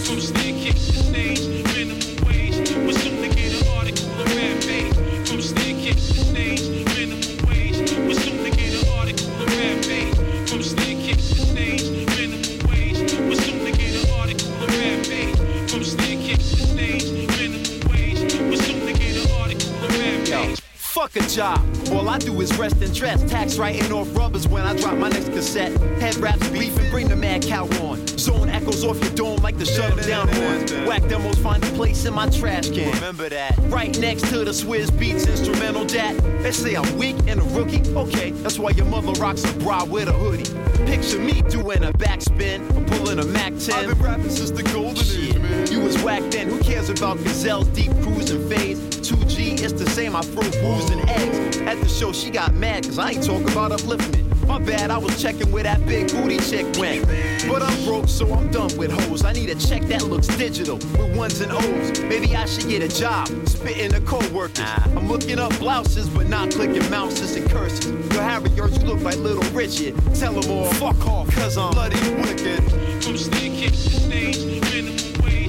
Fuck 20.98 21.14
a 21.14 21.20
job. 21.28 21.60
All 21.92 22.08
I 22.08 22.18
do 22.18 22.40
is 22.40 22.58
rest 22.58 22.82
and 22.82 22.92
dress. 22.92 23.22
Tax 23.30 23.56
writing 23.56 23.92
off 23.92 24.08
rubbers 24.16 24.48
when 24.48 24.64
I 24.66 24.76
drop 24.76 24.96
my 24.96 25.08
next 25.08 25.28
cassette. 25.28 25.70
Head 26.00 26.16
raps 26.16 26.44
and 26.48 26.90
bring 26.90 27.06
the 27.06 27.14
mad 27.14 27.42
cow 27.42 27.68
on. 27.84 28.04
Zone 28.18 28.48
echoes 28.48 28.82
off 28.82 29.00
your 29.00 29.14
dome 29.14 29.40
like 29.40 29.56
the 29.58 29.64
shut 29.64 29.92
'em 29.92 30.04
down 30.08 30.26
horn. 30.26 30.86
Whack 30.86 31.06
demos 31.08 31.38
find 31.38 31.62
a 31.62 31.70
place 31.76 32.04
in 32.04 32.14
my 32.14 32.28
trash 32.30 32.70
can. 32.70 32.92
Remember 32.94 33.28
that. 33.28 33.56
Right 33.68 33.96
next 34.00 34.22
to 34.30 34.44
the 34.44 34.50
Swizz 34.50 34.90
Beatz 34.90 35.28
instrumental 35.28 35.84
dat. 35.84 36.16
They 36.42 36.50
say 36.50 36.74
I'm 36.74 36.98
weak 36.98 37.14
and 37.28 37.38
a 37.38 37.44
rookie. 37.44 37.82
Okay, 37.94 38.32
that's 38.32 38.58
why 38.58 38.70
your 38.70 38.86
mother 38.86 39.12
rocks 39.20 39.44
a 39.44 39.52
bra 39.58 39.84
with 39.84 40.08
a 40.08 40.12
hoodie. 40.12 40.50
Picture 40.84 41.20
me 41.20 41.42
doing 41.42 41.84
a 41.84 41.92
backspin 41.92 42.66
pulling 42.88 43.20
a 43.20 43.24
Mac 43.24 43.52
10. 43.56 43.72
I've 43.72 43.86
been 43.86 44.02
rapping 44.02 44.30
since 44.30 44.50
the 44.50 44.64
golden 44.64 44.98
age. 44.98 45.37
You 45.66 45.80
was 45.80 46.02
whack 46.02 46.22
then. 46.30 46.48
Who 46.48 46.58
cares 46.60 46.88
about 46.88 47.18
gazelles, 47.18 47.68
deep 47.68 47.90
cruise 48.02 48.30
and 48.30 48.48
fades? 48.48 48.80
2G, 49.10 49.60
it's 49.62 49.72
the 49.72 49.88
same. 49.90 50.14
I 50.16 50.22
throw 50.22 50.42
booze 50.42 50.90
and 50.90 51.08
eggs. 51.10 51.58
At 51.58 51.80
the 51.80 51.88
show, 51.88 52.12
she 52.12 52.30
got 52.30 52.54
mad 52.54 52.82
because 52.82 52.98
I 52.98 53.10
ain't 53.10 53.24
talking 53.24 53.50
about 53.50 53.72
upliftment. 53.72 54.46
My 54.46 54.58
bad, 54.58 54.90
I 54.90 54.96
was 54.96 55.20
checking 55.20 55.52
where 55.52 55.62
that 55.64 55.84
big 55.84 56.10
booty 56.10 56.38
chick 56.38 56.64
went. 56.78 57.06
But 57.46 57.62
I'm 57.62 57.84
broke, 57.84 58.08
so 58.08 58.32
I'm 58.32 58.50
done 58.50 58.74
with 58.78 58.90
hoes. 58.90 59.22
I 59.22 59.32
need 59.32 59.50
a 59.50 59.54
check 59.54 59.82
that 59.88 60.04
looks 60.04 60.26
digital 60.26 60.76
with 60.76 61.14
ones 61.14 61.42
and 61.42 61.52
O's. 61.52 62.00
Maybe 62.00 62.34
I 62.34 62.46
should 62.46 62.66
get 62.66 62.82
a 62.82 62.88
job, 62.88 63.28
spitting 63.46 63.90
the 63.90 64.00
co-workers. 64.00 64.64
I'm 64.96 65.06
looking 65.06 65.38
up 65.38 65.56
blouses, 65.58 66.08
but 66.08 66.28
not 66.28 66.50
clicking 66.50 66.88
mouses 66.90 67.36
and 67.36 67.50
curses. 67.50 67.90
Yo, 68.14 68.22
Harry, 68.22 68.48
you 68.50 68.64
look 68.86 69.00
like 69.00 69.16
little 69.16 69.44
Richard. 69.52 69.94
Tell 70.14 70.32
them 70.32 70.50
all, 70.50 70.72
fuck 70.72 71.06
off, 71.06 71.30
cause 71.34 71.58
I'm 71.58 71.72
bloody 71.72 72.00
wicked. 72.22 72.64
From 73.02 73.18
stage, 73.18 74.08
minimum 74.08 75.07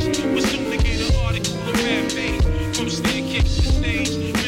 We're 0.10 0.42
soon 0.42 0.72
to 0.72 0.78
get 0.78 1.00
an 1.02 1.16
article 1.24 1.56
rap 1.66 2.10
page. 2.10 2.42
From 2.76 2.90
staircase 2.90 3.58
to 3.58 3.72
stage, 3.74 4.39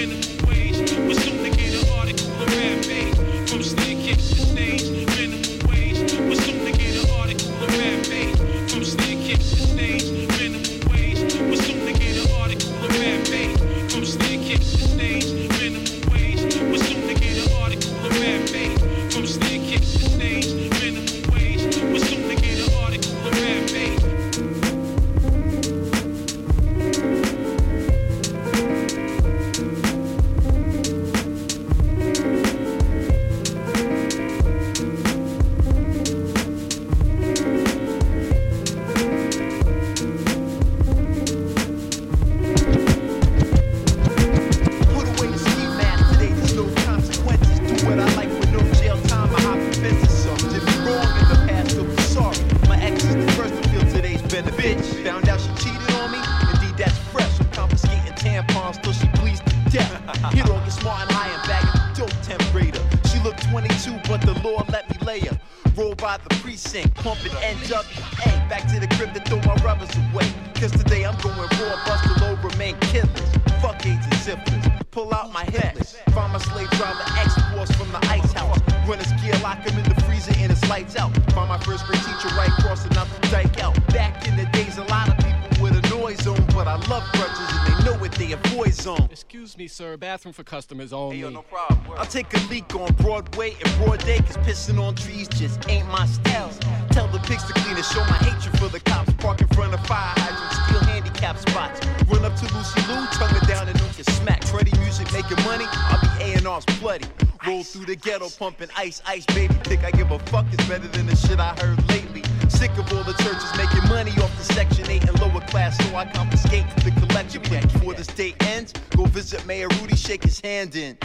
Excuse 89.32 89.58
me, 89.58 89.70
sir. 89.70 89.96
Bathroom 89.96 90.34
for 90.34 90.44
customers 90.44 90.92
only. 90.92 91.22
no 91.22 91.42
problem. 91.44 91.80
I'll 91.98 92.06
take 92.06 92.34
a 92.34 92.40
leak 92.50 92.76
on 92.76 92.94
Broadway 92.96 93.56
and 93.64 93.78
broad 93.78 94.04
day, 94.04 94.18
cause 94.18 94.36
pissing 94.40 94.78
on 94.78 94.94
trees 94.94 95.30
just 95.30 95.70
ain't 95.70 95.88
my 95.88 96.06
style. 96.06 96.52
Tell 96.90 97.08
the 97.08 97.20
pigs 97.20 97.46
to 97.46 97.54
clean 97.54 97.78
and 97.78 97.86
show 97.86 98.02
my 98.02 98.18
hatred 98.28 98.60
for 98.60 98.68
the 98.68 98.82
cops. 98.82 99.14
Park 99.14 99.40
in 99.40 99.48
front 99.48 99.74
of 99.74 99.80
fire 99.88 100.14
hydrants, 100.18 100.58
steal 100.66 100.80
handicap 100.82 101.38
spots. 101.38 101.80
Run 102.10 102.26
up 102.26 102.36
to 102.36 102.54
Lucy 102.54 102.82
Liu, 102.90 103.08
tongue 103.14 103.30
her 103.30 103.48
down 103.48 103.70
and 103.70 103.80
don't 103.80 103.96
get 103.96 104.06
smacked. 104.10 104.50
Freddie 104.50 104.78
music 104.80 105.10
making 105.14 105.42
money, 105.46 105.64
I'll 105.72 106.02
be 106.02 106.34
A&R's 106.34 106.66
bloody. 106.82 107.06
Roll 107.48 107.64
through 107.64 107.86
the 107.86 107.96
ghetto 107.96 108.28
pumping 108.38 108.68
ice, 108.76 109.02
ice, 109.06 109.26
baby. 109.28 109.54
Think 109.64 109.86
I 109.86 109.92
give 109.92 110.12
a 110.12 110.20
fuck, 110.20 110.46
it's 110.52 110.68
better 110.68 110.90
than 110.90 111.06
the 111.06 111.16
shit 111.16 111.40
I 111.40 111.56
heard 111.56 111.80
lately. 111.88 112.22
Sick 112.52 112.72
of 112.78 112.92
all 112.94 113.04
the 113.04 113.14
churches 113.24 113.52
making 113.58 113.88
money 113.90 114.12
off 114.22 114.36
the 114.38 114.44
Section 114.54 114.90
8 114.90 115.10
and 115.10 115.20
lower 115.20 115.42
class, 115.42 115.78
so 115.78 115.96
I 115.96 116.06
confiscate 116.06 116.66
the 116.84 116.92
collection 116.92 117.42
plate. 117.42 117.64
Before 117.74 117.94
this 117.94 118.08
day 118.08 118.36
ends, 118.42 118.74
go 118.96 119.06
visit 119.06 119.46
Mayor 119.46 119.68
Rudy, 119.80 119.96
shake 119.96 120.24
his 120.24 120.40
hand 120.42 120.76
in. 120.76 120.98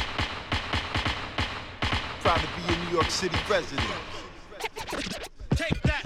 Proud 2.20 2.40
to 2.40 2.49
be 2.57 2.74
a 2.74 2.76
New 2.84 2.90
York 2.92 3.11
City 3.11 3.38
resident. 3.49 3.88
Take 5.55 5.80
that, 5.82 6.05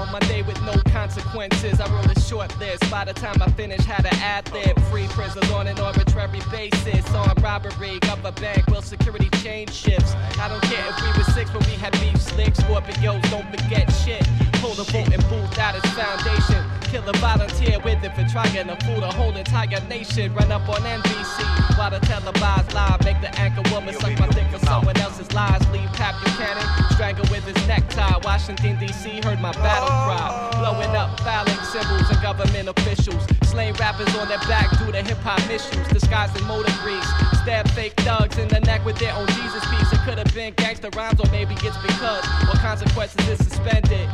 On 0.00 0.10
my 0.10 0.18
day 0.20 0.40
with 0.40 0.58
no 0.62 0.72
consequences, 0.90 1.78
I 1.78 1.86
wrote 1.92 2.16
a 2.16 2.18
short 2.18 2.58
list. 2.58 2.90
By 2.90 3.04
the 3.04 3.12
time 3.12 3.42
I 3.42 3.50
finished, 3.50 3.84
had 3.84 4.06
an 4.06 4.14
ad 4.14 4.50
lib. 4.50 4.80
Free 4.90 5.06
prisoners 5.08 5.50
on 5.50 5.66
an 5.66 5.78
arbitrary 5.78 6.40
basis. 6.50 7.06
On 7.12 7.34
robbery, 7.42 7.98
of 8.10 8.24
a 8.24 8.32
bank, 8.32 8.66
will 8.68 8.80
security 8.80 9.28
change 9.42 9.72
shifts. 9.72 10.14
I 10.38 10.48
don't 10.48 10.62
care 10.62 10.86
if 10.88 10.96
we 11.02 11.18
were 11.18 11.30
six, 11.34 11.50
but 11.50 11.66
we 11.66 11.74
had 11.74 11.92
beef 12.00 12.16
slicks. 12.18 12.60
Scorpios, 12.60 13.22
don't 13.30 13.44
forget 13.50 13.92
shit. 13.92 14.26
Pull 14.54 14.72
the 14.72 14.90
boat 14.90 15.12
and 15.12 15.22
booth 15.28 15.58
out 15.58 15.74
its 15.76 15.90
foundation. 15.90 16.79
Kill 16.90 17.08
a 17.08 17.12
volunteer 17.18 17.78
with 17.84 18.02
it 18.02 18.10
for 18.16 18.26
trying 18.26 18.66
to 18.66 18.76
fool 18.84 18.98
the 18.98 19.06
whole 19.06 19.30
entire 19.36 19.80
nation. 19.86 20.34
Run 20.34 20.50
up 20.50 20.68
on 20.68 20.82
NBC 20.82 21.78
while 21.78 21.88
the 21.88 22.00
televised 22.00 22.74
live 22.74 23.04
make 23.04 23.20
the 23.20 23.30
anchor 23.38 23.62
woman 23.70 23.94
suck 23.94 24.18
my 24.18 24.26
dick 24.28 24.52
of 24.52 24.60
someone 24.62 24.96
else's 24.98 25.32
lies. 25.32 25.62
Leave 25.70 25.88
Pat 25.94 26.18
Buchanan 26.18 26.66
strangle 26.90 27.24
with 27.30 27.44
his 27.46 27.54
necktie. 27.68 28.18
Washington 28.24 28.76
D.C. 28.80 29.20
heard 29.22 29.40
my 29.40 29.52
battle 29.52 29.86
cry, 29.86 30.50
blowing 30.58 30.90
up 30.96 31.14
phallic 31.20 31.60
symbols 31.70 32.10
and 32.10 32.20
government 32.22 32.68
officials. 32.68 33.22
Slaying 33.44 33.74
rappers 33.74 34.12
on 34.16 34.26
their 34.26 34.42
back 34.50 34.76
due 34.78 34.90
to 34.90 35.00
hip 35.00 35.18
hop 35.18 35.38
issues, 35.48 35.86
disguised 35.94 36.36
in 36.36 36.44
motor 36.46 36.74
grease. 36.82 37.06
Stab 37.42 37.70
fake 37.70 37.94
thugs 38.02 38.36
in 38.36 38.48
the 38.48 38.58
neck 38.62 38.84
with 38.84 38.98
their 38.98 39.14
own 39.14 39.28
Jesus 39.28 39.62
piece. 39.70 39.92
It 39.92 40.00
could 40.04 40.18
have 40.18 40.34
been 40.34 40.54
gangster 40.54 40.90
rhymes, 40.96 41.20
or 41.20 41.30
maybe 41.30 41.54
it's 41.54 41.78
because 41.86 42.26
what 42.50 42.58
consequences 42.58 43.28
is 43.28 43.38
suspended. 43.38 44.10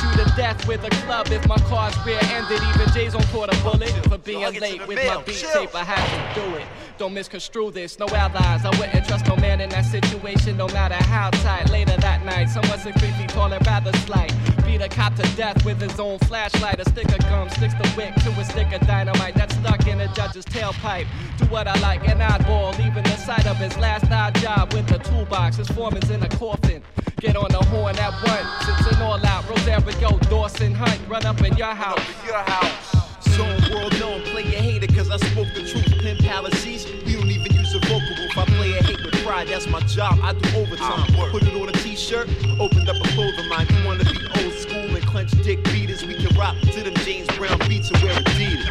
You 0.00 0.24
to 0.24 0.32
death 0.36 0.66
with 0.66 0.82
a 0.84 0.90
club 1.04 1.28
if 1.30 1.46
my 1.46 1.58
car's 1.68 1.94
rear 2.06 2.18
ended. 2.22 2.60
Even 2.74 2.88
Jason 2.94 3.22
caught 3.24 3.52
a 3.54 3.62
bullet 3.62 3.92
for 4.08 4.16
being 4.18 4.58
late 4.58 4.86
with 4.86 4.96
my 4.96 5.22
beat 5.22 5.44
tape. 5.52 5.74
I 5.74 5.84
had 5.84 6.34
to 6.34 6.40
do 6.40 6.56
it. 6.56 6.64
Don't 6.98 7.12
misconstrue 7.12 7.70
this, 7.70 7.98
no 7.98 8.06
allies. 8.08 8.64
I 8.64 8.70
wouldn't 8.78 9.06
trust 9.06 9.26
no 9.26 9.36
man 9.36 9.60
in 9.60 9.68
that 9.70 9.84
situation, 9.84 10.56
no 10.56 10.68
matter 10.68 10.94
how 10.94 11.30
tight. 11.30 11.70
Later 11.70 11.96
that 11.98 12.24
night, 12.24 12.48
someone 12.48 12.78
six 12.78 13.00
feet 13.00 13.28
tall 13.28 13.52
and 13.52 13.66
rather 13.66 13.92
slight. 13.98 14.32
Beat 14.64 14.80
a 14.80 14.88
cop 14.88 15.14
to 15.16 15.36
death 15.36 15.64
with 15.64 15.80
his 15.80 15.98
own 16.00 16.18
flashlight. 16.20 16.80
A 16.80 16.88
stick 16.88 17.10
of 17.12 17.18
gum 17.20 17.48
sticks 17.50 17.74
the 17.74 17.92
wick 17.96 18.14
to 18.14 18.30
a 18.40 18.44
stick 18.44 18.72
of 18.72 18.86
dynamite 18.86 19.34
that's 19.34 19.54
stuck 19.56 19.86
in 19.86 20.00
a 20.00 20.08
judge's 20.14 20.44
tailpipe. 20.44 21.06
Do 21.38 21.44
what 21.46 21.68
I 21.68 21.78
like, 21.80 22.06
an 22.08 22.18
oddball, 22.20 22.76
leaving 22.78 23.04
the 23.04 23.16
site 23.16 23.46
of 23.46 23.56
his 23.56 23.76
last 23.78 24.10
odd 24.10 24.34
job 24.36 24.72
with 24.72 24.86
the 24.86 24.98
toolbox. 24.98 25.56
His 25.56 25.68
foreman's 25.68 26.10
in 26.10 26.22
a 26.22 26.28
coffin. 26.28 26.82
Get 27.22 27.36
on 27.36 27.52
the 27.52 27.64
horn 27.66 27.96
at 28.00 28.12
once. 28.24 28.80
It's 28.80 28.96
an 28.96 29.00
all 29.00 29.24
out. 29.24 29.48
Rosario, 29.48 30.18
Dawson, 30.28 30.74
Hunt, 30.74 31.00
run 31.06 31.24
up 31.24 31.40
in 31.40 31.56
your 31.56 31.72
house. 31.72 32.02
Your 32.26 32.42
house. 32.42 32.96
Zone 33.36 33.62
world 33.70 33.96
known, 34.00 34.22
play 34.22 34.42
a 34.42 34.58
hater 34.58 34.92
cause 34.92 35.08
I 35.08 35.18
spoke 35.18 35.46
the 35.54 35.62
truth. 35.62 35.86
Pin 36.00 36.16
palaces, 36.16 36.84
we 37.06 37.14
don't 37.14 37.30
even 37.30 37.52
use 37.52 37.72
a 37.76 37.78
vocal 37.78 38.18
if 38.18 38.36
I 38.36 38.44
play 38.46 38.76
a 38.76 38.82
hate 38.82 39.04
with 39.04 39.14
pride, 39.22 39.46
that's 39.46 39.68
my 39.68 39.78
job. 39.82 40.18
I 40.20 40.32
do 40.32 40.58
overtime. 40.58 41.06
Ah, 41.14 41.28
Put 41.30 41.44
it 41.44 41.54
on 41.54 41.68
a 41.68 41.72
t-shirt, 41.72 42.28
opened 42.58 42.88
up 42.88 42.96
a 42.96 43.08
clothing 43.14 43.48
line. 43.48 43.68
You 43.70 43.86
wanna 43.86 44.02
be 44.02 44.18
old 44.42 44.54
school 44.54 44.96
and 44.96 45.06
clench 45.06 45.30
dick 45.44 45.62
beaters? 45.62 46.04
We 46.04 46.14
can 46.14 46.36
rock 46.36 46.56
to 46.60 46.82
them 46.82 46.94
James 47.06 47.28
Brown 47.38 47.56
beats 47.68 47.88
and 47.92 48.02
wear 48.02 48.14
Adidas. 48.14 48.66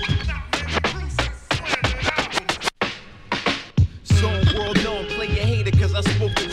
Zone 4.04 4.46
world 4.60 4.84
known, 4.84 5.06
play 5.16 5.28
a 5.40 5.46
hater 5.46 5.72
cause 5.72 5.96
I 5.96 6.02
spoke 6.02 6.36
the 6.36 6.51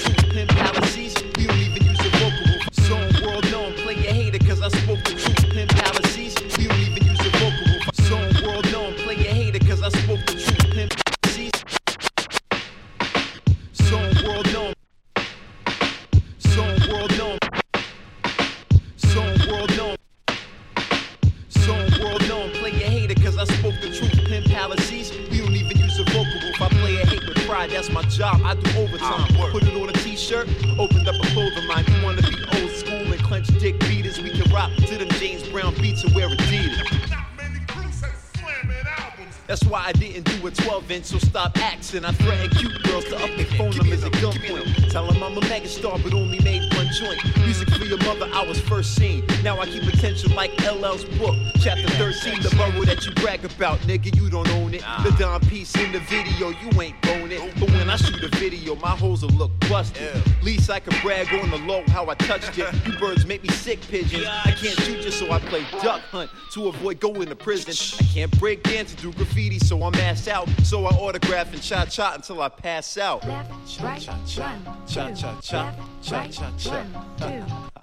so 41.09 41.19
stop 41.19 41.57
acting. 41.59 42.05
I 42.05 42.13
threaten 42.13 42.51
cute 42.51 42.83
girls 42.83 43.05
to 43.07 43.17
up 43.17 43.31
their 43.37 43.47
phone 43.57 43.71
numbers 43.71 44.05
at 44.05 44.13
gunpoint. 44.13 44.91
Tell 44.91 45.11
him 45.11 45.23
I'm 45.23 45.39
a 45.39 45.41
megastar, 45.41 46.03
but 46.03 46.13
only 46.13 46.39
made 46.41 46.63
one 46.75 46.89
joint. 46.93 47.19
Music 47.39 47.71
for 47.71 47.85
your 47.85 47.97
mother, 47.99 48.29
I 48.35 48.45
was 48.47 48.61
first 48.61 48.95
seen. 48.95 49.18
Now 49.59 49.65
I 49.65 49.67
keep 49.67 49.93
attention 49.93 50.37
like 50.37 50.53
LL's 50.63 51.03
book. 51.19 51.35
Chapter 51.59 51.89
13, 51.95 52.43
the 52.43 52.51
borough 52.51 52.85
that 52.85 53.05
you 53.05 53.13
brag 53.15 53.45
about, 53.45 53.81
nigga, 53.81 54.15
you 54.15 54.31
don't 54.31 54.49
own 54.51 54.73
it. 54.73 54.83
The 55.03 55.13
Don 55.19 55.41
piece 55.41 55.75
in 55.75 55.91
the 55.91 55.99
video, 55.99 56.51
you 56.51 56.81
ain't 56.81 57.03
bone 57.03 57.33
it. 57.33 57.41
But 57.59 57.69
when 57.73 57.91
I 57.91 57.97
shoot 57.97 58.23
a 58.23 58.29
video, 58.37 58.77
my 58.77 58.91
hoes 58.91 59.23
will 59.23 59.31
look 59.31 59.51
busted. 59.69 60.23
Least 60.45 60.71
I 60.71 60.79
can 60.79 60.95
brag 61.03 61.35
on 61.43 61.51
the 61.51 61.57
low 61.57 61.83
how 61.89 62.09
I 62.09 62.15
touched 62.15 62.57
it. 62.57 62.73
You 62.87 62.97
birds 63.01 63.27
make 63.27 63.43
me 63.43 63.49
sick 63.49 63.81
pigeons. 63.81 64.27
I 64.29 64.53
can't 64.53 64.79
shoot 64.79 65.05
you, 65.05 65.11
so 65.11 65.33
I 65.33 65.41
play 65.41 65.67
duck 65.83 66.03
hunt 66.03 66.31
to 66.53 66.69
avoid 66.69 67.01
going 67.01 67.27
to 67.27 67.35
prison. 67.35 67.75
I 67.99 68.09
can't 68.15 68.39
break 68.39 68.63
dance 68.63 68.93
and 68.93 69.03
do 69.03 69.13
graffiti, 69.13 69.59
so 69.59 69.83
I'm 69.83 69.95
ass 69.97 70.29
out. 70.29 70.49
So 70.63 70.87
I 70.87 70.91
autograph 70.91 71.53
and 71.53 71.61
cha 71.61 71.85
cha 71.87 72.15
until 72.15 72.43
I 72.43 72.49
pass 72.49 72.97
out. 72.97 73.23
Cha 73.23 73.99
cha 73.99 74.17
cha, 74.25 74.57
cha 74.87 75.11
cha 75.11 75.41
cha, 75.41 75.75
cha 76.01 76.29
cha 76.29 76.53
cha. 76.57 77.78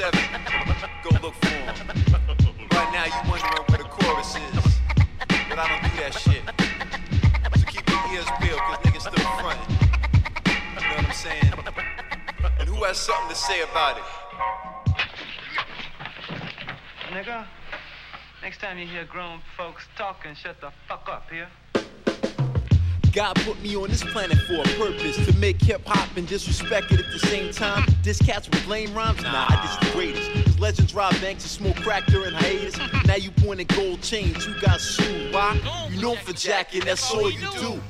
7. 0.00 0.18
Go 1.02 1.10
look 1.20 1.34
for 1.34 1.48
'em. 1.48 1.76
Right 2.72 2.90
now, 2.90 3.04
you 3.04 3.20
wondering 3.28 3.64
where 3.68 3.76
the 3.76 3.84
chorus 3.84 4.34
is. 4.34 4.80
But 5.46 5.58
I 5.58 5.68
don't 5.68 5.82
do 5.82 5.90
that 6.00 6.14
shit. 6.14 6.42
So 7.60 7.66
keep 7.66 7.86
your 7.86 8.00
ears 8.14 8.24
peeled, 8.40 8.60
cause 8.60 8.78
niggas 8.78 9.02
still 9.02 9.30
frontin'. 9.40 9.76
You 10.74 10.80
know 10.80 10.96
what 10.96 11.04
I'm 11.04 11.12
saying? 11.12 11.52
And 12.58 12.66
who 12.66 12.82
has 12.84 12.96
something 12.96 13.28
to 13.28 13.34
say 13.34 13.60
about 13.60 13.98
it? 13.98 14.04
Nigga, 17.10 17.44
next 18.40 18.58
time 18.58 18.78
you 18.78 18.86
hear 18.86 19.04
grown 19.04 19.42
folks 19.54 19.86
talking, 19.98 20.34
shut 20.34 20.62
the 20.62 20.70
fuck 20.88 21.10
up 21.10 21.28
here. 21.28 21.48
God 23.12 23.34
put 23.36 23.60
me 23.60 23.76
on 23.76 23.88
this 23.88 24.04
planet 24.04 24.38
for 24.38 24.54
a 24.54 24.62
purpose 24.78 25.16
to 25.26 25.36
make 25.36 25.60
hip 25.60 25.82
hop 25.84 26.16
and 26.16 26.28
disrespect 26.28 26.92
it 26.92 27.00
at 27.00 27.12
the 27.12 27.18
same 27.18 27.52
time. 27.52 27.84
This 28.02 28.20
cats 28.22 28.48
with 28.48 28.66
lame 28.68 28.94
rhymes? 28.94 29.22
Nah, 29.22 29.46
I 29.48 29.60
just 29.66 29.80
the 29.80 29.90
greatest. 29.90 30.30
Cause 30.44 30.58
legends 30.60 30.94
rob 30.94 31.12
banks 31.20 31.42
and 31.42 31.50
smoke 31.50 31.76
crack 31.76 32.06
during 32.06 32.32
hiatus. 32.32 32.78
Now 33.06 33.16
you 33.16 33.30
point 33.32 33.50
pointing 33.50 33.66
gold 33.76 34.02
chains, 34.02 34.46
you 34.46 34.54
got 34.60 34.80
sued. 34.80 35.34
Why? 35.34 35.60
You 35.90 36.00
known 36.00 36.16
for 36.18 36.32
jacking, 36.32 36.84
that's 36.84 37.12
all 37.12 37.30
you 37.30 37.40
do. 37.58 37.80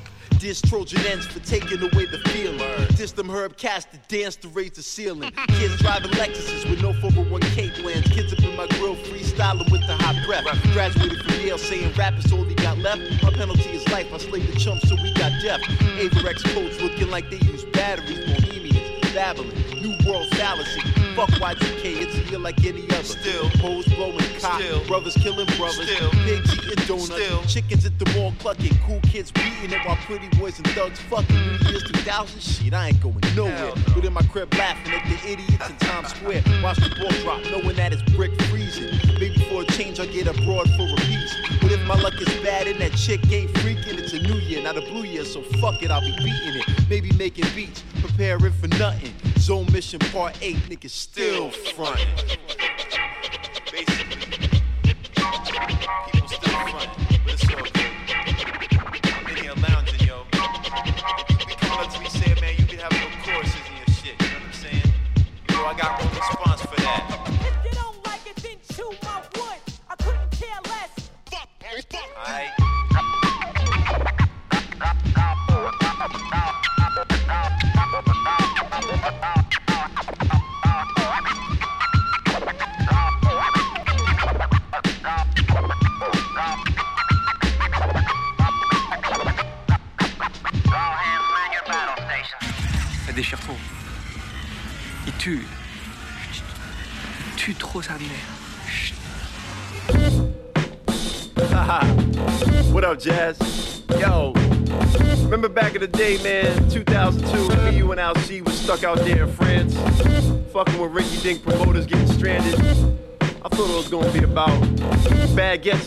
Diss 0.40 0.62
Trojan 0.62 1.04
ends 1.04 1.26
for 1.26 1.38
taking 1.40 1.78
away 1.80 2.06
the 2.06 2.18
feeling. 2.30 2.58
Diss 2.96 3.12
them 3.12 3.28
herb 3.28 3.58
cats 3.58 3.84
that 3.92 4.08
dance 4.08 4.36
to 4.36 4.48
raise 4.48 4.70
the 4.70 4.82
ceiling. 4.82 5.30
Kids 5.48 5.76
driving 5.76 6.10
Lexuses 6.12 6.68
with 6.70 6.80
no 6.80 6.94
401k 6.94 7.74
plans. 7.74 8.08
Kids 8.08 8.32
up 8.32 8.38
in 8.38 8.56
my 8.56 8.66
grill 8.68 8.96
freestyling 8.96 9.70
with 9.70 9.86
the 9.86 9.94
hot 10.00 10.16
breath. 10.26 10.44
Graduated 10.72 11.22
from 11.22 11.46
Yale 11.46 11.58
saying 11.58 11.92
rap 11.94 12.14
is 12.18 12.32
all 12.32 12.42
he 12.44 12.54
got 12.54 12.78
left. 12.78 13.02
My 13.22 13.30
penalty 13.32 13.68
is 13.68 13.86
life. 13.90 14.06
I 14.14 14.16
slayed 14.16 14.46
the 14.46 14.58
chumps 14.58 14.88
so 14.88 14.94
we 14.94 15.12
got 15.12 15.30
deaf. 15.42 15.60
Mm-hmm. 15.60 16.08
Avirex 16.08 16.42
codes 16.54 16.80
looking 16.80 17.10
like 17.10 17.28
they 17.28 17.36
use 17.46 17.64
batteries. 17.64 18.49
Babylon, 19.14 19.52
New 19.80 19.96
World 20.08 20.28
fallacy. 20.36 20.80
Mm. 20.80 21.16
Fuck 21.16 21.30
Y2K, 21.30 21.84
it's 22.02 22.14
a 22.16 22.30
year 22.30 22.38
like 22.38 22.64
any 22.64 22.84
other. 22.90 23.02
Still, 23.02 23.48
hoes 23.58 23.84
blowing 23.86 24.18
cotton, 24.40 24.66
Still. 24.66 24.84
brothers 24.86 25.14
killing 25.16 25.46
brothers, 25.56 25.88
Still. 25.90 26.10
pigs 26.10 26.54
eating 26.54 26.84
donuts, 26.86 27.06
Still. 27.06 27.42
chickens 27.44 27.84
at 27.86 27.98
the 27.98 28.10
mall 28.16 28.32
clucking, 28.38 28.76
cool 28.86 29.00
kids 29.02 29.30
beating 29.32 29.72
it 29.72 29.84
while 29.86 29.96
pretty 30.06 30.28
boys 30.38 30.56
and 30.58 30.68
thugs 30.68 31.00
fucking. 31.00 31.34
Mm. 31.36 31.62
New 31.64 31.70
Year's 31.70 31.82
2000, 31.84 32.40
shit, 32.40 32.74
I 32.74 32.88
ain't 32.88 33.00
going 33.02 33.20
nowhere. 33.34 33.72
But 33.94 34.04
in 34.04 34.12
my 34.12 34.22
crib 34.22 34.52
laughing 34.54 34.92
at 34.92 35.04
the 35.08 35.30
idiots 35.32 35.68
in 35.68 35.76
Times 35.76 36.08
Square. 36.10 36.42
Watch 36.62 36.76
the 36.78 36.94
ball 37.00 37.10
drop, 37.22 37.42
knowing 37.50 37.76
that 37.76 37.92
it's 37.92 38.02
brick 38.12 38.30
freezing. 38.42 38.96
Maybe 39.18 39.39
for 39.50 39.62
a 39.62 39.64
change, 39.66 39.98
I 39.98 40.06
get 40.06 40.28
abroad 40.28 40.70
for 40.76 40.84
a 40.84 40.96
piece. 41.06 41.34
But 41.60 41.72
if 41.72 41.84
my 41.86 42.00
luck 42.00 42.14
is 42.20 42.28
bad 42.42 42.68
and 42.68 42.80
that 42.80 42.92
chick 42.92 43.20
ain't 43.32 43.50
freaking, 43.54 43.98
it's 43.98 44.12
a 44.12 44.22
new 44.22 44.38
year, 44.38 44.62
not 44.62 44.76
a 44.76 44.80
blue 44.80 45.02
year, 45.02 45.24
so 45.24 45.42
fuck 45.60 45.82
it, 45.82 45.90
I'll 45.90 46.00
be 46.00 46.14
beating 46.18 46.54
it. 46.54 46.88
Maybe 46.88 47.10
making 47.18 47.46
beats, 47.54 47.82
preparing 48.00 48.52
for 48.52 48.68
nothing. 48.78 49.12
Zone 49.38 49.66
mission 49.72 49.98
part 50.12 50.38
8, 50.40 50.56
niggas 50.68 50.90
still 50.90 51.50
frontin'. 51.50 52.06
Basically, 53.72 54.20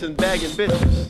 and 0.04 0.16
bagging 0.16 0.50
bitches. 0.50 1.08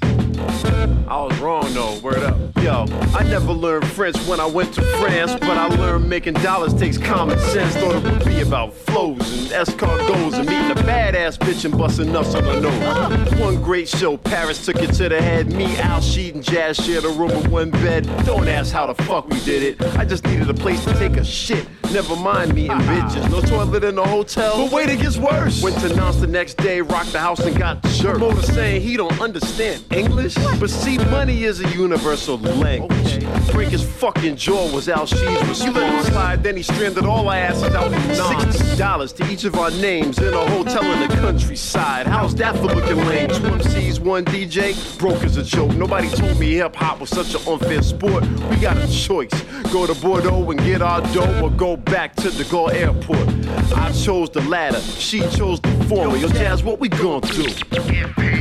I 1.09 1.22
was 1.22 1.38
wrong 1.38 1.72
though, 1.74 1.99
word 1.99 2.22
up. 2.22 2.36
Yo, 2.62 2.86
I 3.14 3.24
never 3.24 3.53
learned 3.53 3.86
French 3.88 4.16
when 4.26 4.40
I 4.40 4.47
went 4.47 4.72
to 4.74 4.82
France, 4.99 5.32
but 5.32 5.57
I 5.57 5.66
learned 5.68 6.09
making 6.09 6.34
dollars 6.34 6.72
takes 6.74 6.97
common 6.97 7.38
sense. 7.38 7.74
Thought 7.76 7.97
it 7.97 8.03
would 8.05 8.24
be 8.24 8.40
about 8.40 8.72
flows 8.72 9.53
and 9.53 9.68
escargots 9.68 10.34
and 10.34 10.49
meeting 10.49 10.70
a 10.70 10.74
badass 10.74 11.38
bitch 11.38 11.64
and 11.64 11.76
busting 11.76 12.12
nuts 12.12 12.34
on 12.34 12.45
the 12.45 12.61
nose. 12.61 13.40
One 13.40 13.62
great 13.62 13.88
show, 13.88 14.16
Paris 14.16 14.64
took 14.64 14.76
it 14.76 14.92
to 14.95 15.09
the 15.09 15.20
head. 15.20 15.53
Me, 15.53 15.76
Al 15.78 16.01
Sheet, 16.01 16.34
and 16.34 16.45
Jazz 16.45 16.76
shared 16.76 17.05
a 17.05 17.09
room 17.09 17.28
with 17.28 17.49
one 17.49 17.70
bed. 17.70 18.05
Don't 18.24 18.49
ask 18.49 18.72
how 18.72 18.86
the 18.86 19.03
fuck 19.05 19.28
we 19.28 19.40
did 19.40 19.62
it. 19.62 19.97
I 19.97 20.05
just 20.05 20.24
needed 20.24 20.49
a 20.49 20.55
place 20.55 20.84
to 20.84 20.95
take 20.95 21.16
a 21.16 21.24
shit. 21.24 21.66
Never 21.93 22.16
mind 22.16 22.55
me 22.55 22.68
and 22.68 22.80
bitches. 22.82 23.30
No 23.30 23.41
toilet 23.41 23.85
in 23.85 23.95
the 23.95 24.05
hotel. 24.05 24.64
But 24.64 24.72
wait, 24.72 24.91
it 24.91 25.01
gets 25.01 25.16
worse. 25.16 25.62
Went 25.62 25.78
to 25.80 25.89
Nantes 25.95 26.20
the 26.20 26.26
next 26.26 26.57
day, 26.57 26.80
rocked 26.80 27.12
the 27.12 27.20
house 27.20 27.41
and 27.41 27.57
got 27.57 27.82
jerked. 27.85 28.18
Promoter 28.18 28.43
saying 28.43 28.82
he 28.82 28.97
don't 28.97 29.20
understand 29.20 29.85
English. 29.93 30.35
But 30.59 30.70
see, 30.70 30.99
money 30.99 31.45
is 31.45 31.61
a 31.61 31.68
universal 31.70 32.39
language. 32.39 33.24
Break 33.53 33.68
his 33.68 33.85
fucking 33.85 34.37
jaw 34.37 34.72
was 34.72 34.89
Al 34.89 35.07
Shee's 35.07 35.20
response. 35.20 35.64
You 35.64 35.72
let 35.72 35.93
him 35.93 36.12
slide, 36.12 36.43
then 36.43 36.57
he 36.57 36.62
stranded 36.62 37.05
all 37.05 37.28
our 37.28 37.37
asses 37.37 37.74
out 37.74 37.91
Nantes. 37.91 38.59
Sixty 38.59 38.76
dollars 38.76 39.12
to 39.14 39.30
each 39.30 39.45
of 39.45 39.55
our 39.57 39.70
names 39.70 40.18
in 40.18 40.35
a 40.35 40.51
hotel 40.51 40.85
in 40.91 41.09
the 41.09 41.14
countryside. 41.14 42.07
How's 42.07 42.35
that 42.37 42.57
for 42.57 42.66
looking 42.66 42.97
lame? 43.07 43.28
Two 43.28 43.43
MCs, 43.43 44.01
one 44.01 44.24
DJ, 44.24 44.99
broke 44.99 45.22
as 45.22 45.37
a 45.37 45.45
joke. 45.45 45.72
Nobody 45.74 46.09
told 46.09 46.39
me 46.39 46.55
hip 46.55 46.74
hop 46.74 47.01
was 47.01 47.11
such 47.11 47.35
an 47.35 47.41
unfair 47.47 47.82
sport. 47.82 48.24
We 48.51 48.57
got 48.57 48.76
a 48.76 48.89
choice: 48.91 49.32
go 49.72 49.87
to 49.87 49.95
Bordeaux 49.95 50.51
and 50.51 50.59
get 50.61 50.82
our 50.82 51.01
dough, 51.12 51.41
or 51.43 51.51
go 51.51 51.74
back 51.77 52.14
to 52.16 52.31
the 52.31 52.45
Gaulle 52.45 52.72
Airport. 52.72 53.29
I 53.77 53.93
chose 53.93 54.31
the 54.31 54.41
latter. 54.43 54.81
She 54.81 55.20
chose 55.31 55.61
the 55.61 55.70
former. 55.89 56.16
Yo, 56.16 56.29
Jazz, 56.29 56.62
what 56.62 56.81
we 56.81 56.89
gonna 56.89 57.20
do? 57.20 57.45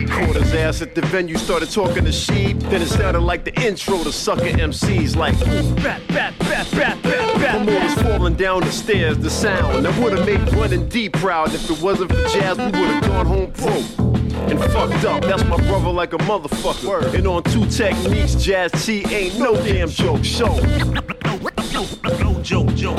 Caught 0.08 0.36
his 0.36 0.54
ass 0.54 0.82
at 0.82 0.96
the 0.96 1.02
venue, 1.04 1.38
started 1.38 1.72
talking 1.72 2.06
to 2.06 2.12
Sheep. 2.12 2.60
Then 2.60 2.82
it 2.82 2.88
sounded 2.88 3.22
like 3.22 3.44
the 3.44 3.54
intro 3.62 4.04
to 4.04 4.12
sucker 4.12 4.44
MCs, 4.44 5.16
like 5.16 5.36
rap. 5.84 6.02
Promoters 7.40 7.94
falling 8.02 8.36
down 8.36 8.62
the 8.62 8.72
stairs, 8.72 9.18
the 9.18 9.30
sound 9.30 9.86
that 9.86 9.98
would 10.02 10.18
have 10.18 10.26
made 10.26 10.54
Running 10.54 10.88
D 10.88 11.10
proud. 11.10 11.54
If 11.54 11.70
it 11.70 11.82
wasn't 11.82 12.12
for 12.12 12.24
Jazz, 12.30 12.58
we 12.58 12.66
would 12.66 12.74
have 12.74 13.04
gone 13.04 13.26
home 13.26 13.52
pro 13.52 14.13
and 14.34 14.60
fucked 14.60 15.06
up. 15.06 15.22
That's 15.24 15.44
my 15.46 15.58
brother 15.58 15.90
like 15.90 16.14
a 16.14 16.18
motherfucker. 16.18 17.14
And 17.14 17.28
on 17.28 17.44
two 17.44 17.66
techniques, 17.68 18.36
Jazz 18.36 18.72
T 18.86 19.06
ain't 19.14 19.38
no 19.40 19.56
damn 19.56 19.90
joke. 19.90 20.24
Show. 20.24 20.54
No 22.20 22.40
joke, 22.42 22.76
joke. 22.76 22.98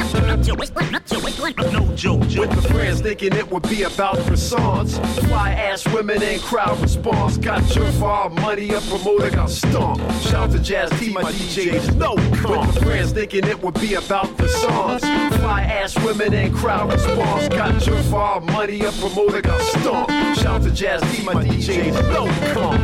No 1.72 1.94
joke, 1.94 2.26
joke. 2.28 2.48
With 2.48 2.62
the 2.62 2.68
friends 2.72 3.00
thinking 3.00 3.32
it 3.34 3.50
would 3.50 3.68
be 3.68 3.82
about 3.82 4.16
croissants. 4.16 4.98
Fly 5.26 5.50
ass 5.50 5.86
women 5.88 6.22
and 6.22 6.40
crowd 6.40 6.80
response. 6.80 7.36
Got 7.36 7.74
your 7.76 7.90
far 7.92 8.30
money, 8.30 8.70
a 8.70 8.80
promoter 8.80 9.30
got 9.30 9.50
stomped. 9.50 10.02
Shout 10.22 10.50
to 10.52 10.58
Jazz 10.58 10.90
T, 10.98 11.12
my 11.12 11.22
DJs. 11.22 11.94
No, 11.96 12.14
with 12.14 12.74
the 12.74 12.80
friends 12.82 13.12
thinking 13.12 13.44
it 13.44 13.62
would 13.62 13.78
be 13.80 13.94
about 13.94 14.26
croissants. 14.36 15.00
Fly 15.38 15.62
ass 15.62 15.96
women 16.04 16.32
and 16.34 16.54
crowd 16.54 16.92
response. 16.92 17.48
Got 17.48 17.86
your 17.86 18.02
far 18.04 18.40
money, 18.40 18.80
a 18.80 18.92
promoter 18.92 19.42
got 19.42 19.60
stomped. 19.60 20.13
Shout 20.36 20.46
out 20.46 20.62
to 20.62 20.70
Jazz 20.70 21.00
D, 21.02 21.22
my 21.24 21.34
DJ. 21.34 21.92
Yo, 22.12 22.26
come 22.52 22.64
on. 22.64 22.74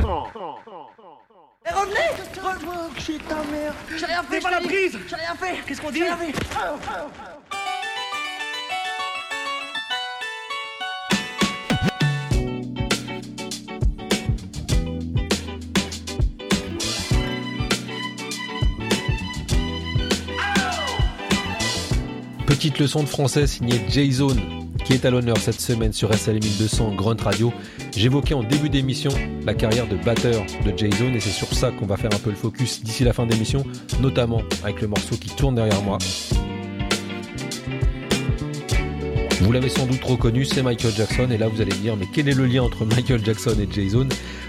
Et 1.66 1.72
revenez 1.72 2.10
Revenez, 2.42 3.00
chez 3.00 3.18
ta 3.18 3.36
mère 3.36 3.74
J'ai 3.98 4.06
rien 4.06 4.22
fait, 4.22 4.40
pas 4.40 4.50
la 4.50 4.60
prise. 4.60 4.98
J'ai 5.08 5.16
rien 5.16 5.34
fait. 5.34 5.56
Qu'est-ce 5.66 5.80
qu'on 5.80 5.90
dit? 5.90 5.98
J'ai 5.98 6.04
rien 6.04 6.16
fait. 6.16 6.32
Petite 22.46 22.78
leçon 22.78 23.02
de 23.02 23.08
français 23.08 23.46
signée 23.46 23.80
J-Zone, 23.88 24.40
qui 24.90 24.96
est 24.96 25.06
à 25.06 25.10
l'honneur 25.10 25.36
cette 25.36 25.60
semaine 25.60 25.92
sur 25.92 26.12
SL 26.12 26.40
1200 26.40 26.94
Grunt 26.96 27.16
Radio. 27.22 27.52
J'évoquais 27.96 28.34
en 28.34 28.42
début 28.42 28.68
d'émission 28.68 29.12
la 29.46 29.54
carrière 29.54 29.86
de 29.86 29.94
batteur 29.94 30.44
de 30.64 30.76
J-Zone 30.76 31.14
et 31.14 31.20
c'est 31.20 31.30
sur 31.30 31.46
ça 31.54 31.70
qu'on 31.70 31.86
va 31.86 31.96
faire 31.96 32.10
un 32.12 32.18
peu 32.18 32.30
le 32.30 32.36
focus 32.36 32.82
d'ici 32.82 33.04
la 33.04 33.12
fin 33.12 33.24
d'émission, 33.24 33.62
notamment 34.00 34.42
avec 34.64 34.80
le 34.80 34.88
morceau 34.88 35.14
qui 35.14 35.28
tourne 35.28 35.54
derrière 35.54 35.80
moi. 35.82 35.98
Vous 39.40 39.52
l'avez 39.52 39.70
sans 39.70 39.86
doute 39.86 40.04
reconnu, 40.04 40.44
c'est 40.44 40.62
Michael 40.62 40.92
Jackson. 40.94 41.28
Et 41.30 41.38
là, 41.38 41.48
vous 41.48 41.60
allez 41.60 41.72
me 41.72 41.80
dire, 41.80 41.96
mais 41.96 42.06
quel 42.12 42.28
est 42.28 42.34
le 42.34 42.46
lien 42.46 42.62
entre 42.62 42.84
Michael 42.84 43.24
Jackson 43.24 43.56
et 43.58 43.68
Jason? 43.70 44.06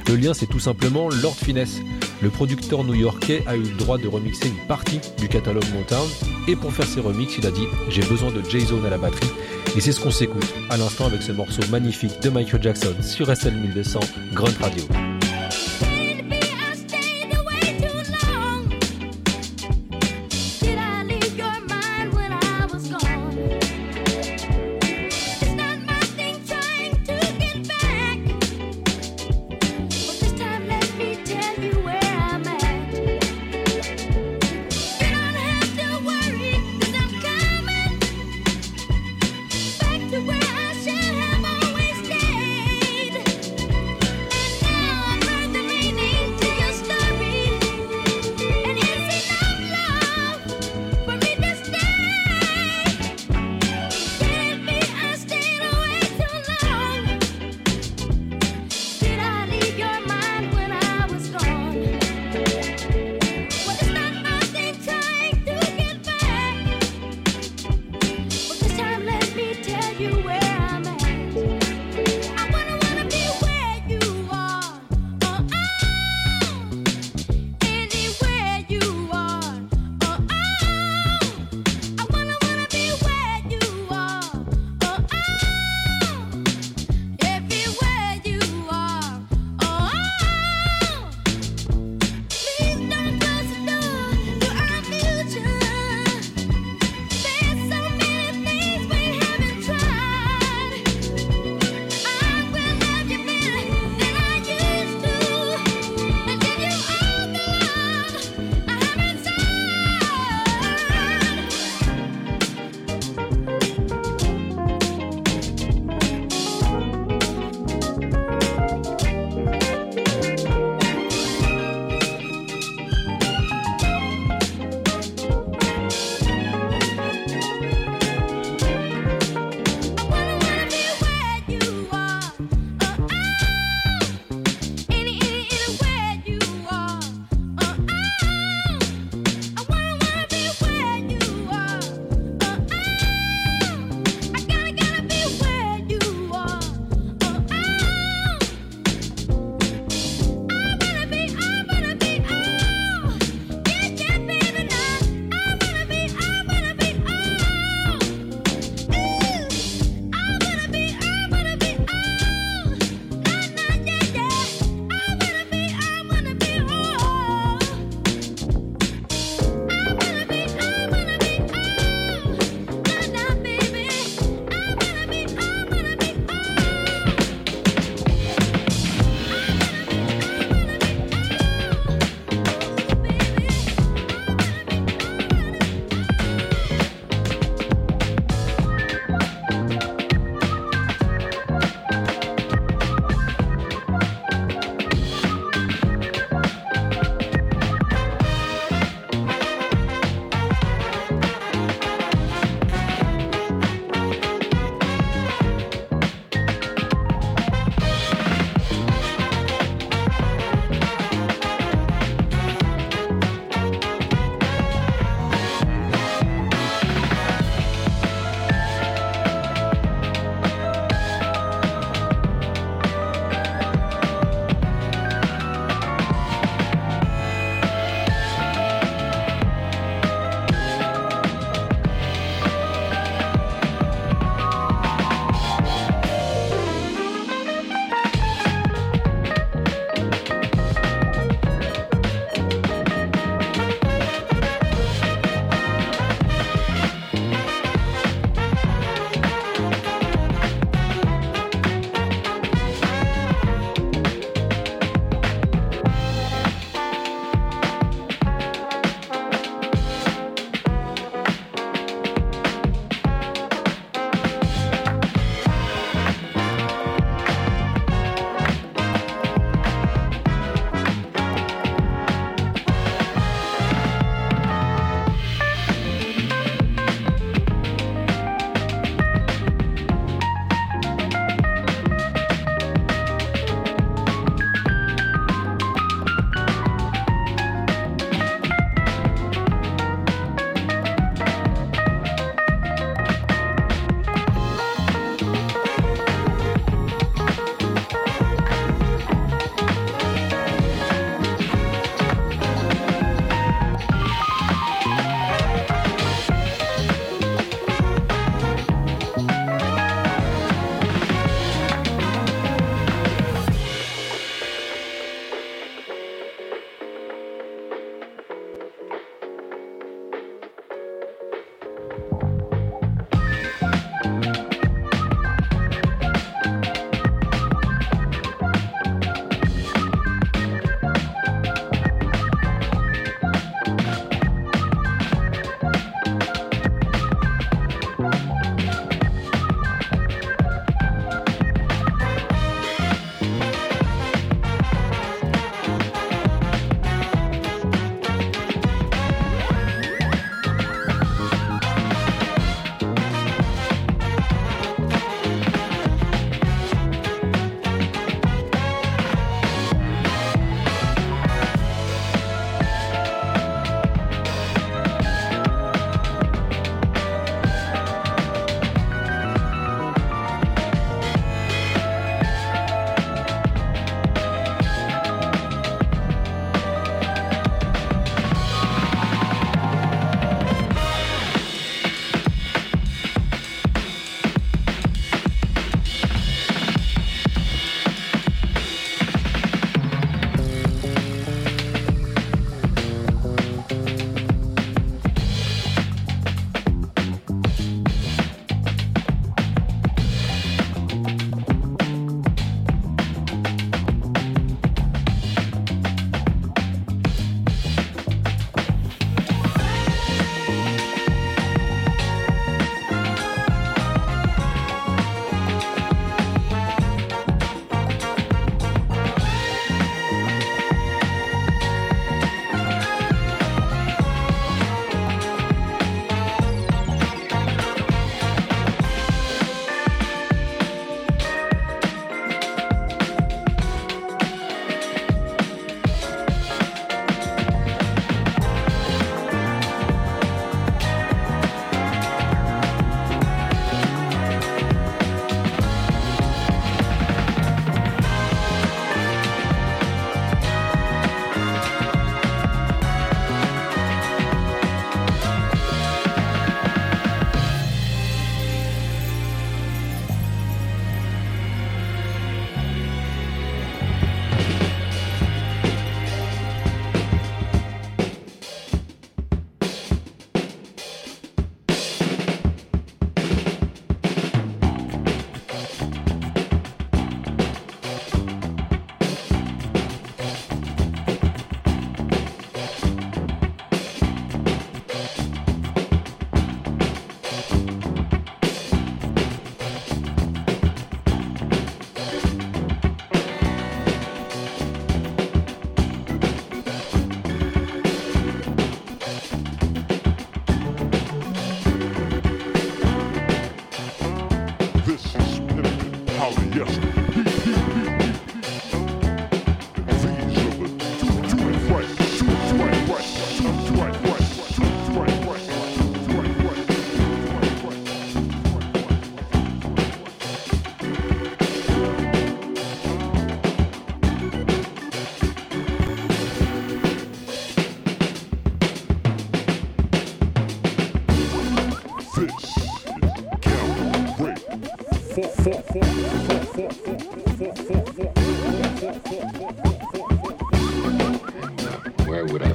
Le 0.09 0.15
lien, 0.15 0.33
c'est 0.33 0.47
tout 0.47 0.59
simplement 0.59 1.09
Lord 1.09 1.35
Finesse. 1.35 1.79
Le 2.21 2.29
producteur 2.29 2.83
new-yorkais 2.83 3.43
a 3.47 3.55
eu 3.55 3.61
le 3.61 3.77
droit 3.77 3.97
de 3.97 4.07
remixer 4.07 4.49
une 4.49 4.67
partie 4.67 4.99
du 5.17 5.27
catalogue 5.29 5.65
Motown. 5.73 6.07
Et 6.47 6.55
pour 6.55 6.73
faire 6.73 6.85
ses 6.85 6.99
remixes, 6.99 7.37
il 7.37 7.47
a 7.47 7.51
dit, 7.51 7.65
j'ai 7.89 8.03
besoin 8.03 8.31
de 8.31 8.41
Jason 8.49 8.83
à 8.85 8.89
la 8.89 8.97
batterie. 8.97 9.31
Et 9.75 9.79
c'est 9.79 9.93
ce 9.93 10.01
qu'on 10.01 10.11
s'écoute 10.11 10.53
à 10.69 10.75
l'instant 10.75 11.05
avec 11.05 11.21
ce 11.21 11.31
morceau 11.31 11.61
magnifique 11.71 12.21
de 12.21 12.29
Michael 12.29 12.61
Jackson 12.61 12.95
sur 13.01 13.35
SL 13.35 13.53
1200 13.53 14.01
Grunt 14.33 14.53
Radio. 14.59 14.83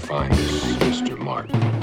find 0.07 0.33
Mr. 0.33 1.19
Martin. 1.19 1.76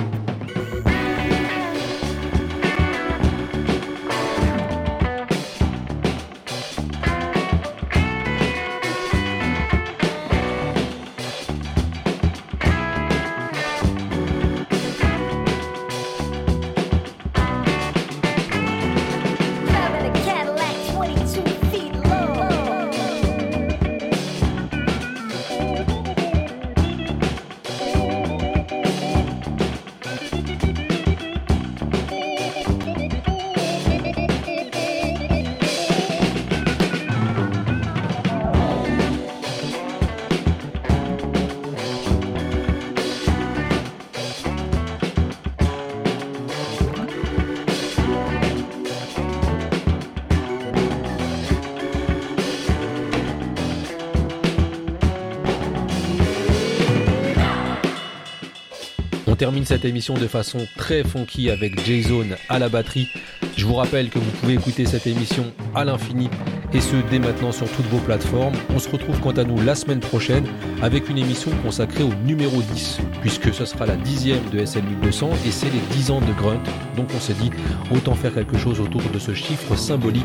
Termine 59.43 59.65
cette 59.65 59.83
émission 59.83 60.13
de 60.13 60.25
façon 60.25 60.65
très 60.77 61.03
funky 61.03 61.49
avec 61.49 61.85
Jason 61.85 62.27
à 62.47 62.59
la 62.59 62.69
batterie. 62.69 63.09
Je 63.57 63.65
vous 63.65 63.73
rappelle 63.73 64.09
que 64.09 64.17
vous 64.17 64.31
pouvez 64.39 64.53
écouter 64.53 64.85
cette 64.85 65.05
émission 65.05 65.43
à 65.75 65.83
l'infini 65.83 66.29
et 66.73 66.79
ce 66.79 66.95
dès 67.11 67.19
maintenant 67.19 67.51
sur 67.51 67.69
toutes 67.69 67.87
vos 67.87 67.97
plateformes. 67.97 68.53
On 68.73 68.79
se 68.79 68.87
retrouve 68.87 69.19
quant 69.19 69.31
à 69.31 69.43
nous 69.43 69.61
la 69.61 69.75
semaine 69.75 69.99
prochaine 69.99 70.45
avec 70.81 71.09
une 71.09 71.17
émission 71.17 71.51
consacrée 71.61 72.05
au 72.05 72.13
numéro 72.25 72.61
10 72.73 72.99
puisque 73.19 73.53
ce 73.53 73.65
sera 73.65 73.85
la 73.85 73.97
dixième 73.97 74.49
de 74.49 74.63
SL 74.63 74.83
1200 74.83 75.31
et 75.45 75.51
c'est 75.51 75.65
les 75.65 75.97
10 75.97 76.11
ans 76.11 76.21
de 76.21 76.31
Grunt. 76.39 76.63
Donc 76.95 77.09
on 77.13 77.19
s'est 77.19 77.33
dit 77.33 77.51
autant 77.93 78.15
faire 78.15 78.33
quelque 78.33 78.57
chose 78.57 78.79
autour 78.79 79.01
de 79.01 79.19
ce 79.19 79.33
chiffre 79.33 79.75
symbolique. 79.75 80.23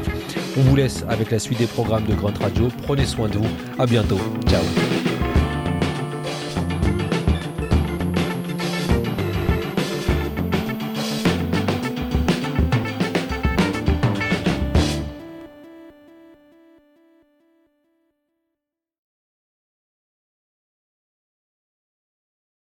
On 0.57 0.61
vous 0.61 0.77
laisse 0.77 1.05
avec 1.09 1.33
la 1.33 1.41
suite 1.41 1.59
des 1.59 1.67
programmes 1.67 2.07
de 2.07 2.15
Grunt 2.15 2.39
Radio. 2.41 2.69
Prenez 2.85 3.05
soin 3.05 3.29
de 3.29 3.39
vous. 3.39 3.51
À 3.81 3.87
bientôt. 3.87 4.21
Ciao. 4.49 4.63